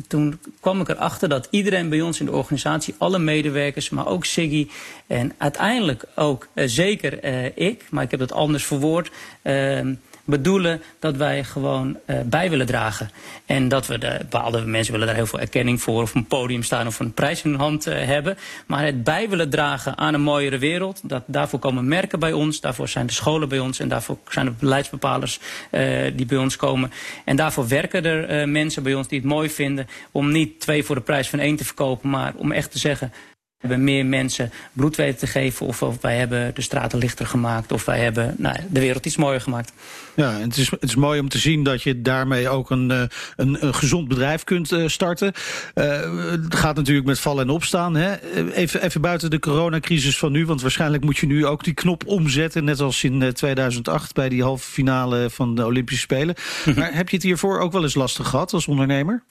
toen 0.09 0.41
kwam 0.61 0.81
ik 0.81 0.89
erachter 0.89 1.29
dat 1.29 1.49
iedereen 1.51 1.89
bij 1.89 2.01
ons 2.01 2.21
in 2.21 2.27
de 2.27 2.33
organisatie, 2.33 2.95
alle 2.99 3.19
medewerkers, 3.19 3.91
maar 3.91 4.07
ook 4.07 4.25
Siggy 4.25 4.69
en 5.07 5.35
uiteindelijk 5.39 6.05
ook 6.15 6.49
uh, 6.55 6.65
zeker 6.67 7.25
uh, 7.25 7.45
ik, 7.55 7.85
maar 7.91 8.05
ik 8.05 8.11
heb 8.11 8.21
het 8.21 8.33
anders 8.33 8.65
verwoord, 8.65 9.11
uh, 9.43 9.81
bedoelen 10.27 10.83
dat 10.99 11.17
wij 11.17 11.45
gewoon 11.45 11.99
uh, 12.07 12.21
bij 12.25 12.51
willen 12.51 12.67
dragen. 12.67 13.11
En 13.47 13.69
dat 13.69 13.87
we, 13.87 13.99
de, 13.99 14.17
bepaalde 14.19 14.65
mensen 14.65 14.93
willen 14.93 15.07
daar 15.07 15.17
heel 15.17 15.27
veel 15.27 15.41
erkenning 15.41 15.83
voor, 15.83 16.03
of 16.03 16.15
een 16.15 16.27
podium 16.27 16.63
staan 16.63 16.87
of 16.87 17.01
een 17.01 17.15
prijs 17.15 17.43
in 17.43 17.51
hun 17.51 17.61
hand 17.61 17.89
uh, 17.89 17.95
hebben. 18.05 18.39
Maar 18.67 18.85
het 18.85 19.05
bij 19.05 19.29
willen 19.29 19.51
dragen 19.51 19.99
aan 19.99 20.15
een 20.15 20.23
mooiere 20.23 20.59
wereld, 20.59 21.01
dat, 21.03 21.23
daarvoor 21.27 21.59
komen 21.59 21.89
merken 21.89 22.19
bij 22.19 22.33
ons, 22.33 22.61
daarvoor 22.61 22.89
zijn 22.89 23.07
de 23.07 23.13
scholen 23.13 23.49
bij 23.49 23.59
ons 23.59 23.79
en 23.79 23.89
daarvoor 23.89 24.19
zijn 24.29 24.47
de 24.47 24.53
beleidsbepalers 24.59 25.41
uh, 25.71 26.13
die 26.17 26.27
bij 26.27 26.39
ons 26.39 26.57
komen. 26.57 26.93
En 27.25 27.37
daarvoor 27.37 27.69
werken 27.69 28.05
er 28.05 28.49
mensen 28.49 28.83
bij 28.83 28.95
ons 28.95 29.09
die 29.09 29.19
het 29.19 29.29
mooi 29.29 29.51
vinden 29.51 29.89
om 30.13 30.33
niet 30.33 30.61
twee 30.61 30.85
voor 30.85 30.95
de 30.95 31.01
prijs 31.01 31.29
van 31.29 31.39
één 31.39 31.57
te 31.57 31.65
verkopen, 31.65 32.11
maar 32.11 32.33
om 32.37 32.53
echt 32.53 32.71
te 32.71 32.79
zeggen 32.79 33.13
hebben 33.59 33.85
meer 33.85 34.07
mensen 34.07 34.51
bloed 34.73 34.97
weten 34.97 35.19
te 35.19 35.27
geven. 35.27 35.67
Of, 35.67 35.83
of, 35.83 36.01
wij 36.01 36.17
hebben 36.17 36.55
de 36.55 36.63
straten 36.63 36.99
lichter 36.99 37.27
gemaakt. 37.27 37.73
Of 37.73 37.85
wij 37.85 38.01
hebben 38.01 38.35
nou, 38.39 38.57
de 38.69 38.81
wereld 38.81 39.07
iets 39.07 39.17
mooier 39.17 39.41
gemaakt. 39.41 39.73
Ja, 40.15 40.33
het 40.33 40.57
is, 40.57 40.71
het 40.71 40.83
is 40.83 40.95
mooi 40.95 41.21
om 41.21 41.29
te 41.29 41.39
zien 41.39 41.63
dat 41.63 41.83
je 41.83 42.03
daarmee 42.03 42.49
ook 42.49 42.71
een, 42.71 42.91
eh, 42.91 43.03
een, 43.37 43.67
een 43.67 43.75
gezond 43.75 44.09
bedrijf 44.09 44.45
kunt 44.45 44.73
uh, 44.73 44.89
starten. 44.89 45.33
Uh, 45.75 46.31
het 46.31 46.55
gaat 46.55 46.77
natuurlijk 46.77 47.07
met 47.07 47.21
vallen 47.21 47.45
en 47.45 47.51
opstaan. 47.51 47.95
Hè? 47.95 48.15
Even, 48.53 48.83
even 48.83 49.01
buiten 49.01 49.31
de 49.31 49.39
coronacrisis 49.39 50.19
van 50.19 50.33
nu. 50.33 50.47
Want 50.47 50.63
waarschijnlijk 50.63 51.05
moet 51.05 51.19
je 51.19 51.27
nu 51.27 51.47
ook 51.47 51.65
die 51.65 51.75
knop 51.75 52.07
omzetten. 52.07 52.65
Net 52.65 52.81
als 52.81 53.05
in 53.05 53.33
2008 53.33 54.15
bij 54.15 54.29
die 54.29 54.43
halve 54.43 54.71
finale 54.71 55.31
van 55.31 55.55
de 55.55 55.65
Olympische 55.65 56.03
Spelen. 56.03 56.35
maar 56.77 56.95
heb 56.95 57.09
je 57.09 57.17
het 57.17 57.25
hiervoor 57.25 57.59
ook 57.59 57.73
wel 57.73 57.83
eens 57.83 57.95
lastig 57.95 58.29
gehad 58.29 58.53
als 58.53 58.67
ondernemer? 58.67 59.23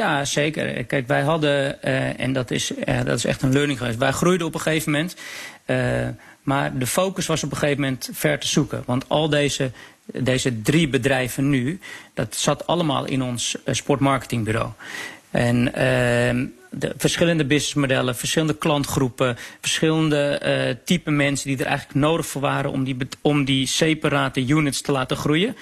Ja, 0.00 0.24
zeker. 0.24 0.84
Kijk, 0.84 1.06
wij 1.06 1.22
hadden, 1.22 1.78
uh, 1.84 2.20
en 2.20 2.32
dat 2.32 2.50
is, 2.50 2.72
uh, 2.72 3.04
dat 3.04 3.16
is 3.16 3.24
echt 3.24 3.42
een 3.42 3.52
learning 3.52 3.78
geweest, 3.78 3.98
wij 3.98 4.12
groeiden 4.12 4.46
op 4.46 4.54
een 4.54 4.60
gegeven 4.60 4.92
moment. 4.92 5.16
Uh, 5.66 6.08
maar 6.42 6.78
de 6.78 6.86
focus 6.86 7.26
was 7.26 7.44
op 7.44 7.50
een 7.50 7.56
gegeven 7.56 7.80
moment 7.82 8.10
ver 8.12 8.38
te 8.38 8.46
zoeken. 8.46 8.82
Want 8.86 9.04
al 9.08 9.28
deze, 9.28 9.70
deze 10.04 10.62
drie 10.62 10.88
bedrijven 10.88 11.48
nu, 11.48 11.80
dat 12.14 12.36
zat 12.36 12.66
allemaal 12.66 13.04
in 13.04 13.22
ons 13.22 13.56
sportmarketingbureau. 13.66 14.70
En 15.30 15.64
de 16.70 16.94
verschillende 16.96 17.44
businessmodellen, 17.44 18.16
verschillende 18.16 18.56
klantgroepen, 18.56 19.36
verschillende 19.60 20.78
type 20.84 21.10
mensen 21.10 21.48
die 21.48 21.58
er 21.58 21.66
eigenlijk 21.66 21.98
nodig 21.98 22.26
voor 22.26 22.40
waren 22.40 22.70
om 22.70 22.84
die, 22.84 22.96
om 23.20 23.44
die 23.44 23.66
separate 23.66 24.46
units 24.46 24.80
te 24.80 24.92
laten 24.92 25.16
groeien. 25.16 25.56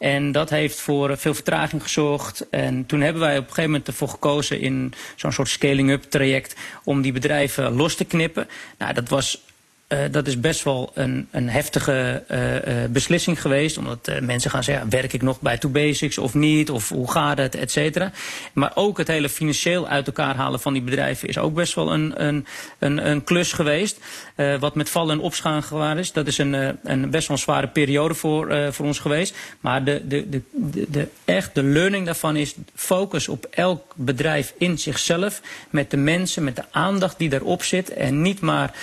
En 0.00 0.32
dat 0.32 0.50
heeft 0.50 0.80
voor 0.80 1.18
veel 1.18 1.34
vertraging 1.34 1.82
gezorgd. 1.82 2.48
En 2.50 2.86
toen 2.86 3.00
hebben 3.00 3.22
wij 3.22 3.32
op 3.32 3.42
een 3.42 3.48
gegeven 3.48 3.70
moment 3.70 3.88
ervoor 3.88 4.08
gekozen 4.08 4.60
in 4.60 4.92
zo'n 5.16 5.32
soort 5.32 5.48
scaling-up 5.48 6.02
traject 6.02 6.56
om 6.84 7.02
die 7.02 7.12
bedrijven 7.12 7.72
los 7.72 7.94
te 7.94 8.04
knippen. 8.04 8.48
Nou, 8.78 8.94
dat 8.94 9.08
was 9.08 9.42
uh, 9.92 9.98
dat 10.10 10.26
is 10.26 10.40
best 10.40 10.64
wel 10.64 10.90
een, 10.94 11.28
een 11.30 11.48
heftige 11.48 12.22
uh, 12.30 12.54
uh, 12.54 12.60
beslissing 12.90 13.40
geweest. 13.40 13.78
Omdat 13.78 14.10
mensen 14.20 14.50
gaan 14.50 14.64
zeggen, 14.64 14.90
werk 14.90 15.12
ik 15.12 15.22
nog 15.22 15.40
bij 15.40 15.58
Two 15.58 15.70
Basics 15.70 16.18
of 16.18 16.34
niet? 16.34 16.70
Of 16.70 16.88
hoe 16.88 17.10
gaat 17.10 17.38
het, 17.38 17.54
et 17.54 17.70
cetera. 17.70 18.12
Maar 18.52 18.72
ook 18.74 18.98
het 18.98 19.08
hele 19.08 19.28
financieel 19.28 19.88
uit 19.88 20.06
elkaar 20.06 20.34
halen 20.34 20.60
van 20.60 20.72
die 20.72 20.82
bedrijven... 20.82 21.28
is 21.28 21.38
ook 21.38 21.54
best 21.54 21.74
wel 21.74 21.92
een, 21.92 22.24
een, 22.24 22.46
een, 22.78 23.06
een 23.10 23.24
klus 23.24 23.52
geweest. 23.52 23.98
wat 24.60 24.74
met 24.74 24.90
vallen 24.90 25.18
en 25.18 25.24
opstaan 25.24 25.62
gewaar 25.62 25.98
is. 25.98 26.12
Dat 26.12 26.26
is 26.26 26.38
een, 26.38 26.78
een 26.84 27.10
best 27.10 27.28
wel 27.28 27.36
een 27.36 27.42
zware 27.42 27.68
periode 27.68 28.14
voor, 28.14 28.72
voor 28.72 28.86
ons 28.86 28.98
geweest. 28.98 29.34
Maar 29.60 29.84
de, 29.84 30.02
de, 30.08 30.28
de, 30.28 30.42
de, 30.52 30.86
de, 30.90 31.08
echt 31.24 31.54
de 31.54 31.62
learning 31.62 32.06
daarvan 32.06 32.36
is 32.36 32.54
focus 32.74 33.28
op 33.28 33.46
elk 33.50 33.92
bedrijf 33.96 34.54
in 34.58 34.78
zichzelf. 34.78 35.40
Met 35.70 35.90
de 35.90 35.96
mensen, 35.96 36.44
met 36.44 36.56
de 36.56 36.64
aandacht 36.70 37.18
die 37.18 37.28
daarop 37.28 37.62
zit. 37.62 37.90
En 37.90 38.22
niet 38.22 38.40
maar 38.40 38.74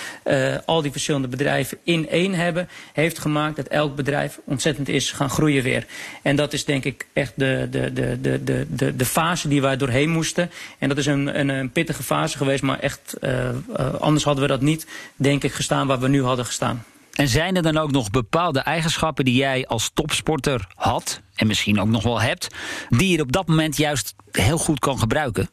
al 0.66 0.82
die 0.82 0.92
verschillende 0.98 1.28
bedrijven 1.28 1.78
in 1.84 2.10
één 2.10 2.34
hebben, 2.34 2.70
heeft 2.94 3.20
gemaakt 3.20 3.56
dat 3.56 3.68
elk 3.68 3.96
bedrijf 3.96 4.40
ontzettend 4.46 4.90
is 4.90 5.12
gaan 5.12 5.30
groeien 5.30 5.64
weer. 5.64 5.86
En 6.22 6.36
dat 6.36 6.54
is 6.54 6.66
denk 6.66 6.84
ik 6.84 7.06
echt 7.14 7.34
de, 7.36 7.68
de, 7.72 7.94
de, 7.94 8.22
de, 8.22 8.68
de, 8.70 8.96
de, 8.96 9.06
fase 9.06 9.48
die 9.48 9.62
wij 9.62 9.78
doorheen 9.78 10.10
moesten. 10.10 10.52
En 10.80 10.90
dat 10.90 10.98
is 10.98 11.06
een, 11.06 11.40
een, 11.40 11.50
een 11.50 11.72
pittige 11.72 12.04
fase 12.04 12.38
geweest, 12.38 12.64
maar 12.64 12.80
echt 12.80 13.16
uh, 13.22 13.50
uh, 13.80 13.94
anders 13.94 14.24
hadden 14.24 14.44
we 14.44 14.50
dat 14.50 14.62
niet, 14.62 14.88
denk 15.16 15.44
ik, 15.44 15.54
gestaan 15.54 15.88
waar 15.88 16.00
we 16.00 16.08
nu 16.08 16.24
hadden 16.24 16.46
gestaan. 16.46 16.84
En 17.14 17.28
zijn 17.28 17.56
er 17.56 17.62
dan 17.62 17.78
ook 17.78 17.92
nog 17.92 18.10
bepaalde 18.10 18.60
eigenschappen 18.60 19.26
die 19.26 19.36
jij 19.36 19.68
als 19.68 19.92
topsporter 19.94 20.68
had, 20.76 21.22
en 21.36 21.48
misschien 21.48 21.80
ook 21.80 21.88
nog 21.88 22.04
wel 22.04 22.22
hebt, 22.22 22.48
die 22.90 23.16
je 23.16 23.22
op 23.22 23.32
dat 23.32 23.48
moment 23.48 23.78
juist 23.78 24.16
heel 24.32 24.58
goed 24.58 24.80
kan 24.80 25.00
gebruiken? 25.00 25.50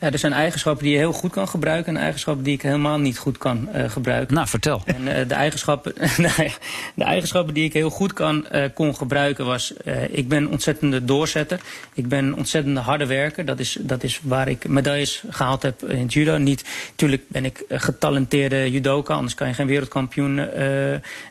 Ja, 0.00 0.12
er 0.12 0.18
zijn 0.18 0.32
eigenschappen 0.32 0.84
die 0.84 0.92
je 0.92 0.98
heel 0.98 1.12
goed 1.12 1.30
kan 1.30 1.48
gebruiken 1.48 1.96
en 1.96 2.02
eigenschappen 2.02 2.44
die 2.44 2.54
ik 2.54 2.62
helemaal 2.62 2.98
niet 2.98 3.18
goed 3.18 3.38
kan 3.38 3.68
uh, 3.74 3.90
gebruiken. 3.90 4.34
Nou, 4.34 4.48
vertel. 4.48 4.82
En 4.84 5.02
uh, 5.02 5.28
de, 5.28 5.34
eigenschappen, 5.34 5.94
de 6.94 7.04
eigenschappen 7.04 7.54
die 7.54 7.64
ik 7.64 7.72
heel 7.72 7.90
goed 7.90 8.12
kan, 8.12 8.46
uh, 8.52 8.64
kon 8.74 8.96
gebruiken 8.96 9.46
was... 9.46 9.72
ik 10.10 10.28
ben 10.28 10.38
een 10.38 10.48
ontzettende 10.48 11.04
doorzetter. 11.04 11.60
Ik 11.94 12.08
ben 12.08 12.24
een 12.24 12.34
ontzettende 12.34 12.80
harde 12.80 13.06
werker. 13.06 13.44
Dat 13.44 13.58
is, 13.58 13.76
dat 13.80 14.02
is 14.02 14.20
waar 14.22 14.48
ik 14.48 14.68
medailles 14.68 15.22
gehaald 15.28 15.62
heb 15.62 15.82
in 15.82 16.02
het 16.02 16.12
judo. 16.12 16.36
Niet, 16.36 16.64
natuurlijk 16.90 17.22
ben 17.28 17.44
ik 17.44 17.64
getalenteerde 17.68 18.70
judoka, 18.70 19.14
anders 19.14 19.34
kan 19.34 19.48
je 19.48 19.54
geen 19.54 19.66
wereldkampioen 19.66 20.48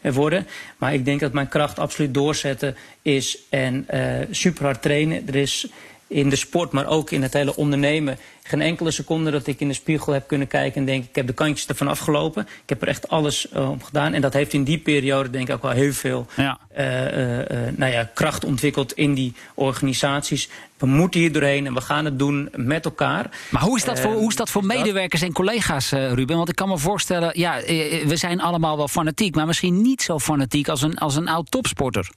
worden. 0.01 0.47
Maar 0.78 0.93
ik 0.93 1.05
denk 1.05 1.20
dat 1.20 1.34
mijn 1.34 1.47
kracht 1.47 1.80
absoluut 1.80 2.13
doorzetten 2.13 2.76
is 3.01 3.38
en 3.49 3.88
super 4.32 4.63
hard 4.63 4.82
trainen. 4.82 5.28
Er 5.28 5.36
is 5.36 5.67
in 6.09 6.30
de 6.30 6.36
sport, 6.36 6.72
maar 6.72 6.88
ook 6.88 7.11
in 7.11 7.22
het 7.22 7.34
hele 7.34 7.55
ondernemen. 7.55 8.17
Geen 8.50 8.62
enkele 8.62 8.91
seconde 8.91 9.32
dat 9.32 9.47
ik 9.47 9.60
in 9.60 9.68
de 9.68 9.74
spiegel 9.74 10.14
heb 10.14 10.28
kunnen 10.28 10.47
kijken 10.47 10.80
en 10.80 10.86
denk 10.86 11.04
ik 11.04 11.16
heb 11.16 11.28
de 11.28 11.34
kantjes 11.34 11.68
ervan 11.68 11.88
afgelopen. 11.88 12.43
Ik 12.43 12.70
heb 12.70 12.82
er 12.82 12.88
echt 12.88 13.10
alles 13.10 13.47
uh, 13.54 13.70
om 13.70 13.84
gedaan. 13.84 14.14
En 14.14 14.22
dat 14.22 14.34
heeft 14.34 14.54
in 14.54 14.64
die 14.64 14.78
periode 14.78 15.30
denk 15.30 15.47
ik 15.47 15.56
ook 15.56 15.62
wel 15.62 15.72
heel 15.72 15.93
veel 15.93 16.28
ja. 16.36 16.60
Uh, 16.78 17.41
uh, 17.41 17.74
nou 17.76 17.91
ja, 17.91 18.10
kracht 18.14 18.45
ontwikkeld 18.45 18.93
in 18.93 19.14
die 19.14 19.34
organisaties. 19.54 20.50
We 20.78 20.86
moeten 20.86 21.20
hier 21.20 21.32
doorheen 21.32 21.66
en 21.66 21.74
we 21.74 21.82
gaan 21.82 22.06
het 22.06 22.20
doen 22.20 22.50
met 22.56 22.86
elkaar. 22.86 23.30
Maar 23.50 23.62
hoe 23.62 23.78
is 23.78 23.84
dat 23.84 24.00
voor, 24.00 24.14
hoe 24.14 24.30
is 24.30 24.36
dat 24.36 24.50
voor 24.50 24.66
medewerkers 24.66 25.22
en 25.22 25.34
collega's, 25.34 25.91
Ruben? 25.91 26.38
Want 26.38 26.50
ik 26.50 26.56
kan 26.56 26.70
me 26.70 26.78
voorstellen, 26.78 27.39
ja, 27.39 27.60
we 28.06 28.16
zijn 28.16 28.41
allemaal 28.41 28.78
wel 28.78 28.88
fanatiek, 28.88 29.36
maar 29.36 29.45
misschien 29.45 29.82
niet 29.82 30.02
zo 30.02 30.20
fanatiek 30.20 30.68
als 30.68 30.82
een, 30.82 30.97
als 30.97 31.16
een 31.16 31.28
oud 31.28 31.52
topsporter. 31.52 32.10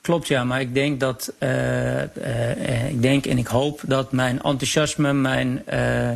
Klopt, 0.00 0.28
ja, 0.28 0.44
maar 0.44 0.60
ik 0.60 0.74
denk 0.74 1.00
dat, 1.00 1.32
uh, 1.38 2.02
uh, 2.02 2.88
ik 2.88 3.02
denk 3.02 3.26
en 3.26 3.38
ik 3.38 3.46
hoop 3.46 3.80
dat 3.86 4.12
mijn 4.12 4.42
enthousiasme, 4.42 5.12
mijn, 5.12 5.62
uh, 5.72 6.10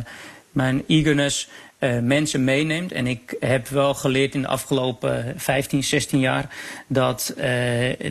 mijn 0.51 0.83
eagerness 0.87 1.49
mensen 2.01 2.43
meeneemt. 2.43 2.91
En 2.91 3.07
ik 3.07 3.35
heb 3.39 3.67
wel 3.67 3.93
geleerd 3.93 4.35
in 4.35 4.41
de 4.41 4.47
afgelopen 4.47 5.33
15, 5.37 5.83
16 5.83 6.19
jaar 6.19 6.49
dat, 6.87 7.33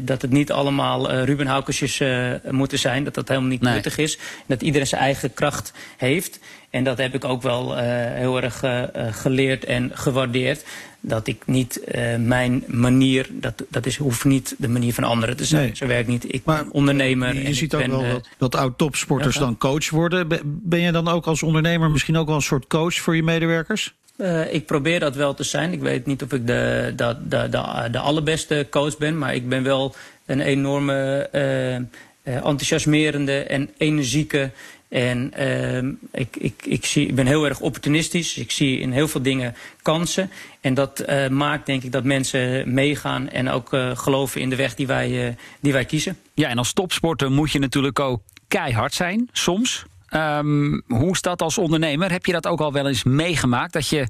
dat 0.03 0.23
het 0.23 0.31
niet 0.31 0.53
allemaal 0.53 1.13
Ruben 1.13 1.47
Haukersjes 1.47 2.03
moeten 2.51 2.79
zijn. 2.79 3.05
Dat 3.05 3.15
dat 3.15 3.29
helemaal 3.29 3.49
niet 3.49 3.61
nuttig 3.61 3.99
is. 3.99 4.19
Dat 4.47 4.63
iedereen 4.63 4.87
zijn 4.87 5.01
eigen 5.01 5.35
kracht 5.35 5.73
heeft. 5.97 6.39
En 6.75 6.85
dat 6.85 6.99
heb 6.99 7.15
ik 7.15 7.25
ook 7.25 7.43
wel 7.43 7.77
heel 7.77 8.43
erg 8.43 8.63
geleerd 9.11 9.65
en 9.65 9.91
gewaardeerd 9.95 10.65
dat 11.01 11.27
ik 11.27 11.43
niet 11.47 11.81
mijn 12.19 12.65
manier, 12.67 13.27
dat, 13.31 13.65
dat 13.69 13.87
is, 13.87 13.97
hoeft 13.97 14.25
niet 14.25 14.55
de 14.59 14.69
manier 14.69 14.95
van 14.95 15.05
anderen 15.05 15.37
te 15.37 15.45
zijn. 15.45 15.63
Nee. 15.63 15.77
Zo 15.77 15.87
werkt 15.87 16.09
niet. 16.09 16.35
Ik 16.35 16.45
ben 16.45 16.71
ondernemer. 16.71 17.35
Je, 17.35 17.43
je 17.43 17.55
ziet 17.55 17.75
ook 17.75 17.81
ben, 17.81 17.91
wel 17.91 18.09
dat, 18.09 18.29
dat 18.39 18.55
oud-topsporters 18.55 19.35
ja, 19.35 19.41
dan 19.41 19.59
coach 19.59 19.91
worden. 19.91 20.29
Ben 20.45 20.81
je 20.81 20.93
dan 20.93 21.09
ook 21.09 21.27
als 21.27 21.43
ondernemer 21.43 21.91
misschien 21.91 22.17
ook 22.17 22.27
wel 22.27 22.37
een 22.37 22.43
soort 22.43 22.67
coach 22.67 22.95
voor 22.95 23.17
je 23.17 23.23
medewerkers? 23.23 23.95
Uh, 24.17 24.55
ik 24.55 24.67
probeer 24.67 25.01
dat 25.01 25.15
wel 25.15 25.35
te 25.35 25.45
zijn. 25.45 25.73
Ik 25.73 25.81
weet 25.81 26.07
niet 26.07 26.23
of 26.23 26.33
ik 26.33 26.47
de, 26.47 26.93
de, 26.97 27.17
de, 27.29 27.49
de, 27.49 27.89
de 27.91 27.99
allerbeste 27.99 28.67
coach 28.71 28.99
ben, 28.99 29.19
maar 29.19 29.35
ik 29.35 29.49
ben 29.49 29.63
wel 29.63 29.95
een 30.27 30.41
enorme 30.41 31.29
uh, 31.33 32.35
enthousiasmerende 32.35 33.43
en 33.43 33.71
energieke 33.79 34.51
en 34.95 35.33
uh, 35.39 35.93
ik, 36.13 36.37
ik, 36.37 36.55
ik, 36.65 36.85
zie, 36.85 37.07
ik 37.07 37.15
ben 37.15 37.27
heel 37.27 37.45
erg 37.45 37.61
opportunistisch. 37.61 38.37
Ik 38.37 38.51
zie 38.51 38.79
in 38.79 38.93
heel 38.93 39.09
veel 39.09 39.23
dingen 39.23 39.55
kansen. 39.83 40.31
En 40.61 40.75
dat 40.75 41.05
uh, 41.09 41.29
maakt 41.29 41.67
denk 41.67 41.83
ik 41.83 41.93
dat 41.93 42.05
mensen 42.05 42.75
meegaan 42.75 43.29
en 43.29 43.51
ook 43.51 43.73
uh, 43.73 43.97
geloven 43.97 44.41
in 44.41 44.51
de 44.51 44.57
weg 44.57 44.75
die 44.75 44.87
wij, 44.87 45.27
uh, 45.27 45.35
die 45.61 45.73
wij 45.73 45.85
kiezen. 45.85 46.19
Ja, 46.35 46.49
en 46.49 46.59
als 46.59 46.73
topsporter 46.73 47.31
moet 47.31 47.51
je 47.53 47.59
natuurlijk 47.59 48.01
ook 48.01 48.23
keihard 48.49 48.95
zijn, 48.95 49.29
soms. 49.33 49.85
Um, 50.11 50.83
hoe 50.87 51.11
is 51.11 51.21
dat 51.21 51.43
als 51.43 51.59
ondernemer? 51.59 52.11
Heb 52.11 52.27
je 52.27 52.33
dat 52.33 52.47
ook 52.47 52.61
al 52.61 52.73
wel 52.73 52.87
eens 52.87 53.05
meegemaakt? 53.05 53.73
Dat 53.73 53.89
je 53.89 54.07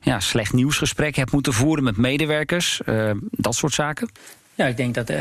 ja, 0.00 0.20
slecht 0.20 0.52
nieuwsgesprek 0.52 1.16
hebt 1.16 1.32
moeten 1.32 1.52
voeren 1.52 1.84
met 1.84 1.96
medewerkers? 1.96 2.80
dat 3.30 3.54
soort 3.54 3.72
zaken? 3.72 4.10
Ja, 4.54 4.66
ik 4.66 4.76
denk 4.76 4.94
dat, 4.94 5.12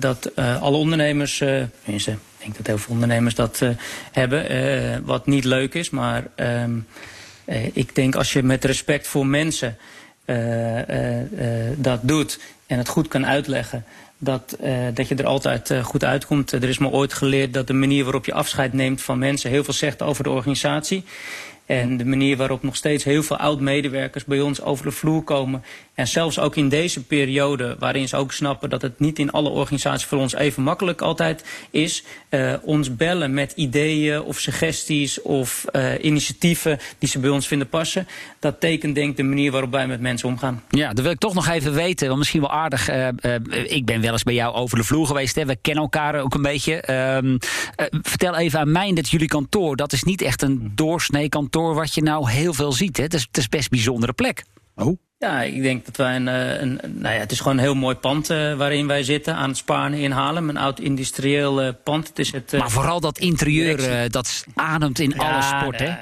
dat 0.00 0.36
alle 0.36 0.76
ondernemers, 0.76 1.36
tenminste 1.82 2.16
denk 2.46 2.56
dat 2.56 2.66
heel 2.66 2.84
veel 2.84 2.94
ondernemers 2.94 3.34
dat 3.34 3.60
uh, 3.60 3.70
hebben, 4.12 4.52
uh, 4.52 4.96
wat 5.04 5.26
niet 5.26 5.44
leuk 5.44 5.74
is. 5.74 5.90
Maar 5.90 6.24
um, 6.36 6.86
uh, 7.44 7.64
ik 7.72 7.94
denk 7.94 8.14
als 8.14 8.32
je 8.32 8.42
met 8.42 8.64
respect 8.64 9.06
voor 9.06 9.26
mensen 9.26 9.76
dat 11.76 12.00
doet 12.02 12.40
en 12.66 12.78
het 12.78 12.88
goed 12.88 13.08
kan 13.08 13.26
uitleggen, 13.26 13.84
dat, 14.18 14.56
dat 14.94 15.08
je 15.08 15.14
er 15.14 15.26
altijd 15.26 15.72
goed 15.82 16.04
uitkomt. 16.04 16.52
er 16.52 16.68
is 16.68 16.78
me 16.78 16.90
ooit 16.90 17.12
geleerd 17.12 17.54
dat 17.54 17.66
de 17.66 17.72
manier 17.72 18.04
waarop 18.04 18.24
je 18.24 18.32
afscheid 18.32 18.72
neemt 18.72 19.02
van 19.02 19.18
mensen 19.18 19.50
heel 19.50 19.64
veel 19.64 19.74
zegt 19.74 20.02
over 20.02 20.24
de 20.24 20.30
organisatie. 20.30 21.04
En 21.66 21.96
de 21.96 22.04
manier 22.04 22.36
waarop 22.36 22.62
nog 22.62 22.76
steeds 22.76 23.04
heel 23.04 23.22
veel 23.22 23.36
oud-medewerkers 23.36 24.24
bij 24.24 24.40
ons 24.40 24.62
over 24.62 24.84
de 24.84 24.90
vloer 24.90 25.22
komen. 25.22 25.62
En 25.94 26.08
zelfs 26.08 26.38
ook 26.38 26.56
in 26.56 26.68
deze 26.68 27.04
periode, 27.04 27.76
waarin 27.78 28.08
ze 28.08 28.16
ook 28.16 28.32
snappen 28.32 28.70
dat 28.70 28.82
het 28.82 29.00
niet 29.00 29.18
in 29.18 29.30
alle 29.30 29.48
organisaties 29.48 30.06
voor 30.06 30.18
ons 30.18 30.34
even 30.34 30.62
makkelijk 30.62 31.00
altijd 31.00 31.44
is. 31.70 32.04
Uh, 32.30 32.54
ons 32.62 32.96
bellen 32.96 33.34
met 33.34 33.52
ideeën 33.52 34.22
of 34.22 34.38
suggesties 34.38 35.22
of 35.22 35.64
uh, 35.72 36.04
initiatieven 36.04 36.78
die 36.98 37.08
ze 37.08 37.18
bij 37.18 37.30
ons 37.30 37.46
vinden 37.46 37.68
passen. 37.68 38.06
Dat 38.38 38.60
tekent 38.60 38.94
denk 38.94 39.10
ik 39.10 39.16
de 39.16 39.22
manier 39.22 39.50
waarop 39.50 39.70
wij 39.70 39.86
met 39.86 40.00
mensen 40.00 40.28
omgaan. 40.28 40.62
Ja, 40.70 40.92
dat 40.92 41.04
wil 41.04 41.12
ik 41.12 41.18
toch 41.18 41.34
nog 41.34 41.48
even 41.48 41.72
weten, 41.72 42.06
want 42.06 42.18
misschien 42.18 42.40
wel 42.40 42.52
aardig. 42.52 42.90
Uh, 42.90 43.08
ik 43.66 43.84
ben 43.84 44.00
wel 44.00 44.12
eens 44.12 44.22
bij 44.22 44.34
jou 44.34 44.54
over 44.54 44.78
de 44.78 44.84
vloer 44.84 45.06
geweest. 45.06 45.34
Hè. 45.34 45.44
We 45.44 45.56
kennen 45.60 45.82
elkaar 45.82 46.20
ook 46.20 46.34
een 46.34 46.42
beetje. 46.42 46.80
Ehm, 46.80 47.36
vertel 48.02 48.36
even 48.36 48.60
aan 48.60 48.72
mij 48.72 48.92
dat 48.92 49.08
jullie 49.08 49.28
kantoor, 49.28 49.76
dat 49.76 49.92
is 49.92 50.02
niet 50.02 50.22
echt 50.22 50.42
een 50.42 50.72
doorsnee 50.74 51.28
kantoor 51.28 51.55
wat 51.62 51.94
je 51.94 52.02
nou 52.02 52.30
heel 52.30 52.54
veel 52.54 52.72
ziet. 52.72 52.96
Hè? 52.96 53.02
Het, 53.02 53.14
is, 53.14 53.22
het 53.22 53.36
is 53.36 53.48
best 53.48 53.62
een 53.62 53.68
bijzondere 53.70 54.12
plek. 54.12 54.44
Oh. 54.74 54.98
Ja, 55.18 55.42
ik 55.42 55.62
denk 55.62 55.84
dat 55.86 55.96
wij 55.96 56.16
een, 56.16 56.28
eh, 56.28 56.60
een, 56.60 56.80
nou 56.82 57.14
ja, 57.14 57.20
het 57.20 57.32
is 57.32 57.38
gewoon 57.40 57.56
een 57.56 57.62
heel 57.62 57.74
mooi 57.74 57.96
pand 57.96 58.30
uh, 58.30 58.54
waarin 58.54 58.86
wij 58.86 59.02
zitten 59.02 59.34
aan 59.34 59.48
het 59.48 59.58
Sparen 59.58 59.98
in 59.98 60.10
Haarlem. 60.10 60.48
Een 60.48 60.56
oud 60.56 60.80
industrieel 60.80 61.64
uh, 61.64 61.70
pand. 61.84 62.08
Het 62.08 62.18
is 62.18 62.32
het, 62.32 62.52
maar 62.52 62.70
vooral 62.70 63.00
dat 63.00 63.18
interieur, 63.18 64.10
dat 64.10 64.44
ademt 64.54 64.98
in 64.98 65.12
ja, 65.16 65.32
alle 65.32 65.42
sport, 65.42 65.78
hè? 65.78 65.94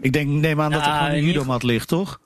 Ik 0.00 0.12
denk, 0.12 0.28
neem 0.28 0.60
aan 0.60 0.70
dat 0.70 0.86
er 0.86 0.92
gewoon 0.92 1.10
een 1.10 1.24
judomat 1.24 1.62
ligt, 1.62 1.88
toch? 1.88 2.20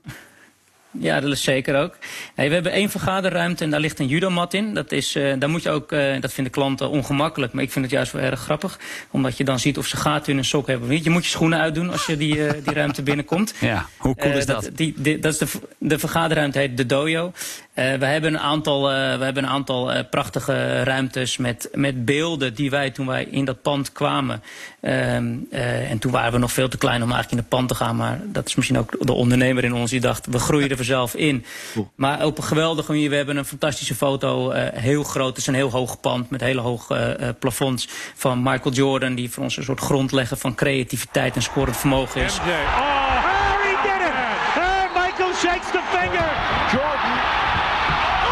Ja, 1.01 1.21
dat 1.21 1.33
is 1.33 1.43
zeker 1.43 1.77
ook. 1.77 1.97
Nee, 2.37 2.49
we 2.49 2.55
hebben 2.55 2.73
één 2.73 2.91
vergaderruimte 2.91 3.65
en 3.65 3.71
daar 3.71 3.81
ligt 3.81 3.99
een 3.99 4.07
judomat 4.07 4.55
in. 4.55 4.75
Dat, 4.75 4.93
is, 4.93 5.17
uh, 5.17 5.33
daar 5.39 5.51
moet 5.51 5.63
je 5.63 5.71
ook, 5.71 5.93
uh, 5.93 6.21
dat 6.21 6.33
vinden 6.33 6.53
klanten 6.53 6.89
ongemakkelijk, 6.89 7.53
maar 7.53 7.63
ik 7.63 7.71
vind 7.71 7.85
het 7.85 7.95
juist 7.95 8.13
wel 8.13 8.23
erg 8.23 8.41
grappig. 8.41 8.79
Omdat 9.11 9.37
je 9.37 9.45
dan 9.45 9.59
ziet 9.59 9.79
of 9.79 9.87
ze 9.87 9.97
gaten 9.97 10.33
in 10.33 10.39
een 10.39 10.45
sok 10.45 10.67
hebben 10.67 10.87
of 10.87 10.95
niet. 10.95 11.05
Je 11.05 11.11
moet 11.11 11.25
je 11.25 11.31
schoenen 11.31 11.59
uitdoen 11.59 11.91
als 11.91 12.07
je 12.07 12.17
die, 12.17 12.37
uh, 12.37 12.51
die 12.65 12.75
ruimte 12.75 13.03
binnenkomt. 13.03 13.55
Ja, 13.61 13.87
hoe 13.97 14.15
cool 14.15 14.33
is 14.33 14.47
dat? 14.47 14.63
dat? 14.63 14.77
Die, 14.77 14.95
die, 14.97 15.19
dat 15.19 15.33
is 15.33 15.39
de, 15.39 15.47
de 15.79 15.99
vergaderruimte 15.99 16.59
heet 16.59 16.77
de 16.77 16.87
dojo. 16.87 17.33
We 17.77 18.07
hebben 18.07 18.35
een 18.35 18.41
aantal, 18.41 18.83
we 18.89 19.25
hebben 19.25 19.45
een 19.45 19.51
aantal 19.51 20.05
prachtige 20.11 20.83
ruimtes 20.83 21.37
met, 21.37 21.69
met 21.73 22.05
beelden 22.05 22.55
die 22.55 22.71
wij 22.71 22.91
toen 22.91 23.07
wij 23.07 23.25
in 23.25 23.45
dat 23.45 23.63
pand 23.63 23.93
kwamen. 23.93 24.43
Ehm, 24.81 25.35
en 25.51 25.99
toen 25.99 26.13
waren 26.13 26.33
we 26.33 26.39
nog 26.39 26.53
veel 26.53 26.69
te 26.69 26.79
klein 26.79 27.03
om 27.03 27.11
eigenlijk 27.11 27.33
in 27.33 27.39
het 27.39 27.49
pand 27.49 27.69
te 27.69 27.75
gaan. 27.75 27.97
Maar 27.97 28.21
dat 28.25 28.47
is 28.47 28.55
misschien 28.55 28.79
ook 28.79 29.07
de 29.07 29.13
ondernemer 29.13 29.65
in 29.65 29.75
ons 29.75 29.91
die 29.91 30.01
dacht, 30.01 30.27
we 30.27 30.39
groeien 30.39 30.71
er 30.71 30.85
zelf 30.85 31.15
in. 31.15 31.45
Cool. 31.73 31.91
Maar 31.95 32.25
op 32.25 32.39
een 32.39 32.45
geweldige 32.45 32.93
manier. 32.93 33.11
We 33.11 33.17
hebben 33.17 33.37
een 33.37 33.45
fantastische 33.45 33.95
foto. 33.95 34.53
Uh, 34.53 34.67
heel 34.73 35.03
groot. 35.03 35.29
Het 35.29 35.37
is 35.37 35.47
een 35.47 35.55
heel 35.55 35.71
hoog 35.71 36.01
pand 36.01 36.31
met 36.31 36.41
hele 36.41 36.61
hoge 36.61 37.17
uh, 37.21 37.29
plafonds. 37.39 37.89
Van 38.15 38.43
Michael 38.43 38.75
Jordan. 38.75 39.15
Die 39.15 39.31
voor 39.31 39.43
ons 39.43 39.57
een 39.57 39.65
soort 39.65 39.81
grondlegger 39.81 40.37
van 40.37 40.55
creativiteit 40.55 41.37
en 41.37 41.43
scorend 41.43 41.77
vermogen 41.77 42.21
is. 42.21 42.39
MJ. 42.41 42.51
Oh, 42.51 43.23
he 43.63 43.75
did 43.89 44.01
it! 44.09 44.15
Uh, 44.57 45.03
Michael 45.03 45.33
shakes 45.35 45.71
the 45.71 45.83
finger. 45.97 46.29
Jordan. 46.73 47.15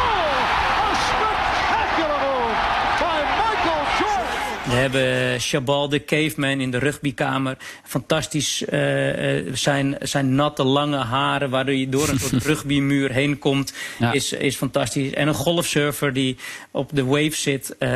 Oh, 0.00 0.86
a 0.86 0.94
spectacular 1.10 2.18
move 2.26 2.56
by 3.04 3.18
Michael 3.42 3.84
Jordan. 3.98 4.70
We 4.70 4.73
hebben 4.84 5.40
Chabal 5.40 5.88
de 5.88 6.04
Caveman 6.04 6.60
in 6.60 6.70
de 6.70 6.78
rugbykamer. 6.78 7.56
Fantastisch 7.82 8.62
uh, 8.62 8.70
zijn, 9.52 9.96
zijn 10.00 10.34
natte 10.34 10.64
lange 10.64 10.96
haren 10.96 11.50
waardoor 11.50 11.74
je 11.74 11.88
door 11.88 12.08
een 12.08 12.18
soort 12.18 12.44
rugbymuur 12.52 13.12
heen 13.12 13.38
komt. 13.38 13.72
Ja. 13.98 14.12
Is, 14.12 14.32
is 14.32 14.56
fantastisch. 14.56 15.12
En 15.12 15.28
een 15.28 15.34
golfsurfer 15.34 16.12
die 16.12 16.36
op 16.70 16.90
de 16.92 17.04
wave 17.04 17.36
zit. 17.36 17.76
Uh, 17.78 17.90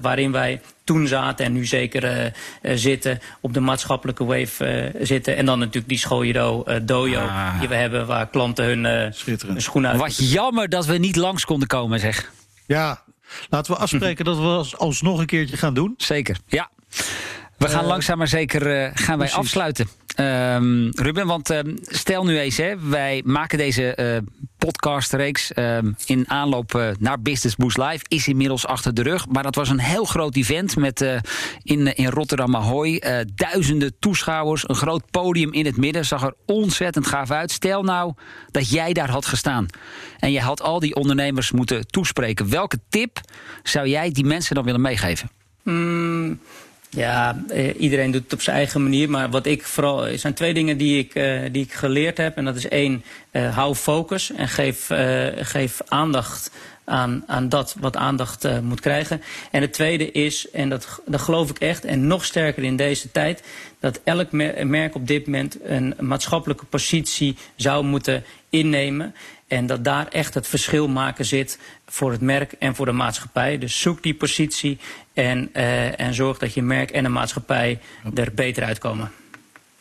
waarin 0.00 0.32
wij 0.32 0.60
toen 0.84 1.06
zaten 1.06 1.44
en 1.44 1.52
nu 1.52 1.64
zeker 1.64 2.04
uh, 2.04 2.24
uh, 2.24 2.30
zitten. 2.76 3.20
Op 3.40 3.54
de 3.54 3.60
maatschappelijke 3.60 4.24
wave 4.24 4.92
uh, 4.94 5.06
zitten. 5.06 5.36
En 5.36 5.46
dan 5.46 5.58
natuurlijk 5.58 5.88
die 5.88 5.98
schooljudo 5.98 6.64
dojo 6.82 7.20
ah. 7.20 7.58
die 7.58 7.68
we 7.68 7.74
hebben 7.74 8.06
waar 8.06 8.28
klanten 8.28 8.64
hun, 8.64 8.84
hun 8.84 9.62
schoenen 9.62 9.90
uit. 9.90 10.00
Wat 10.00 10.30
jammer 10.30 10.68
dat 10.68 10.86
we 10.86 10.98
niet 10.98 11.16
langs 11.16 11.44
konden 11.44 11.68
komen 11.68 12.00
zeg. 12.00 12.32
Ja, 12.66 13.02
Laten 13.48 13.72
we 13.72 13.78
afspreken 13.78 14.24
dat 14.24 14.36
we 14.36 14.76
alsnog 14.76 15.20
een 15.20 15.26
keertje 15.26 15.56
gaan 15.56 15.74
doen. 15.74 15.94
Zeker, 15.96 16.36
ja. 16.46 16.70
We 17.58 17.68
gaan 17.68 17.82
uh, 17.82 17.88
langzaam 17.88 18.18
maar 18.18 18.28
zeker 18.28 18.82
uh, 18.82 18.90
gaan 18.94 19.18
wij 19.18 19.32
afsluiten. 19.32 19.88
Um, 20.20 20.90
Ruben, 20.90 21.26
want 21.26 21.50
uh, 21.50 21.58
stel 21.82 22.24
nu 22.24 22.38
eens, 22.38 22.56
hè, 22.56 22.78
wij 22.78 23.22
maken 23.24 23.58
deze 23.58 24.22
podcastreeks 24.64 25.52
ehm, 25.52 25.92
in 26.06 26.30
aanloop 26.30 26.74
eh, 26.74 26.88
naar 26.98 27.20
Business 27.20 27.56
Boost 27.56 27.78
Live 27.78 28.04
is 28.08 28.28
inmiddels 28.28 28.66
achter 28.66 28.94
de 28.94 29.02
rug. 29.02 29.28
Maar 29.28 29.42
dat 29.42 29.54
was 29.54 29.68
een 29.68 29.80
heel 29.80 30.04
groot 30.04 30.36
event 30.36 30.76
met 30.76 31.00
uh, 31.00 31.16
in, 31.62 31.94
in 31.94 32.08
Rotterdam 32.08 32.56
Ahoy 32.56 33.02
duizenden 33.34 33.98
toeschouwers, 33.98 34.68
een 34.68 34.74
groot 34.74 35.10
podium 35.10 35.52
in 35.52 35.64
het 35.64 35.76
midden, 35.76 36.04
zag 36.04 36.22
er 36.22 36.34
ontzettend 36.46 37.06
gaaf 37.06 37.30
uit. 37.30 37.50
Stel 37.50 37.82
nou 37.82 38.12
dat 38.50 38.70
jij 38.70 38.92
daar 38.92 39.10
had 39.10 39.26
gestaan 39.26 39.66
en 40.18 40.32
je 40.32 40.40
had 40.40 40.62
al 40.62 40.80
die 40.80 40.94
ondernemers 40.94 41.50
moeten 41.50 41.86
toespreken. 41.86 42.50
Welke 42.50 42.78
tip 42.88 43.20
zou 43.62 43.88
jij 43.88 44.10
die 44.10 44.24
mensen 44.24 44.54
dan 44.54 44.64
willen 44.64 44.80
meegeven? 44.80 45.30
Mm. 45.62 46.40
Ja, 46.94 47.42
eh, 47.48 47.80
iedereen 47.80 48.10
doet 48.10 48.22
het 48.22 48.32
op 48.32 48.40
zijn 48.40 48.56
eigen 48.56 48.82
manier. 48.82 49.10
Maar 49.10 49.30
wat 49.30 49.46
ik 49.46 49.64
vooral. 49.64 50.06
Er 50.06 50.18
zijn 50.18 50.34
twee 50.34 50.54
dingen 50.54 50.76
die 50.76 50.98
ik, 50.98 51.14
uh, 51.14 51.40
die 51.52 51.64
ik 51.64 51.72
geleerd 51.72 52.16
heb. 52.16 52.36
En 52.36 52.44
dat 52.44 52.56
is 52.56 52.68
één, 52.68 53.04
uh, 53.32 53.54
hou 53.54 53.74
focus 53.74 54.32
en 54.32 54.48
geef, 54.48 54.90
geef 55.36 55.80
aandacht 55.86 56.50
aan, 56.84 57.24
aan 57.26 57.48
dat 57.48 57.76
wat 57.80 57.96
aandacht 57.96 58.60
moet 58.62 58.80
krijgen. 58.80 59.22
En 59.50 59.60
het 59.60 59.72
tweede 59.72 60.12
is, 60.12 60.50
en 60.50 60.68
dat, 60.68 61.00
dat 61.06 61.20
geloof 61.20 61.50
ik 61.50 61.58
echt, 61.58 61.84
en 61.84 62.06
nog 62.06 62.24
sterker 62.24 62.62
in 62.62 62.76
deze 62.76 63.10
tijd, 63.10 63.42
dat 63.80 64.00
elk 64.04 64.32
merk 64.64 64.94
op 64.94 65.06
dit 65.06 65.26
moment 65.26 65.58
een 65.64 65.94
maatschappelijke 65.98 66.64
positie 66.64 67.36
zou 67.56 67.84
moeten 67.84 68.24
innemen. 68.50 69.14
En 69.54 69.66
dat 69.66 69.84
daar 69.84 70.08
echt 70.08 70.34
het 70.34 70.46
verschil 70.46 70.88
maken 70.88 71.24
zit 71.24 71.58
voor 71.86 72.10
het 72.10 72.20
merk 72.20 72.52
en 72.52 72.74
voor 72.74 72.86
de 72.86 72.92
maatschappij. 72.92 73.58
Dus 73.58 73.80
zoek 73.80 74.02
die 74.02 74.14
positie 74.14 74.78
en, 75.12 75.50
uh, 75.52 76.00
en 76.00 76.14
zorg 76.14 76.38
dat 76.38 76.54
je 76.54 76.62
merk 76.62 76.90
en 76.90 77.02
de 77.02 77.08
maatschappij 77.08 77.80
er 78.14 78.32
beter 78.34 78.64
uitkomen. 78.64 79.12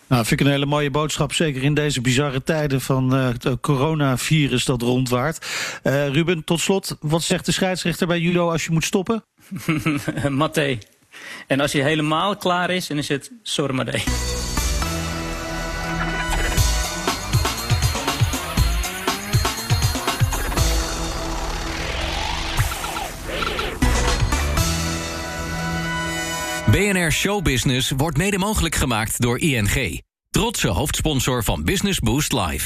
Nou, 0.08 0.26
vind 0.26 0.40
ik 0.40 0.46
een 0.46 0.52
hele 0.52 0.66
mooie 0.66 0.90
boodschap, 0.90 1.34
zeker 1.34 1.64
in 1.64 1.74
deze 1.74 2.02
bizarre 2.02 2.44
tijden 2.44 2.82
van 2.82 3.16
uh, 3.16 3.28
het 3.28 3.60
coronavirus 3.62 4.66
dat 4.66 4.82
rondwaart. 4.82 5.46
Uh, 5.84 6.08
Ruben, 6.08 6.44
tot 6.44 6.60
slot, 6.60 6.98
wat 7.00 7.24
zegt 7.24 7.46
de 7.46 7.52
scheidsrechter 7.52 8.08
bij 8.08 8.20
judo 8.20 8.52
als 8.52 8.66
je 8.66 8.72
moet 8.72 8.86
stoppen? 8.86 9.24
Mathé. 10.30 10.78
En 11.48 11.60
als 11.60 11.72
je 11.72 11.84
helemaal 11.84 12.36
klaar 12.36 12.70
is, 12.70 12.88
dan 12.88 12.98
is 12.98 13.08
het 13.08 13.32
Sormadé. 13.44 14.02
BNR 26.74 27.12
Showbusiness 27.12 27.92
wordt 27.98 28.18
mede 28.18 28.38
mogelijk 28.38 28.76
gemaakt 28.76 29.22
door 29.22 29.40
ING. 29.40 30.02
Trotse 30.30 30.68
hoofdsponsor 30.68 31.44
van 31.44 31.64
Business 31.64 32.00
Boost 32.00 32.34
Live. 32.34 32.62